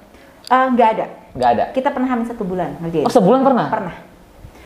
Eh, 0.51 0.65
Nggak 0.75 0.87
ada. 0.99 1.05
Nggak 1.39 1.49
ada. 1.55 1.63
Kita 1.71 1.89
pernah 1.95 2.07
hamil 2.11 2.27
satu 2.27 2.43
bulan 2.43 2.75
ngerjain. 2.83 3.07
Oh 3.07 3.13
sebulan 3.15 3.41
pernah? 3.47 3.67
Pernah. 3.71 3.95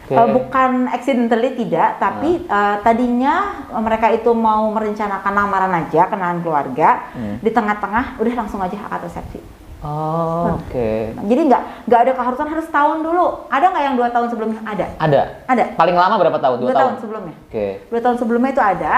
Oke. 0.08 0.16
Eh, 0.16 0.28
bukan 0.32 0.88
accidentally 0.88 1.52
tidak, 1.60 2.00
tapi 2.00 2.48
eh, 2.48 2.76
tadinya 2.80 3.68
eh, 3.68 3.82
mereka 3.84 4.08
itu 4.08 4.32
mau 4.32 4.72
merencanakan 4.72 5.34
lamaran 5.36 5.74
aja, 5.84 6.08
kenalan 6.08 6.40
keluarga, 6.40 7.12
Hmm. 7.12 7.44
di 7.44 7.52
tengah-tengah 7.52 8.16
udah 8.16 8.34
langsung 8.40 8.64
aja 8.64 8.80
akad 8.88 9.04
resepsi. 9.04 9.44
Oh, 9.84 10.58
oke. 10.58 10.90
Nah, 11.14 11.24
Jadi 11.28 11.42
nggak 11.54 11.62
nggak 11.86 12.00
ada 12.02 12.12
keharusan 12.18 12.48
harus 12.50 12.66
tahun 12.72 12.98
dulu. 13.04 13.46
Ada 13.46 13.66
nggak 13.70 13.84
yang 13.84 13.96
dua 14.00 14.10
tahun 14.10 14.28
sebelumnya? 14.32 14.60
Ada. 14.66 14.86
Ada. 14.98 15.22
Ada. 15.46 15.64
Paling 15.78 15.94
lama 15.94 16.16
berapa 16.18 16.40
tahun? 16.40 16.58
Dua, 16.64 16.70
Dua 16.72 16.80
tahun 16.82 16.96
sebelumnya. 16.98 17.36
Oke. 17.46 17.68
Dua 17.92 18.00
tahun 18.02 18.16
sebelumnya 18.18 18.52
itu 18.56 18.64
ada. 18.64 18.96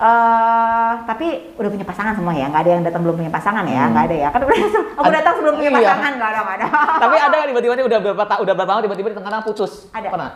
Eh 0.00 0.92
tapi 1.04 1.26
udah 1.54 1.68
punya 1.68 1.84
pasangan 1.84 2.12
semua 2.14 2.32
ya, 2.32 2.48
nggak 2.48 2.62
ada 2.62 2.70
yang 2.70 2.82
datang 2.82 3.02
belum 3.02 3.16
punya 3.16 3.28
pasangan 3.28 3.64
ya, 3.64 3.82
nggak 3.86 4.04
ada 4.06 4.16
ya. 4.16 4.28
Kan 4.28 4.40
udah 4.42 4.56
aku 4.98 5.10
datang 5.10 5.34
sebelum 5.36 5.54
punya 5.54 5.68
Hmm. 5.68 5.76
iya. 5.76 5.88
pasangan, 5.88 6.12
nggak 6.16 6.30
ada, 6.30 6.40
nggak 6.40 6.56
ada. 6.56 6.66
Tapi 6.98 7.14
ada 7.18 7.34
nggak 7.36 7.48
tiba-tiba 7.50 7.72
udah 7.86 7.98
berapa 8.02 8.24
ta- 8.24 8.40
udah 8.40 8.54
berapa 8.54 8.70
lama 8.70 8.82
tiba-tiba 8.82 9.08
di 9.08 9.14
tengah-tengah 9.14 9.44
putus? 9.44 9.72
Ada. 9.90 10.08
Pernah? 10.08 10.32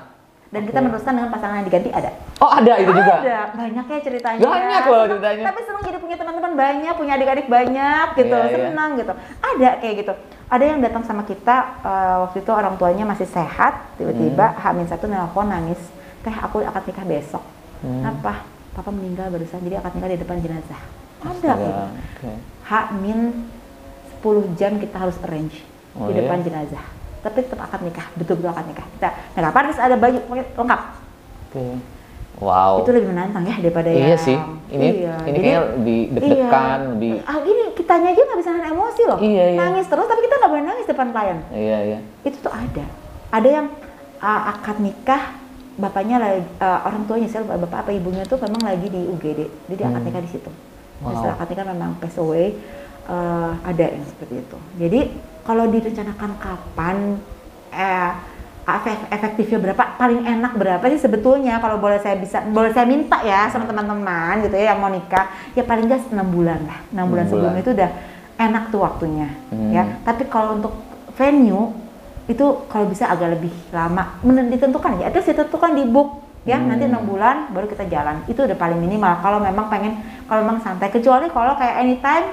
Dan 0.47 0.63
kita 0.63 0.79
meneruskan 0.79 1.13
dengan 1.13 1.31
pasangan 1.33 1.55
yang 1.57 1.67
diganti 1.67 1.91
ada. 1.91 2.11
Oh 2.39 2.47
ada 2.47 2.73
itu 2.79 2.93
juga. 2.93 3.15
Ada, 3.19 3.39
banyak 3.59 3.85
ya 3.85 3.99
ceritanya. 3.99 4.39
Banyak 4.41 4.83
loh 4.87 5.05
ceritanya. 5.09 5.45
Tapi 5.45 5.61
senang 5.65 5.83
jadi 5.83 5.99
punya 5.99 6.15
teman-teman 6.15 6.53
banyak, 6.55 6.93
punya 6.95 7.13
adik-adik 7.13 7.47
banyak 7.49 8.07
gitu, 8.15 8.31
Iya, 8.31 8.47
iya. 8.47 8.57
senang 8.63 8.91
gitu. 8.95 9.13
Ada 9.41 9.71
kayak 9.83 9.95
gitu. 9.99 10.13
Ada 10.47 10.65
yang 10.65 10.79
datang 10.79 11.03
sama 11.03 11.25
kita 11.25 11.57
eh, 11.83 12.17
waktu 12.23 12.39
itu 12.39 12.51
orang 12.53 12.77
tuanya 12.77 13.03
masih 13.03 13.27
sehat, 13.27 13.97
tiba-tiba 13.97 14.47
Hmm. 14.47 14.61
Hamin 14.61 14.87
satu 14.87 15.09
nelpon 15.09 15.49
nangis, 15.49 15.81
teh 16.23 16.31
aku 16.33 16.63
akad 16.63 16.85
nikah 16.85 17.03
besok. 17.05 17.43
Hmm. 17.83 18.07
Apa? 18.07 18.54
Papa 18.75 18.91
meninggal 18.91 19.31
barusan, 19.31 19.63
jadi 19.63 19.79
akad 19.79 19.95
nikah 19.95 20.11
di 20.11 20.19
depan 20.19 20.37
jenazah. 20.39 20.83
Ada. 21.23 21.55
Oke. 21.95 22.31
Hamin 22.65 23.47
10 24.19 24.59
jam 24.59 24.77
kita 24.77 24.97
harus 24.99 25.17
arrange 25.23 25.63
Oh, 25.95 26.11
di 26.11 26.19
iya? 26.19 26.27
depan 26.27 26.43
jenazah. 26.43 26.83
Tapi 27.23 27.39
tetap 27.41 27.63
akad 27.63 27.81
nikah, 27.81 28.11
betul-betul 28.19 28.51
akad 28.51 28.67
nikah. 28.67 28.87
Kita 28.91 29.09
nikah 29.33 29.63
terus 29.63 29.79
ada 29.79 29.95
baju 29.95 30.19
lengkap. 30.29 30.81
Oke. 31.49 31.65
Wow. 32.35 32.83
Itu 32.83 32.91
lebih 32.91 33.15
menantang 33.15 33.47
ya 33.47 33.55
daripada 33.57 33.89
Iya 33.89 34.11
yang 34.11 34.19
sih. 34.19 34.35
Ini 34.67 34.75
Iya, 34.75 35.15
ini 35.23 35.31
jadi- 35.31 35.39
kayaknya 35.39 35.61
lebih 35.71 36.01
deg-degan, 36.11 36.51
Iya. 36.83 36.91
lebih 36.91 37.13
Ah, 37.23 37.39
gini 37.39 37.65
kitanya 37.73 38.09
aja 38.11 38.21
nggak 38.21 38.39
bisa 38.43 38.51
nahan 38.51 38.67
emosi 38.75 39.03
loh. 39.07 39.19
Iya, 39.23 39.45
iya. 39.55 39.59
Nangis 39.63 39.87
terus 39.87 40.07
tapi 40.11 40.21
kita 40.21 40.35
nggak 40.35 40.51
boleh 40.51 40.65
nangis 40.67 40.85
depan 40.85 41.09
klien. 41.15 41.39
Iya, 41.49 41.79
iya. 41.81 41.99
Itu 42.27 42.37
tuh 42.43 42.51
ada. 42.51 42.85
Ada 43.31 43.49
yang 43.49 43.67
ah, 44.19 44.51
akad 44.51 44.83
nikah 44.83 45.23
bapaknya 45.77 46.17
lagi 46.17 46.41
ah, 46.59 46.85
orang 46.85 47.03
tuanya 47.05 47.27
sih 47.27 47.39
bapak 47.39 47.79
apa 47.81 47.91
ibunya 47.91 48.23
tuh 48.23 48.39
memang 48.39 48.63
lagi 48.63 48.87
di 48.87 49.01
UGD. 49.05 49.41
Jadi 49.69 49.83
akad 49.83 49.95
Hmm. 49.97 50.07
nikah 50.07 50.23
di 50.23 50.31
situ. 50.31 50.51
Wow. 51.01 51.05
Dan 51.05 51.15
setelah 51.17 51.35
akad 51.35 51.49
nikah 51.49 51.67
memang 51.69 51.91
pass 51.99 52.17
away 52.17 52.47
eh, 53.05 53.51
ada 53.61 53.85
yang 53.87 54.05
seperti 54.05 54.35
itu. 54.41 54.57
Jadi 54.77 55.01
kalau 55.43 55.65
direncanakan 55.67 56.31
kapan 56.37 56.97
eh 57.69 58.11
efek- 58.65 59.09
efektifnya 59.11 59.59
berapa 59.61 59.83
paling 59.95 60.25
enak 60.25 60.53
berapa 60.55 60.85
sih 60.89 60.97
sebetulnya 60.99 61.61
kalau 61.61 61.77
boleh 61.77 62.01
saya 62.01 62.17
bisa 62.17 62.41
boleh 62.49 62.73
saya 62.73 62.89
minta 62.89 63.21
ya 63.21 63.45
sama 63.47 63.67
teman-teman 63.67 64.41
gitu 64.41 64.57
ya 64.57 64.73
yang 64.73 64.81
mau 64.81 64.89
nikah 64.89 65.29
ya 65.53 65.61
paling 65.63 65.85
gas 65.85 66.01
enam 66.09 66.25
bulan 66.25 66.65
lah 66.65 66.81
enam 66.89 67.13
bulan 67.13 67.29
sebelum 67.29 67.53
itu 67.55 67.77
udah 67.77 67.91
enak 68.35 68.73
tuh 68.73 68.81
waktunya 68.81 69.29
Hmm. 69.53 69.69
ya 69.69 70.01
tapi 70.01 70.25
kalau 70.27 70.57
untuk 70.57 70.73
venue 71.13 71.77
itu 72.25 72.45
kalau 72.67 72.89
bisa 72.89 73.05
agak 73.07 73.37
lebih 73.37 73.53
lama 73.69 74.17
ditentukan 74.25 74.97
ya 74.97 75.13
terus 75.13 75.29
ditentukan 75.29 75.77
di 75.77 75.85
book 75.85 76.25
ya 76.45 76.57
Hmm. 76.57 76.69
nanti 76.69 76.85
enam 76.85 77.05
bulan 77.05 77.49
baru 77.51 77.65
kita 77.65 77.89
jalan 77.89 78.21
itu 78.25 78.37
udah 78.37 78.53
paling 78.53 78.77
minimal 78.77 79.17
kalau 79.19 79.41
memang 79.41 79.69
pengen 79.69 79.97
kalau 80.25 80.45
memang 80.45 80.61
santai 80.61 80.89
kecuali 80.89 81.29
kalau 81.29 81.57
kayak 81.57 81.81
anytime 81.81 82.27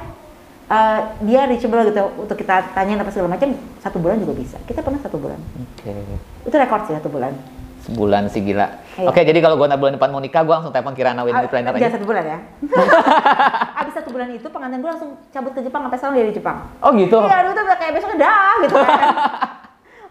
eh, 0.67 0.99
dia 1.23 1.43
reachable 1.43 1.83
gitu 1.85 2.03
untuk 2.17 2.35
kita 2.35 2.71
tanyain 2.71 2.99
apa 2.99 3.07
segala 3.07 3.35
macam 3.35 3.51
satu 3.79 3.99
bulan 3.99 4.19
juga 4.19 4.35
bisa 4.35 4.59
kita 4.63 4.79
pernah 4.79 4.99
satu 4.99 5.15
bulan 5.15 5.39
Oke. 5.39 5.95
itu 6.43 6.55
rekor 6.55 6.79
sih 6.85 6.95
satu 6.95 7.07
bulan 7.07 7.31
Sebulan 7.81 8.29
sih 8.29 8.45
gila. 8.45 8.77
Iya. 8.93 9.09
Oke, 9.09 9.25
jadi 9.25 9.41
kalau 9.41 9.57
gua 9.57 9.65
bulan 9.73 9.97
depan 9.97 10.13
mau 10.13 10.21
nikah, 10.21 10.45
gua 10.45 10.61
langsung 10.61 10.69
telepon 10.69 10.93
Kirana 10.93 11.25
Wedding 11.25 11.41
Ah, 11.41 11.49
Planner 11.49 11.73
jangan 11.73 11.81
aja. 11.81 11.97
satu 11.97 12.05
bulan 12.05 12.23
ya 12.23 12.37
abis 13.81 13.93
satu 13.97 14.09
bulan 14.13 14.29
itu 14.29 14.45
pengantin 14.45 14.79
gue 14.79 14.91
langsung 14.93 15.17
cabut 15.33 15.49
ke 15.49 15.65
Jepang 15.65 15.81
sampai 15.81 15.97
sekarang 15.97 16.13
dia 16.13 16.29
di 16.29 16.35
Jepang 16.37 16.57
Oh 16.77 16.93
gitu. 16.93 17.17
Iya, 17.17 17.41
itu 17.41 17.57
udah 17.57 17.77
kayak 17.81 17.93
besoknya 17.97 18.17
dah 18.21 18.53
gitu 18.61 18.75
kan. 18.77 19.09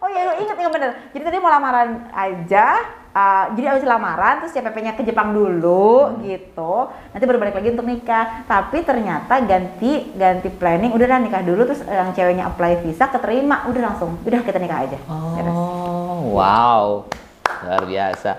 oh 0.00 0.08
iya, 0.08 0.20
lu 0.26 0.32
inget 0.40 0.56
inget 0.56 0.72
bener. 0.72 0.90
Jadi 1.12 1.22
tadi 1.22 1.36
mau 1.38 1.52
lamaran 1.52 2.08
aja, 2.12 2.66
uh, 3.12 3.44
jadi 3.52 3.76
abis 3.76 3.84
lamaran 3.84 4.40
terus 4.40 4.52
CPP-nya 4.56 4.96
ke 4.96 5.04
Jepang 5.04 5.36
dulu 5.36 6.20
gitu. 6.24 6.88
Nanti 7.12 7.24
baru 7.28 7.38
balik 7.38 7.56
lagi 7.60 7.68
untuk 7.76 7.86
nikah. 7.86 8.48
Tapi 8.48 8.82
ternyata 8.82 9.40
ganti 9.44 10.12
ganti 10.16 10.48
planning, 10.48 10.96
udah 10.96 11.06
lah 11.06 11.20
nikah 11.20 11.44
dulu 11.44 11.68
terus 11.68 11.84
yang 11.84 12.10
ceweknya 12.16 12.48
apply 12.48 12.80
visa 12.80 13.06
keterima, 13.12 13.68
udah 13.68 13.82
langsung, 13.92 14.16
udah 14.24 14.40
kita 14.40 14.58
nikah 14.58 14.88
aja. 14.88 14.98
Beres. 15.36 15.52
Oh, 15.52 16.36
wow. 16.36 17.04
Luar 17.60 17.84
biasa. 17.84 18.30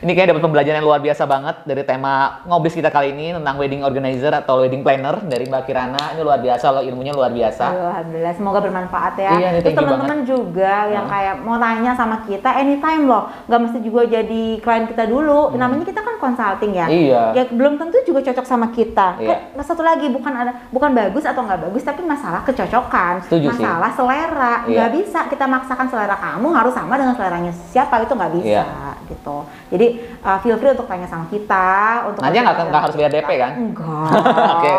Ini 0.00 0.16
kayak 0.16 0.32
dapat 0.32 0.40
pembelajaran 0.40 0.80
yang 0.80 0.88
luar 0.88 1.04
biasa 1.04 1.28
banget 1.28 1.56
dari 1.68 1.84
tema 1.84 2.40
ngobis 2.48 2.72
kita 2.72 2.88
kali 2.88 3.12
ini 3.12 3.36
tentang 3.36 3.60
wedding 3.60 3.84
organizer 3.84 4.32
atau 4.32 4.64
wedding 4.64 4.80
planner 4.80 5.20
dari 5.28 5.44
Mbak 5.44 5.68
Kirana. 5.68 6.16
Ini 6.16 6.24
luar 6.24 6.40
biasa 6.40 6.72
loh, 6.72 6.80
ilmunya 6.80 7.12
luar 7.12 7.28
biasa. 7.28 7.68
Alhamdulillah, 7.68 8.32
semoga 8.32 8.64
bermanfaat 8.64 9.14
ya. 9.20 9.32
Iya, 9.36 9.48
Terus 9.60 9.76
teman-teman 9.76 10.24
juga 10.24 10.88
yang 10.88 11.04
Hah? 11.04 11.12
kayak 11.12 11.34
mau 11.44 11.60
tanya 11.60 11.92
sama 11.92 12.24
kita 12.24 12.48
anytime 12.48 13.04
loh, 13.04 13.28
nggak 13.44 13.60
mesti 13.60 13.78
juga 13.84 14.00
jadi 14.08 14.42
klien 14.64 14.88
kita 14.88 15.04
dulu. 15.04 15.52
Namanya 15.52 15.84
kita 15.84 16.00
kan 16.00 16.16
consulting 16.16 16.72
ya. 16.80 16.88
Hmm. 16.88 16.96
Iya. 16.96 17.22
Ya 17.36 17.44
belum 17.52 17.76
tentu 17.76 18.00
juga 18.08 18.24
cocok 18.24 18.46
sama 18.48 18.72
kita. 18.72 19.20
Iya. 19.20 19.52
Kayak 19.52 19.68
satu 19.68 19.84
lagi 19.84 20.08
bukan 20.08 20.32
ada 20.32 20.64
bukan 20.72 20.96
bagus 20.96 21.28
atau 21.28 21.44
nggak 21.44 21.68
bagus, 21.68 21.84
tapi 21.84 22.08
masalah 22.08 22.40
kecocokan, 22.48 23.20
Setuju 23.28 23.52
sih. 23.52 23.60
masalah 23.60 23.92
selera. 23.92 24.64
Iya. 24.64 24.88
Nggak 24.88 24.92
bisa 24.96 25.20
kita 25.28 25.44
maksakan 25.44 25.92
selera 25.92 26.16
kamu 26.16 26.48
harus 26.56 26.72
sama 26.72 26.96
dengan 26.96 27.12
seleranya 27.12 27.52
siapa 27.68 28.00
itu 28.00 28.16
nggak 28.16 28.32
bisa 28.40 28.64
Iya. 28.64 28.64
gitu. 29.12 29.44
Jadi 29.68 29.86
uh, 30.22 30.38
feel 30.40 30.56
free 30.60 30.72
untuk 30.72 30.86
tanya 30.86 31.06
sama 31.08 31.26
kita. 31.26 31.68
Untuk 32.06 32.20
Nanti 32.22 32.36
nggak 32.38 32.56
nggak 32.70 32.82
harus 32.86 32.94
bayar 32.96 33.10
DP 33.10 33.30
kan? 33.36 33.52
Enggak. 33.58 34.10
Oke. 34.54 34.72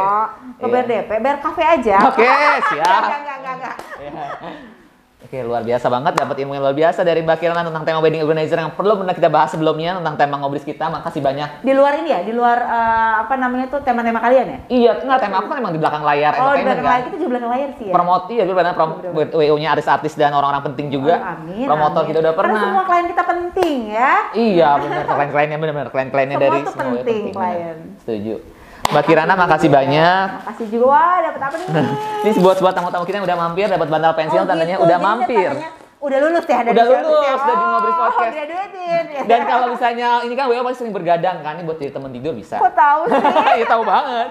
Nggak 0.61 0.69
bayar 0.69 0.85
Iya. 0.85 1.01
DP, 1.03 1.09
bayar 1.19 1.37
kafe 1.41 1.63
aja. 1.65 1.97
Oke, 2.07 2.29
siap. 2.71 3.01
Enggak, 3.05 3.19
enggak, 3.21 3.37
enggak, 3.39 3.55
enggak. 3.57 4.80
Oke, 5.21 5.37
luar 5.45 5.61
biasa 5.61 5.85
banget 5.85 6.17
dapat 6.17 6.33
ilmu 6.33 6.57
yang 6.57 6.65
luar 6.65 6.73
biasa 6.73 7.05
dari 7.05 7.21
Mbak 7.21 7.37
Kirana 7.37 7.61
tentang 7.61 7.85
tema 7.85 8.01
wedding 8.01 8.25
organizer 8.25 8.57
yang 8.57 8.73
perlu 8.73 8.97
pernah 8.97 9.13
kita 9.13 9.29
bahas 9.29 9.53
sebelumnya 9.53 10.01
tentang 10.01 10.17
tema 10.17 10.41
ngobis 10.41 10.65
kita. 10.65 10.89
Makasih 10.89 11.21
banyak. 11.21 11.61
Di 11.61 11.77
luar 11.77 12.01
ini 12.01 12.09
ya, 12.09 12.25
di 12.25 12.33
luar 12.33 12.57
eh, 12.57 13.13
apa 13.21 13.37
namanya 13.37 13.69
tuh 13.69 13.85
tema-tema 13.85 14.17
kalian 14.17 14.45
ya? 14.49 14.59
Iya, 14.65 14.91
enggak 14.99 15.19
tema 15.21 15.35
aku 15.37 15.47
kan 15.47 15.61
emang 15.61 15.71
di 15.71 15.79
belakang 15.79 16.01
layar 16.01 16.33
Oh, 16.35 16.57
di 16.57 16.65
belakang 16.65 16.81
kan. 16.81 16.89
layar 16.89 17.01
kita 17.05 17.15
juga 17.15 17.29
belakang 17.37 17.51
layar 17.53 17.69
sih 17.77 17.85
ya. 17.85 17.93
Promote 17.93 18.25
iya 18.33 18.43
dulu 18.43 18.55
pernah 18.57 18.73
prom 18.73 18.91
WO-nya 19.31 19.69
artis-artis 19.71 20.13
dan 20.15 20.33
orang-orang 20.33 20.63
penting 20.73 20.87
juga. 20.89 21.13
Oh, 21.15 21.31
amin. 21.37 21.65
Promotor 21.69 22.01
amin. 22.01 22.09
kita 22.09 22.17
udah 22.17 22.33
Karena 22.33 22.41
pernah. 22.49 22.61
semua 22.65 22.83
klien 22.83 23.05
kita 23.05 23.23
penting 23.23 23.77
ya. 23.93 24.11
Iya 24.33 24.69
benar 24.81 25.01
klien-kliennya 25.05 25.57
benar-benar 25.61 25.89
klien-kliennya 25.93 26.37
dari 26.39 26.59
semua 26.65 26.93
penting, 26.97 27.21
benar. 27.29 27.37
klien. 27.37 27.77
Setuju. 28.01 28.35
Mbak 28.83 29.03
Kirana 29.05 29.33
makasih 29.35 29.69
banyak. 29.69 30.25
Makasih 30.41 30.65
juga. 30.67 30.85
Wah, 30.89 31.17
dapat 31.21 31.41
apa 31.43 31.55
nih? 31.55 31.67
Ini 32.25 32.31
buat 32.39 32.57
buat 32.57 32.73
tamu-tamu 32.73 33.03
kita 33.05 33.15
yang 33.17 33.27
udah 33.27 33.37
mampir 33.39 33.65
dapat 33.67 33.87
bantal 33.87 34.13
pensil 34.13 34.41
Oh, 34.41 34.45
tandanya 34.45 34.75
gitu. 34.75 34.83
udah 34.83 34.97
Jadi 34.97 35.05
mampir. 35.05 35.47
tandanya 35.47 35.69
Udah 36.01 36.17
lulus 36.17 36.41
ya 36.43 36.59
dari 36.59 36.73
Udah 36.73 36.85
lulus, 36.87 37.05
ya? 37.21 37.33
udah 37.37 37.53
di 37.53 37.63
Ngobrol 37.63 37.93
Podcast. 37.93 38.17
Oh, 38.17 38.33
graduated. 38.33 39.03
ya. 39.05 39.21
Dan 39.29 39.41
kalau 39.45 39.65
misalnya 39.69 40.09
ini 40.25 40.33
kan 40.33 40.45
WO 40.49 40.61
pasti 40.65 40.77
sering 40.81 40.93
bergadang 40.93 41.37
kan, 41.39 41.53
ini 41.53 41.63
buat 41.63 41.77
jadi 41.77 41.93
teman 41.93 42.09
tidur 42.09 42.33
bisa. 42.33 42.57
Kok 42.57 42.73
tahu 42.73 43.01
sih? 43.05 43.21
Iya 43.61 43.65
tahu 43.69 43.83
banget. 43.85 44.27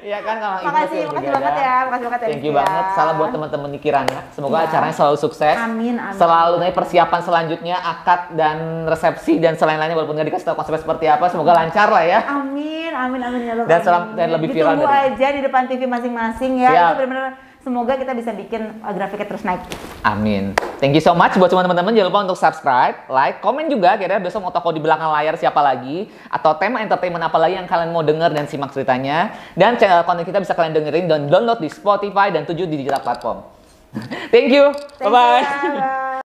Iya 0.00 0.18
kan 0.20 0.36
kalau 0.36 0.56
Makasih, 0.62 0.72
makasih 0.72 1.00
bergadang. 1.06 1.32
banget 1.34 1.54
ya, 1.56 1.74
makasih 1.82 2.04
banget 2.04 2.20
ya, 2.20 2.26
Thank 2.26 2.36
you 2.38 2.40
Rizky 2.42 2.50
ya. 2.50 2.58
banget. 2.58 2.84
Salam 2.92 3.14
buat 3.14 3.30
teman-teman 3.30 3.68
di 3.68 3.78
Kirana. 3.78 4.20
Semoga 4.30 4.56
Iya. 4.56 4.66
acaranya 4.66 4.94
selalu 4.94 5.16
sukses. 5.18 5.56
Amin, 5.56 5.94
amin. 5.96 6.16
Selalu 6.16 6.54
nanti 6.58 6.74
persiapan 6.74 7.20
selanjutnya 7.20 7.76
akad 7.78 8.20
dan 8.32 8.56
resepsi 8.84 9.32
dan 9.36 9.54
selain-lainnya 9.54 9.94
walaupun 9.94 10.16
nggak 10.16 10.28
dikasih 10.30 10.46
tahu 10.46 10.56
konsepnya 10.56 10.80
seperti 10.80 11.04
apa, 11.06 11.24
semoga 11.26 11.52
lancar 11.54 11.88
lah 11.88 12.02
ya. 12.02 12.20
Amin, 12.26 12.90
amin, 12.90 13.20
amin 13.22 13.40
ya 13.42 13.52
Allah. 13.54 13.66
Dan 13.66 13.80
amin. 13.82 14.16
dan 14.16 14.28
lebih 14.30 14.48
viral 14.50 14.72
Ditunggu 14.74 14.88
dari- 14.88 15.04
aja 15.10 15.26
di 15.30 15.40
depan 15.42 15.62
TV 15.66 15.82
masing-masing 15.86 16.52
ya. 16.58 16.70
Siap. 16.70 16.80
Itu 16.82 16.94
benar-benar 16.98 17.28
semoga 17.60 17.96
kita 17.96 18.12
bisa 18.16 18.32
bikin 18.32 18.80
uh, 18.80 18.92
grafiknya 18.92 19.26
terus 19.28 19.44
naik. 19.44 19.62
Amin. 20.02 20.56
Thank 20.80 20.96
you 20.96 21.04
so 21.04 21.12
much 21.12 21.36
buat 21.36 21.52
semua 21.52 21.64
teman-teman. 21.64 21.92
Jangan 21.92 22.08
lupa 22.08 22.20
untuk 22.24 22.40
subscribe, 22.40 22.96
like, 23.12 23.44
komen 23.44 23.68
juga 23.68 24.00
kira-kira 24.00 24.20
besok 24.20 24.48
mau 24.48 24.52
toko 24.52 24.72
di 24.72 24.80
belakang 24.80 25.12
layar 25.12 25.36
siapa 25.36 25.60
lagi 25.60 26.08
atau 26.32 26.56
tema 26.56 26.80
entertainment 26.80 27.20
apa 27.20 27.36
lagi 27.36 27.60
yang 27.60 27.68
kalian 27.68 27.92
mau 27.92 28.00
denger 28.00 28.32
dan 28.32 28.48
simak 28.48 28.72
ceritanya. 28.72 29.36
Dan 29.52 29.76
channel 29.76 30.02
konten 30.08 30.24
kita 30.24 30.40
bisa 30.40 30.56
kalian 30.56 30.72
dengerin 30.72 31.06
dan 31.06 31.20
download 31.28 31.60
di 31.60 31.68
Spotify 31.68 32.32
dan 32.32 32.48
tujuh 32.48 32.64
digital 32.64 33.04
platform. 33.04 33.44
Thank 34.32 34.54
you. 34.54 34.72
Bye-bye. 35.02 35.42
bye. 35.44 36.10